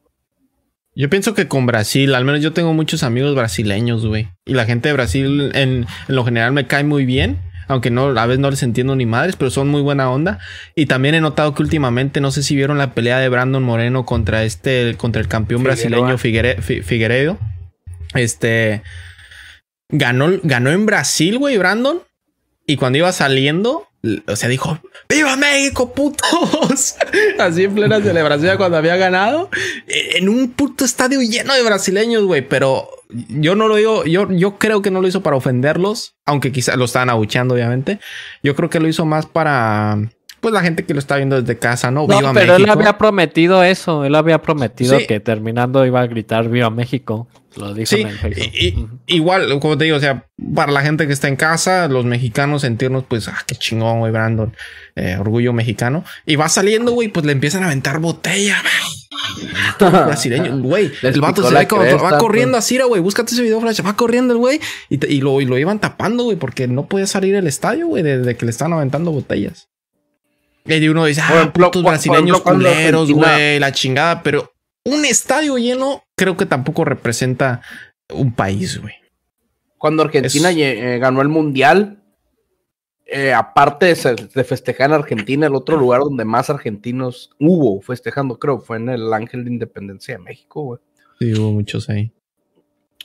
[0.95, 4.29] Yo pienso que con Brasil, al menos yo tengo muchos amigos brasileños, güey.
[4.47, 7.39] Y la gente de Brasil en, en lo general me cae muy bien.
[7.69, 10.39] Aunque no, a veces no les entiendo ni madres, pero son muy buena onda.
[10.75, 14.05] Y también he notado que últimamente, no sé si vieron la pelea de Brandon Moreno
[14.07, 15.75] contra este, contra el campeón Figueroa.
[15.75, 17.39] brasileño Figuere- Fi- Figueiredo.
[18.15, 18.83] Este
[19.89, 22.01] ganó, ganó en Brasil, güey, Brandon.
[22.67, 23.87] Y cuando iba saliendo,
[24.27, 24.79] o sea, dijo:
[25.09, 26.97] ¡Viva México, putos!
[27.39, 29.51] Así en plena celebración cuando había ganado.
[29.87, 32.47] Eh, En un puto estadio lleno de brasileños, güey.
[32.47, 32.89] Pero
[33.29, 36.77] yo no lo digo, yo, yo creo que no lo hizo para ofenderlos, aunque quizá
[36.77, 38.01] lo estaban abucheando, obviamente.
[38.43, 39.99] Yo creo que lo hizo más para,
[40.51, 42.07] pues, la gente que lo está viendo desde casa, ¿no?
[42.07, 42.79] No, ¡Viva pero él México!
[42.79, 44.05] había prometido eso.
[44.05, 45.07] Él había prometido Sí.
[45.07, 47.29] que terminando iba a gritar Viva México.
[47.57, 48.53] Lo dijo Sí, en el Facebook.
[48.55, 48.99] y- y- Ujú.
[49.07, 52.61] igual, como te digo, o sea, para la gente que está en casa, los mexicanos
[52.63, 54.55] sentirnos, pues, ah, qué chingón, güey, Brandon,
[54.95, 56.05] eh, orgullo mexicano.
[56.27, 58.57] Y va saliendo, güey, pues le empiezan a aventar botella,
[59.81, 60.93] brasileño, güey.
[61.03, 62.65] El vato se ve como cresta, va corriendo pues.
[62.65, 63.01] así, güey.
[63.01, 63.81] Búscate ese video, flash.
[63.85, 64.61] Va corriendo el güey
[64.91, 68.37] y lo, y lo iban tapando, güey, porque no podía salir el estadio, güey, desde
[68.37, 69.69] que le estaban aventando botellas.
[70.69, 74.23] Y uno dice, ah, ejemplo, putos brasileños ejemplo, culeros, güey, la chingada.
[74.23, 74.53] Pero
[74.85, 77.63] un estadio lleno, creo que tampoco representa
[78.13, 78.95] un país, güey.
[79.79, 82.03] Cuando Argentina Es- eh, ganó el mundial,
[83.07, 88.59] eh, aparte de, festejar en Argentina, el otro lugar donde más argentinos hubo festejando, creo,
[88.61, 90.81] fue en el Ángel de Independencia de México, güey.
[91.21, 92.13] Sí, hubo muchos ahí.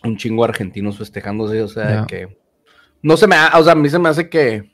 [0.04, 2.36] Un chingo de argentinos festejándose, o sea, que
[3.04, 4.72] no se me, ha- o sea, a mí se me hace que,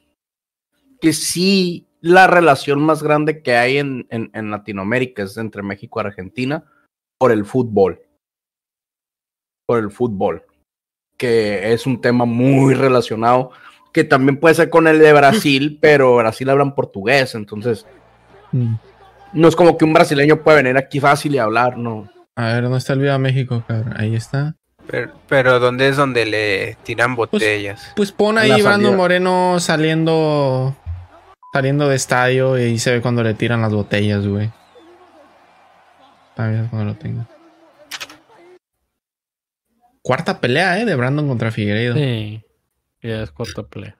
[1.01, 5.99] que sí, la relación más grande que hay en, en, en Latinoamérica es entre México
[6.01, 6.63] y Argentina
[7.19, 8.01] por el fútbol.
[9.65, 10.43] Por el fútbol.
[11.17, 13.51] Que es un tema muy relacionado.
[13.91, 17.35] Que también puede ser con el de Brasil, pero Brasil hablan portugués.
[17.35, 17.85] Entonces,
[18.51, 18.75] Mm.
[19.33, 22.09] no es como que un brasileño puede venir aquí fácil y hablar, no.
[22.35, 23.93] A ver, ¿dónde está el Viva México, cabrón?
[23.97, 24.55] Ahí está.
[24.89, 27.91] Pero, pero ¿dónde es donde le tiran botellas?
[27.95, 28.91] Pues pon ahí salida.
[28.91, 30.77] Moreno saliendo
[31.57, 34.51] saliendo de estadio y ahí se ve cuando le tiran las botellas, güey.
[36.37, 37.27] Ver cuando lo tenga.
[40.03, 41.95] Cuarta pelea, eh, de Brandon contra Figueiredo.
[41.95, 42.43] Sí.
[43.01, 43.97] Ya es cuarta pelea.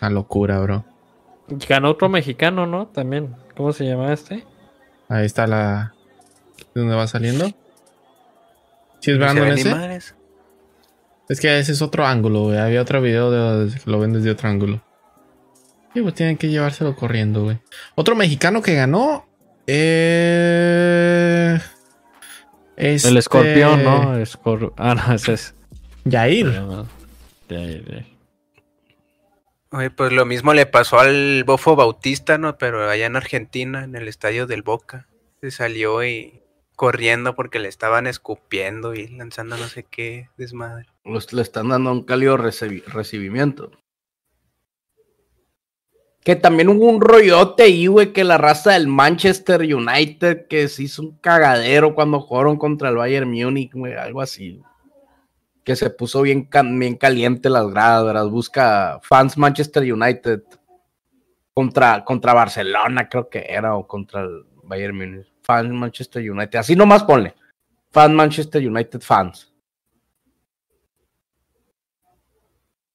[0.00, 0.86] Una locura, bro.
[1.68, 2.86] Ganó otro mexicano, ¿no?
[2.86, 3.36] También.
[3.54, 4.46] ¿Cómo se llama este?
[5.10, 5.92] Ahí está la.
[6.74, 7.46] ¿De dónde va saliendo?
[9.00, 10.14] ¿Sí es Brandon ese?
[11.28, 12.56] Es que ese es otro ángulo, güey.
[12.56, 14.82] Había otro video de que lo ven desde otro ángulo.
[15.94, 17.58] Sí, pues tienen que llevárselo corriendo, güey.
[17.96, 19.26] Otro mexicano que ganó.
[19.66, 21.58] Eh...
[22.76, 24.16] El este- escorpión, ¿no?
[24.18, 25.54] Escor- Ah, no, ese es.
[26.04, 26.46] Yair.
[27.48, 28.06] Ya, ya, ya.
[29.72, 32.56] Oye, pues lo mismo le pasó al Bofo Bautista, ¿no?
[32.58, 35.06] Pero allá en Argentina, en el estadio del Boca.
[35.40, 36.40] Se salió y
[36.74, 40.86] corriendo porque le estaban escupiendo y lanzando no sé qué desmadre.
[41.04, 43.70] Los- le están dando un cálido recibi- recibimiento.
[46.22, 50.82] Que también hubo un rollote ahí, güey, que la raza del Manchester United que se
[50.82, 54.60] hizo un cagadero cuando jugaron contra el Bayern Múnich, güey, algo así.
[55.64, 56.48] Que se puso bien,
[56.78, 58.26] bien caliente las gradas, ¿verdad?
[58.26, 60.42] Busca fans Manchester United
[61.54, 65.26] contra, contra Barcelona, creo que era, o contra el Bayern Múnich.
[65.42, 67.34] Fans Manchester United, así nomás ponle.
[67.90, 69.50] Fans Manchester United fans.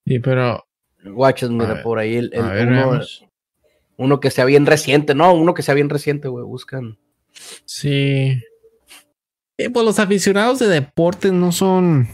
[0.06, 0.65] Sí, pero.
[1.06, 3.02] Guachas, mira, por ahí el, el- a ver, uno,
[3.98, 6.98] uno que sea bien reciente, no, uno que sea bien reciente, güey, buscan.
[7.65, 8.41] Sí.
[9.57, 12.07] Eh, pues los aficionados de deportes no son.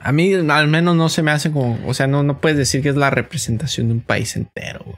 [0.00, 1.78] A mí, al menos, no se me hace como.
[1.86, 4.96] O sea, no, no puedes decir que es la representación de un país entero, güey.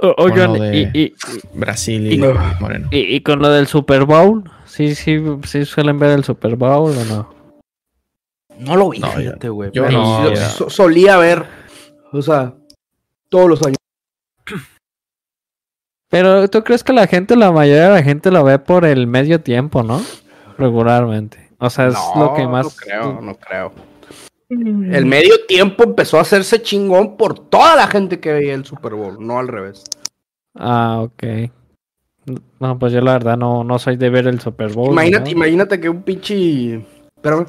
[0.00, 1.14] O- Oigan, y, y,
[1.54, 2.18] Brasil y, Y-
[2.60, 2.88] Moreno.
[2.90, 6.96] y, y con lo del Super Bowl, ¿sí, sí, sí suelen ver el Super Bowl
[6.96, 7.34] o no?
[8.58, 9.70] No lo vi, No, fíjate, güey.
[9.72, 10.34] yo no,
[10.68, 11.44] solía ver,
[12.12, 12.54] o sea,
[13.28, 13.78] todos los años.
[16.08, 19.06] Pero tú crees que la gente, la mayoría de la gente lo ve por el
[19.06, 20.02] medio tiempo, ¿no?
[20.58, 21.50] Regularmente.
[21.58, 22.66] O sea, es no, lo que más.
[22.66, 23.72] No creo, no creo.
[24.50, 28.92] El medio tiempo empezó a hacerse chingón por toda la gente que veía el Super
[28.94, 29.84] Bowl, no al revés.
[30.54, 31.50] Ah, ok.
[32.60, 34.92] No, pues yo la verdad no, no soy de ver el Super Bowl.
[34.92, 35.36] Imagínate, ¿no?
[35.36, 36.84] imagínate que un pinche.
[37.16, 37.46] Espérame.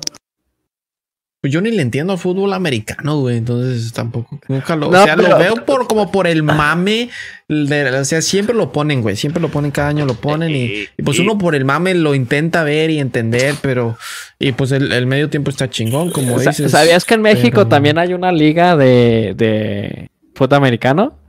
[1.44, 3.36] Pues yo ni le entiendo al fútbol americano, güey.
[3.36, 4.40] Entonces tampoco.
[4.48, 4.90] Nunca lo.
[4.90, 7.10] No, o sea, pero- lo veo por como por el mame.
[7.50, 9.18] de- o sea, siempre lo ponen, güey.
[9.18, 10.52] Siempre lo ponen, cada año lo ponen.
[10.52, 13.98] Y, y pues uno por el mame lo intenta ver y entender, pero.
[14.40, 16.72] Y pues el, el medio tiempo está chingón, como dices.
[16.72, 21.20] ¿Sabías que en México pero- también hay una liga de, de fútbol americano?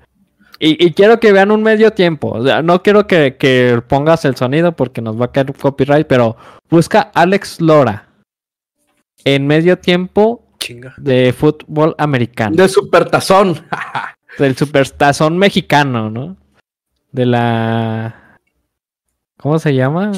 [0.61, 2.29] Y, y quiero que vean un medio tiempo.
[2.31, 6.07] O sea, no quiero que, que pongas el sonido porque nos va a caer copyright,
[6.07, 6.37] pero
[6.71, 8.07] busca Alex Lora
[9.25, 10.95] en medio tiempo Chinga.
[10.97, 12.57] de fútbol americano.
[12.57, 13.67] De Supertazón.
[14.39, 16.37] Del supertazón mexicano, ¿no?
[17.13, 18.39] De la...
[19.37, 20.11] ¿Cómo se llama?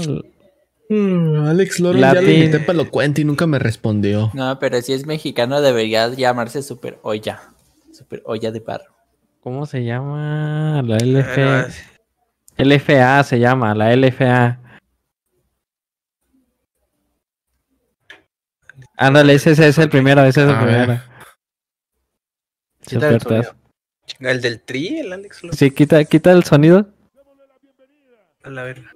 [0.88, 4.30] Mm, Alex Loren ya invité para lo cuento y nunca me respondió.
[4.32, 7.42] No, pero si es mexicano debería llamarse Super Olla.
[7.92, 8.94] Super Olla de barro.
[9.40, 10.82] ¿Cómo se llama?
[10.82, 11.74] La Bueno, LF...
[12.58, 14.60] LFA se llama, la LFA.
[18.96, 20.84] Ándale, ese, ese es el primero, ese es el A ver.
[20.84, 21.02] primero.
[22.86, 25.42] Quita el del tri, el Alex.
[25.42, 25.56] Lora.
[25.56, 26.88] Sí, quita, quita el sonido.
[28.44, 28.90] A la verga.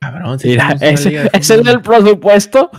[0.00, 2.70] Cabrón, si Mira, ese, liga de ese es el presupuesto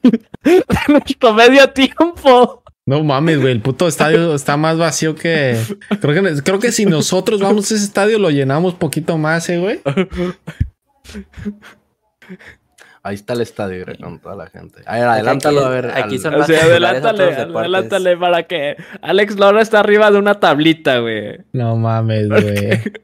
[0.02, 2.62] de nuestro medio tiempo.
[2.84, 5.56] No mames, güey, el puto estadio está más vacío que.
[6.00, 9.58] Creo que, creo que si nosotros vamos a ese estadio lo llenamos poquito más, eh,
[9.58, 9.80] güey.
[13.04, 14.80] Ahí está el estadio, güey, con toda la gente.
[14.86, 15.86] A ver, adelántalo a ver.
[15.90, 20.38] aquí al- son O sea, adelántale, adelántale para que Alex Lora está arriba de una
[20.38, 21.38] tablita, güey.
[21.52, 22.80] No mames, güey.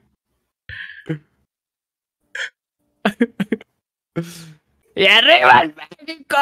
[4.94, 6.36] ¡Y arriba el México!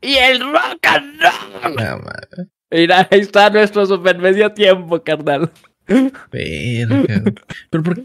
[0.00, 1.74] y el rock and roll.
[1.76, 2.46] No, madre.
[2.70, 5.50] Mira, ahí está nuestro super medio tiempo, carnal.
[5.86, 7.22] Verga.
[7.70, 8.00] Pero por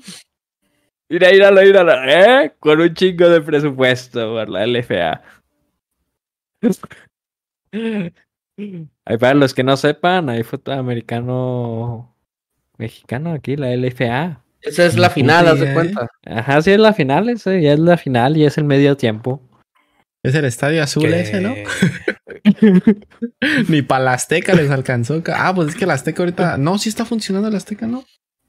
[1.10, 2.54] Mira, míralo, míralo, ¿eh?
[2.60, 5.22] Con un chingo de presupuesto por la LFA.
[9.06, 12.16] Ahí para los que no sepan, hay fútbol americano
[12.78, 14.44] mexicano aquí, la LFA.
[14.62, 15.74] Esa es la final, haz de ¿eh?
[15.74, 16.08] cuenta.
[16.26, 19.42] Ajá, sí es la final, ese, ya es la final y es el medio tiempo.
[20.24, 21.54] es el estadio azul ese, ¿no?
[23.70, 25.22] Ni para la Azteca les alcanzó.
[25.22, 26.58] ca- Ah, pues es que la Azteca ahorita.
[26.58, 28.06] No, sí está funcionando la Azteca, ¿no?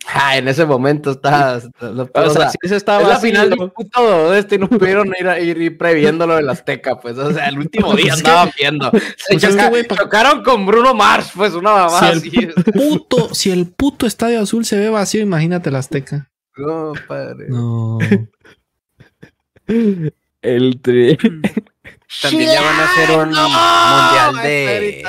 [0.06, 1.60] Ah, en ese momento está.
[1.80, 5.12] O sea, sí se estaba es la final del puto de este y no pudieron
[5.18, 7.16] ir, a- ir, previendo lo del Azteca, pues.
[7.16, 8.90] O sea, el último día Pues andaban viendo.
[8.92, 12.36] Se pues es que, choca- güey, pa- chocaron con Bruno Mars, pues, una mamá Si
[12.36, 12.54] el-.
[12.54, 16.30] Puto, si el puto estadio azul se ve vacío, imagínate la Azteca.
[16.56, 17.46] No, padre.
[17.48, 17.98] No.
[20.42, 21.16] El tri.
[22.20, 25.02] También ya van a hacer un mundial de,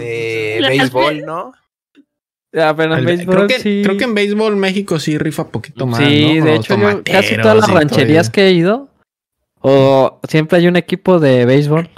[0.00, 1.52] de béisbol, ¿no?
[2.52, 3.82] Ya, pero en El- béisbol creo, que, sí.
[3.84, 5.98] creo que en béisbol México sí rifa poquito más.
[6.00, 6.44] Sí, ¿no?
[6.46, 8.88] de Los hecho, yo casi todas las rancherías que he ido,
[9.60, 11.88] o siempre hay un equipo de béisbol.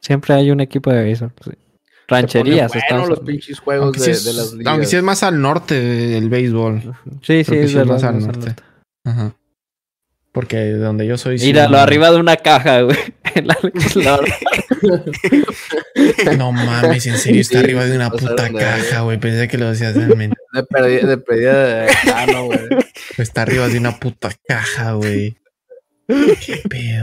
[0.00, 1.32] Siempre hay un equipo de béisbol.
[1.44, 1.50] sí.
[2.08, 3.24] Rancherías, bueno los hablando.
[3.24, 4.70] pinches juegos Aunque, de, sí es, de las ligas.
[4.72, 6.82] aunque sí es más al norte el béisbol.
[7.22, 8.38] Sí, sí, creo sí es más al norte.
[8.48, 8.62] norte.
[9.04, 9.34] Ajá.
[10.32, 11.38] Porque de donde yo soy.
[11.38, 11.82] sí, Míralo, no.
[11.82, 12.98] arriba de una caja, güey.
[13.34, 14.26] Alex Lord.
[16.36, 19.18] No mames, en serio está Sí, arriba de una puta caja, güey.
[19.18, 20.36] Pensé que lo decías realmente.
[20.52, 22.60] De perdida de, perdida de ah, no, güey.
[23.16, 25.34] Está arriba de una puta caja, güey.
[26.06, 27.02] Qué pedo.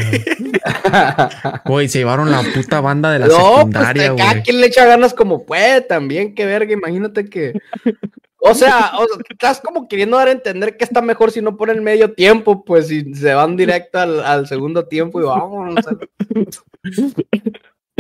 [1.65, 4.43] Güey, se llevaron la puta banda de la no, pues secundaria, güey.
[4.43, 7.53] quien le echa ganas como puede también, qué verga, imagínate que.
[8.41, 11.57] O sea, o sea, estás como queriendo dar a entender que está mejor si no
[11.57, 15.76] ponen medio tiempo, pues si se van directo al, al segundo tiempo y vamos.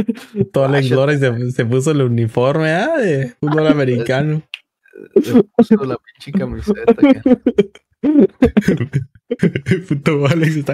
[0.53, 4.41] Todo Alex Lora se, se puso el uniforme ah, de fútbol americano.
[5.23, 6.93] se puso la pinche camiseta.
[6.95, 7.21] que-
[9.87, 10.73] Puto Alex está.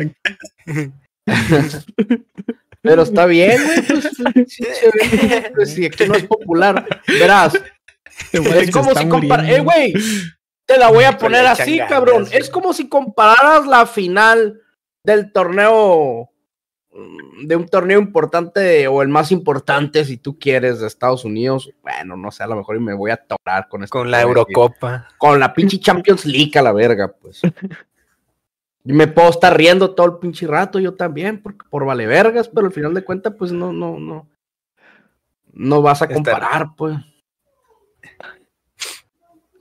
[2.82, 4.10] Pero está bien, güey, pues,
[4.48, 4.64] sí,
[5.56, 6.86] pues, si aquí no es popular.
[7.08, 7.54] Verás,
[8.32, 9.50] es como si comparas.
[9.50, 9.94] Eh, güey,
[10.68, 12.28] te la voy a poner así, cabrón.
[12.32, 14.62] Es como si compararas la final
[15.04, 16.30] del torneo.
[16.96, 21.72] Mm, De un torneo importante o el más importante, si tú quieres, de Estados Unidos.
[21.82, 23.98] Bueno, no sé, a lo mejor me voy a atorar con esto.
[23.98, 25.08] Con la Eurocopa.
[25.18, 27.42] Con la pinche Champions League a la verga, pues.
[28.88, 32.48] Y me puedo estar riendo todo el pinche rato, yo también, porque por vale vergas,
[32.48, 34.28] pero al final de cuentas, pues no, no, no.
[35.54, 36.96] No vas a comparar, pues.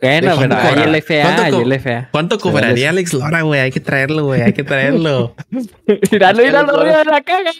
[0.04, 0.98] Bueno, ¿Cuánto pero hay cobra?
[0.98, 2.08] LFA, ¿Cuánto hay co- LFA.
[2.12, 3.60] ¿Cuánto cobraría Alex Lora, güey?
[3.60, 4.42] Hay que traerlo, güey.
[4.42, 5.34] Hay que traerlo.
[6.10, 7.50] Míralo, míralo, arriba de la caja.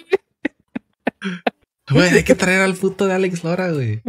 [1.91, 4.03] Güey, hay que traer al puto de Alex Lora, güey.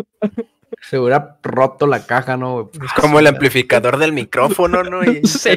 [0.81, 2.69] Se hubiera roto la caja, ¿no?
[2.73, 5.03] Es como el amplificador del micrófono, ¿no?
[5.03, 5.49] Y Sí.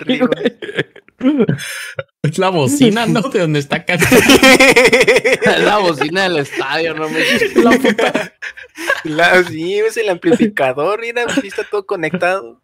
[2.22, 3.22] Es la bocina, ¿no?
[3.22, 3.94] De donde está acá.
[5.48, 7.20] Es la bocina del estadio, no me
[7.62, 8.32] La puta.
[9.04, 12.62] La- sí, es el amplificador, mira, está todo conectado.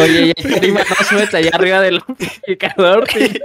[0.00, 3.06] Oye, y el clima no se mete allá arriba del amplificador.
[3.10, 3.40] sí.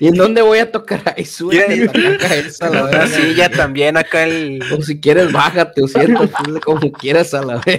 [0.00, 1.24] ¿Y en dónde voy a tocar ahí?
[1.24, 3.06] Súbete la esa, la La verga.
[3.08, 4.62] silla también acá el...
[4.72, 7.78] O si quieres, bájate o siéntate como quieras a la vez.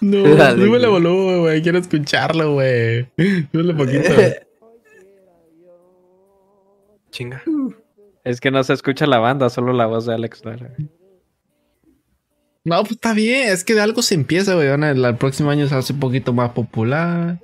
[0.00, 1.02] No, Dale, súbele güey.
[1.02, 1.62] volumen, güey.
[1.62, 3.08] Quiero escucharlo, güey.
[3.52, 4.10] Súbele poquito.
[7.10, 7.42] Chinga.
[8.24, 10.70] Es que no se escucha la banda, solo la voz de Alex Lara.
[10.78, 10.88] No,
[12.82, 13.48] pues está bien.
[13.48, 14.68] Es que de algo se empieza, güey.
[14.68, 17.38] El, próximo año se hace un poquito más popular.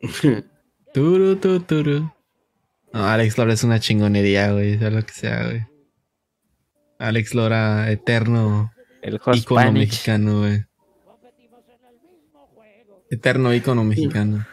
[0.94, 2.12] Turu, tu, turu.
[2.92, 4.78] No, Alex Lora es una chingonería, güey.
[4.78, 5.66] Sea lo que sea, güey.
[6.98, 8.72] Alex Lora, eterno
[9.02, 9.88] El Spanish.
[9.88, 10.64] mexicano, güey.
[13.10, 14.46] Eterno ícono mexicano.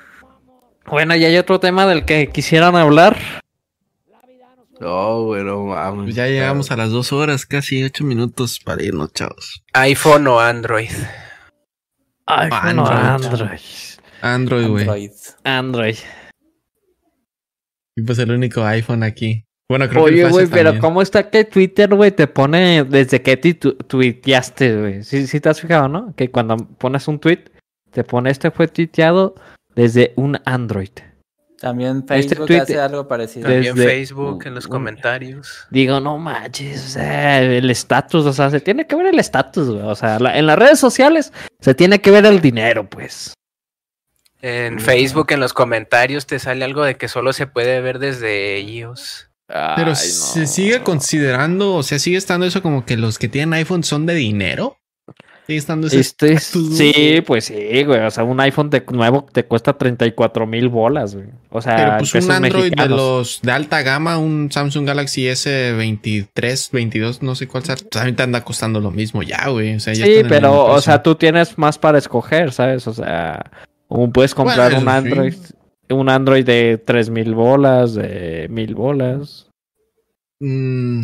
[0.88, 3.18] Bueno, y hay otro tema del que quisieran hablar.
[4.82, 6.06] No, güey, no mames.
[6.06, 9.64] Pues ya llegamos a las dos horas, casi ocho minutos para irnos, chavos.
[9.74, 10.90] iPhone o Android.
[12.26, 13.30] Ay, bueno, Android.
[13.32, 13.60] Android.
[14.22, 14.84] Android, güey.
[14.84, 15.12] Android.
[15.44, 15.96] Android.
[17.96, 19.46] Y pues el único iPhone aquí.
[19.70, 20.80] Bueno, creo Oye, güey, pero.
[20.80, 25.04] ¿cómo está que Twitter, güey, te pone desde que tu- tuiteaste, güey?
[25.04, 26.16] Sí, sí te has fijado, ¿no?
[26.16, 27.52] Que cuando pones un tweet,
[27.92, 29.36] te pone este fue tuiteado
[29.76, 30.90] desde un Android.
[31.62, 33.48] También Este Facebook tweet- hace algo parecido.
[33.48, 35.68] También Desde- Facebook en los comentarios.
[35.70, 39.70] Digo, no manches, o sea, el estatus, o sea, se tiene que ver el estatus,
[39.70, 39.84] güey.
[39.84, 43.36] O sea, la- en las redes sociales se tiene que ver el dinero, pues.
[44.42, 48.60] En Facebook, en los comentarios, te sale algo de que solo se puede ver desde
[48.60, 49.30] iOS.
[49.48, 50.48] Pero Ay, se no.
[50.48, 54.16] sigue considerando, o sea, sigue estando eso como que los que tienen iPhone son de
[54.16, 54.78] dinero.
[55.48, 58.00] Estando ese Este, estatus, sí, pues sí, güey.
[58.02, 61.28] O sea, un iPhone de nuevo te cuesta 34 mil bolas, güey.
[61.50, 62.98] O sea, Pero pues un Android de mexicanos.
[62.98, 68.24] los de alta gama, un Samsung Galaxy S23, 22, no sé cuál sea, pues ahorita
[68.24, 69.76] anda costando lo mismo ya, güey.
[69.76, 72.88] O sea, ya Sí, pero, o sea, tú tienes más para escoger, ¿sabes?
[72.88, 73.52] O sea,
[74.14, 74.90] puedes comprar Bueno, un sí.
[74.90, 75.34] Android,
[75.90, 79.48] un Android de 3 mil bolas, de mil bolas.
[80.40, 81.04] Mm,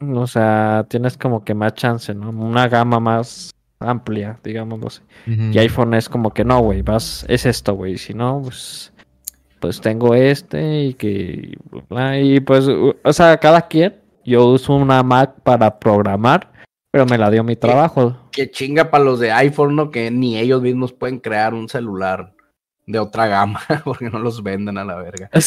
[0.00, 2.30] O sea, tienes como que más chance, ¿no?
[2.30, 5.02] Una gama más amplia, digamos, no sé.
[5.26, 5.50] ujú.
[5.52, 7.98] Y iPhone es como que no, güey, vas, es esto, güey.
[7.98, 8.92] Si no, pues,
[9.60, 11.58] pues tengo este y que,
[11.88, 13.96] bla, y pues, o sea, cada quien.
[14.24, 16.52] Yo uso una Mac para programar,
[16.90, 18.16] pero me la dio mi trabajo.
[18.32, 19.90] Que chinga para los de iPhone, ¿no?
[19.92, 22.35] Que ni ellos mismos pueden crear un celular
[22.86, 25.28] de otra gama, porque no los venden a la verga.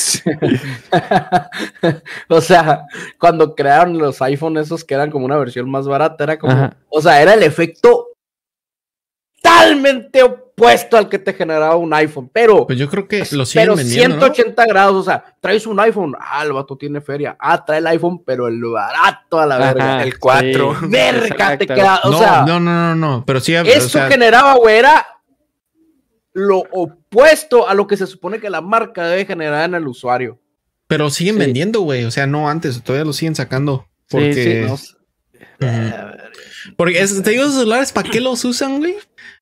[2.27, 2.85] o sea,
[3.17, 6.75] cuando crearon los iPhone esos que eran como una versión más barata, era como, Ajá.
[6.89, 8.07] o sea, era el efecto
[9.41, 13.75] totalmente opuesto al que te generaba un iPhone, pero Pues yo creo que lo pero
[13.75, 14.33] vendiendo, ¿no?
[14.33, 17.87] 180 grados, o sea, traes un iPhone, ah, el vato tiene feria, ah, trae el
[17.87, 20.03] iPhone, pero el barato a la verga.
[20.03, 20.75] El 4.
[20.81, 23.87] sí, Verga, te queda, o no, sea, no, no, no, no, pero sí, o eso
[23.87, 25.05] sea, generaba, güey, era
[26.33, 30.39] lo opuesto a lo que se supone que la marca debe generar en el usuario.
[30.87, 31.39] pero siguen Sí.
[31.41, 32.03] vendiendo, güey.
[32.05, 33.85] O sea, no antes, todavía lo siguen sacando.
[34.07, 34.73] Sí, Porque, sí,
[35.61, 36.73] Ujú.
[36.77, 38.95] porque es- te digo, esos celulares, ¿para qué los usan, güey?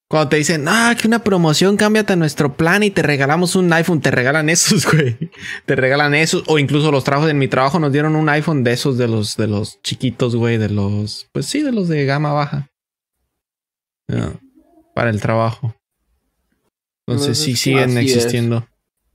[0.09, 3.71] Cuando te dicen, ah, que una promoción, cámbiate a nuestro plan y te regalamos un
[3.71, 5.31] iPhone, te regalan esos, güey.
[5.65, 6.43] Te regalan esos.
[6.47, 9.37] O incluso los trabajos en mi trabajo nos dieron un iPhone de esos, de los,
[9.37, 12.67] de los chiquitos, güey, de los, pues sí, de los de gama baja.
[14.93, 15.75] Para el trabajo.
[17.07, 18.15] Entonces Pues sí siguen así es.
[18.17, 18.67] existiendo.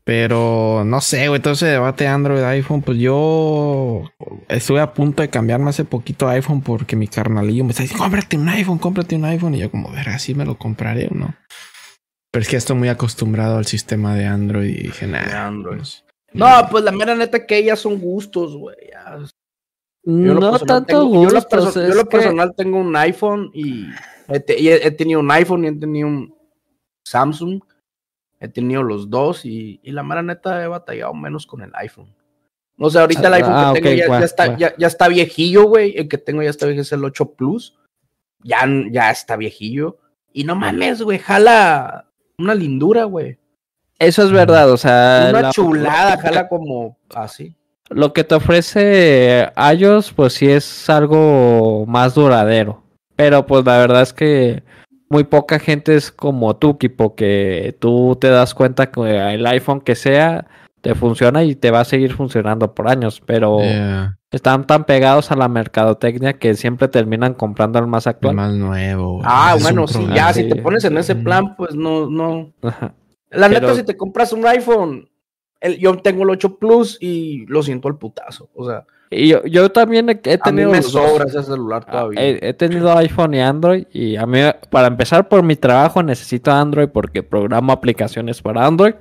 [0.05, 4.03] Pero no sé, güey, todo ese debate Android, iPhone, pues yo
[4.49, 8.03] estuve a punto de cambiarme hace poquito a iPhone porque mi carnalillo me está diciendo,
[8.03, 9.55] cómprate un iPhone, cómprate un iPhone.
[9.55, 11.37] Y yo como, ver, así me lo compraré o no.
[12.33, 15.25] Pero es que ya estoy muy acostumbrado al sistema de Android y dije, nah.
[15.25, 15.77] De Android.
[15.79, 18.77] pues, No, pues la mera neta que ellas son gustos, güey.
[18.91, 19.19] ya.
[20.05, 22.55] Yo en lo No personal tanto tengo- yo, lo gustos, perso- yo lo que- personal
[22.57, 23.87] tengo un iPhone y
[24.29, 26.35] he, te- y he- he tenido un iPhone y he tenido un
[27.07, 27.61] Samsung.
[28.43, 32.13] He tenido los dos y, y la mera neta he batallado menos con el iPhone.
[32.79, 35.07] O sea, ahorita el Ah, iPhone ah, que tengo ok, ya, está, ya, ya está
[35.07, 35.95] viejillo, güey.
[35.97, 37.79] El que tengo ya está viejo es el 8 Plus.
[38.43, 38.59] Ya,
[38.91, 39.99] ya está viejillo.
[40.33, 42.09] Y no mames, güey, jala
[42.39, 43.39] una lindura, güey.
[44.01, 47.55] Eso es verdad, o sea, Una la- chulada, jala como así.
[47.91, 52.83] lo que te ofrece iOS, pues sí es algo más duradero.
[53.15, 54.65] Pero pues la verdad es que
[55.13, 59.83] muy poca gente es como tú, Kipo, que tú te das cuenta que el iPhone
[59.83, 60.47] que sea
[60.81, 65.31] te funciona y te va a seguir funcionando por años, pero yeah, están tan pegados
[65.31, 68.35] a la mercadotecnia que siempre terminan comprando el más el actual.
[68.35, 69.13] más nuevo.
[69.19, 69.25] güey.
[69.29, 70.17] Ah, es bueno, sí, problema.
[70.17, 70.43] ya, Sí.
[70.43, 71.23] si te pones en ese Ujú.
[71.25, 72.53] plan, pues no, no.
[72.63, 72.95] Ajá.
[73.31, 75.09] La Pero- neta, si te compras un iPhone,
[75.61, 78.49] el- yo tengo el 8 Plus y lo siento al putazo.
[78.55, 81.85] O sea, Y yo, yo también he, he a mí tenido me sobra ese celular
[81.87, 82.21] Ah, todavía.
[82.21, 84.41] He, he tenido iPhone y Android y a mí,
[84.71, 88.95] para empezar por mi trabajo necesito Android porque programo aplicaciones para Android.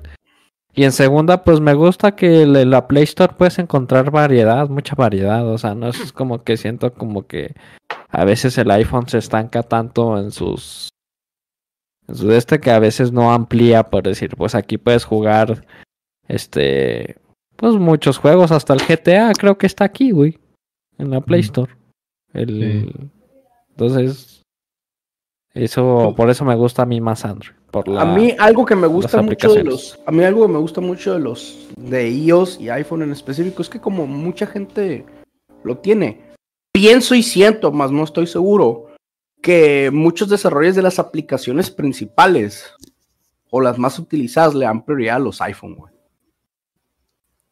[0.74, 4.96] Y en segunda, pues me gusta que en la Play Store puedes encontrar variedad, mucha
[4.96, 5.48] variedad.
[5.48, 7.56] O sea, no es como que siento como que
[8.10, 10.90] a veces el iPhone se estanca tanto en sus...
[12.08, 15.66] En su este que a veces no amplía, por decir, pues aquí puedes jugar
[16.28, 17.18] este...
[17.62, 20.40] Pues muchos juegos, hasta el GTA creo que está aquí, güey.
[20.98, 21.42] En la Play.
[21.42, 21.72] Store.
[22.34, 23.12] El...
[23.70, 24.42] Entonces,
[25.54, 27.56] eso, por eso me gusta a mí más Android.
[27.70, 28.02] Por la...
[28.02, 30.82] A mí algo que me gusta mucho de los, a mí algo que me gusta
[30.82, 35.06] mucho de los de iOS y iPhone en específico es que como mucha gente
[35.64, 36.20] lo tiene,
[36.74, 38.88] pienso y siento, más no estoy seguro,
[39.40, 42.74] que muchos desarrollos de las aplicaciones principales
[43.52, 45.91] o las más utilizadas le dan prioridad a los iPhone, güey.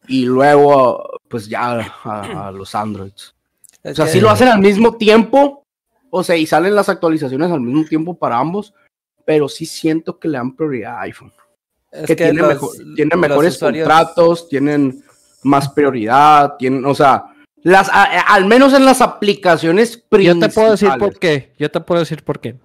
[0.08, 3.34] Y luego, pues ya a, a los Androids.
[3.84, 5.64] O sea, sí lo hacen al mismo tiempo,
[6.10, 8.74] o sea, y salen las actualizaciones al mismo tiempo para ambos,
[9.24, 11.32] pero sí siento que le dan prioridad a iPhone.
[11.90, 15.02] Es que, tiene, los- mejor- tiene mejores usuarios- contratos, tienen
[15.44, 17.24] más prioridad, tienen, o sea,
[17.62, 20.48] las, a- a- al menos en las aplicaciones Yo principales.
[20.48, 21.52] te puedo decir por qué.
[21.58, 22.56] Yo te puedo decir por qué.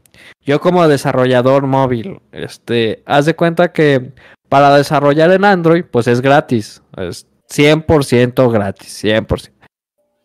[0.41, 4.13] Yo como desarrollador móvil, este, haz de cuenta que
[4.49, 6.81] para desarrollar en Android, pues es gratis.
[6.97, 9.51] Es 100% gratis, 100%.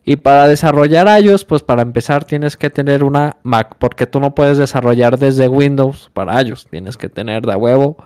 [0.05, 4.35] Y para desarrollar iOS, pues para empezar tienes que tener una Mac, porque tú no
[4.35, 6.67] puedes desarrollar desde Windows para iOS.
[6.71, 7.97] Tienes que tener de huevo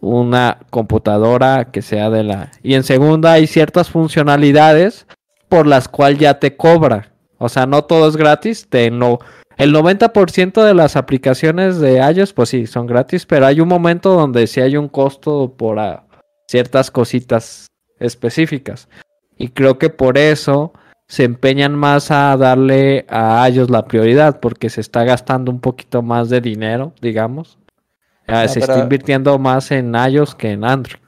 [0.00, 2.50] una computadora que sea de la...
[2.62, 5.06] Y en segunda hay ciertas funcionalidades
[5.48, 7.12] por las cuales ya te cobra.
[7.38, 8.66] O sea, no todo es gratis.
[8.68, 9.20] Te no...
[9.60, 14.14] El 90% de las aplicaciones de iOS, pues sí, son gratis, pero hay un momento
[14.14, 15.78] donde sí hay un costo por
[16.48, 17.66] ciertas cositas
[17.98, 18.88] específicas.
[19.36, 20.72] Y creo que por eso
[21.08, 26.00] se empeñan más a darle a iOS la prioridad, porque se está gastando un poquito
[26.00, 27.58] más de dinero, digamos.
[28.26, 31.02] Ah, No, se está invirtiendo más en iOS que en Android.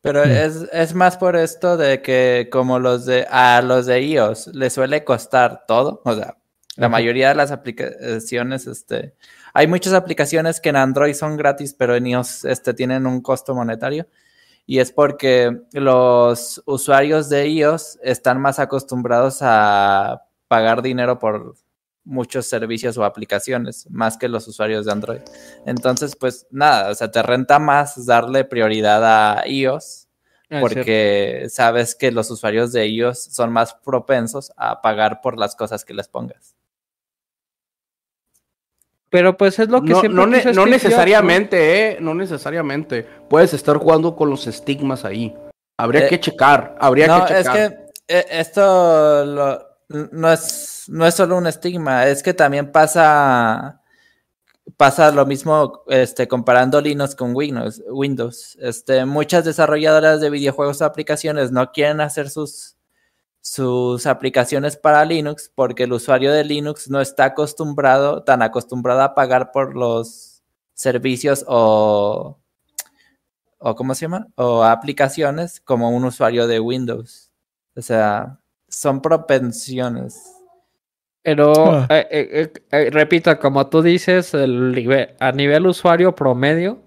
[0.00, 4.48] Pero es, es más por esto de que como los de a los de iOS
[4.48, 6.34] les suele costar todo, o sea,
[6.76, 6.92] la Ajá.
[6.92, 9.14] mayoría de las aplicaciones, este,
[9.52, 13.54] hay muchas aplicaciones que en Android son gratis, pero en iOS este, tienen un costo
[13.54, 14.08] monetario.
[14.64, 21.56] Y es porque los usuarios de iOS están más acostumbrados a pagar dinero por
[22.04, 25.20] muchos servicios o aplicaciones, más que los usuarios de Android.
[25.66, 30.08] Entonces, pues nada, o sea, te renta más darle prioridad a iOS
[30.60, 35.84] porque sabes que los usuarios de iOS son más propensos a pagar por las cosas
[35.84, 36.51] que les pongas.
[39.12, 43.06] Pero pues es lo que No, siempre no ne- quiso no necesariamente, eh, no necesariamente.
[43.28, 45.36] Puedes estar jugando con los estigmas ahí.
[45.78, 47.56] Habría Eh, que checar, habría No, que es checar.
[47.76, 47.78] que
[48.08, 49.62] eh, esto lo-
[50.12, 53.82] no, es, no es solo un estigma, es que también pasa,
[54.78, 57.82] pasa lo mismo este, comparando Linux con Windows.
[57.90, 58.56] Windows.
[58.62, 62.76] Este, muchas desarrolladoras de videojuegos o aplicaciones no quieren hacer sus,
[63.42, 69.14] sus aplicaciones para Linux porque el usuario de Linux no está acostumbrado, tan acostumbrado a
[69.14, 70.42] pagar por los
[70.74, 72.38] servicios o,
[73.58, 74.28] o ¿cómo se llama?
[74.36, 77.30] O aplicaciones como un usuario de Windows.
[77.76, 78.38] O sea,
[78.68, 80.20] son propensiones.
[81.24, 81.86] Pero, Ah.
[81.90, 82.52] eh, eh, eh,
[82.86, 86.80] eh, repito, como tú dices, el a nivel usuario promedio,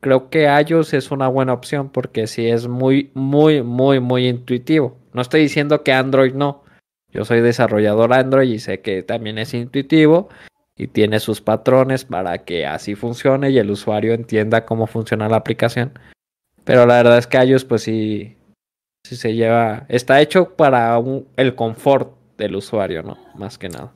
[0.00, 4.96] creo que iOS es una buena opción porque sí es muy, muy, muy, muy intuitivo.
[5.16, 6.62] No estoy diciendo que Android no.
[7.10, 10.28] Yo soy desarrollador Android y sé que también es intuitivo
[10.76, 15.36] y tiene sus patrones para que así funcione y el usuario entienda cómo funciona la
[15.36, 15.98] aplicación.
[16.64, 18.36] Pero la verdad es que iOS, pues sí,
[19.04, 23.16] sí se lleva, está hecho para un- el confort del usuario, ¿no?
[23.36, 23.94] Más que nada.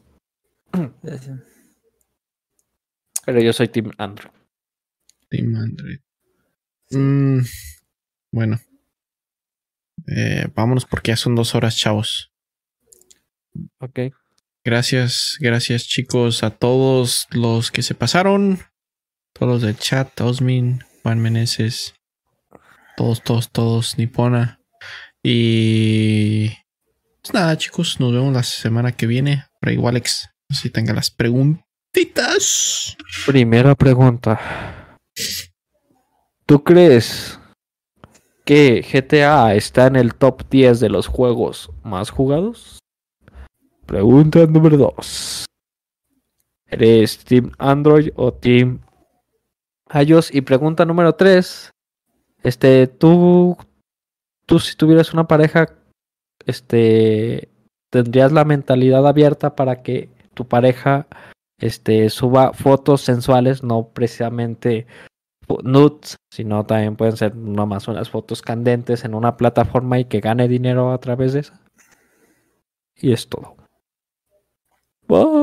[3.27, 4.33] Pero yo soy Team Android.
[5.29, 5.99] Team Android.
[6.93, 7.41] Mm,
[8.33, 8.59] bueno.
[10.07, 12.33] Eh, vámonos porque ya son dos horas, chavos.
[13.79, 14.01] Ok.
[14.63, 18.61] Gracias, gracias chicos a todos los que se pasaron.
[19.33, 21.95] Todos los del chat, Osmin, Juan Meneses.
[22.97, 24.61] Todos, todos, todos, Nipona.
[25.23, 26.49] Y...
[27.23, 29.45] Pues nada chicos, nos vemos la semana que viene.
[29.61, 32.97] Por igual Alex, si tenga las preguntitas.
[33.27, 34.99] Primera pregunta.
[36.47, 37.40] ¿Tú crees
[38.51, 42.81] que GTA está en el top 10 de los juegos más jugados?
[43.87, 45.45] Pregunta número 2.
[46.67, 48.81] ¿Eres Team Android o Team
[49.95, 50.35] iOS?
[50.35, 51.71] Y pregunta número 3.
[52.43, 53.57] Este, tú,
[54.47, 55.69] tú si tuvieras una pareja,
[56.45, 57.51] este,
[57.89, 61.07] tendrías la mentalidad abierta para que tu pareja
[61.59, 64.89] este, suba fotos sensuales, no precisamente
[65.63, 70.49] nudes, sino también pueden ser nomás unas fotos candentes en una plataforma y que gane
[70.49, 71.61] dinero a través de esa.
[72.97, 73.57] Y es todo.
[75.09, 75.31] Bye.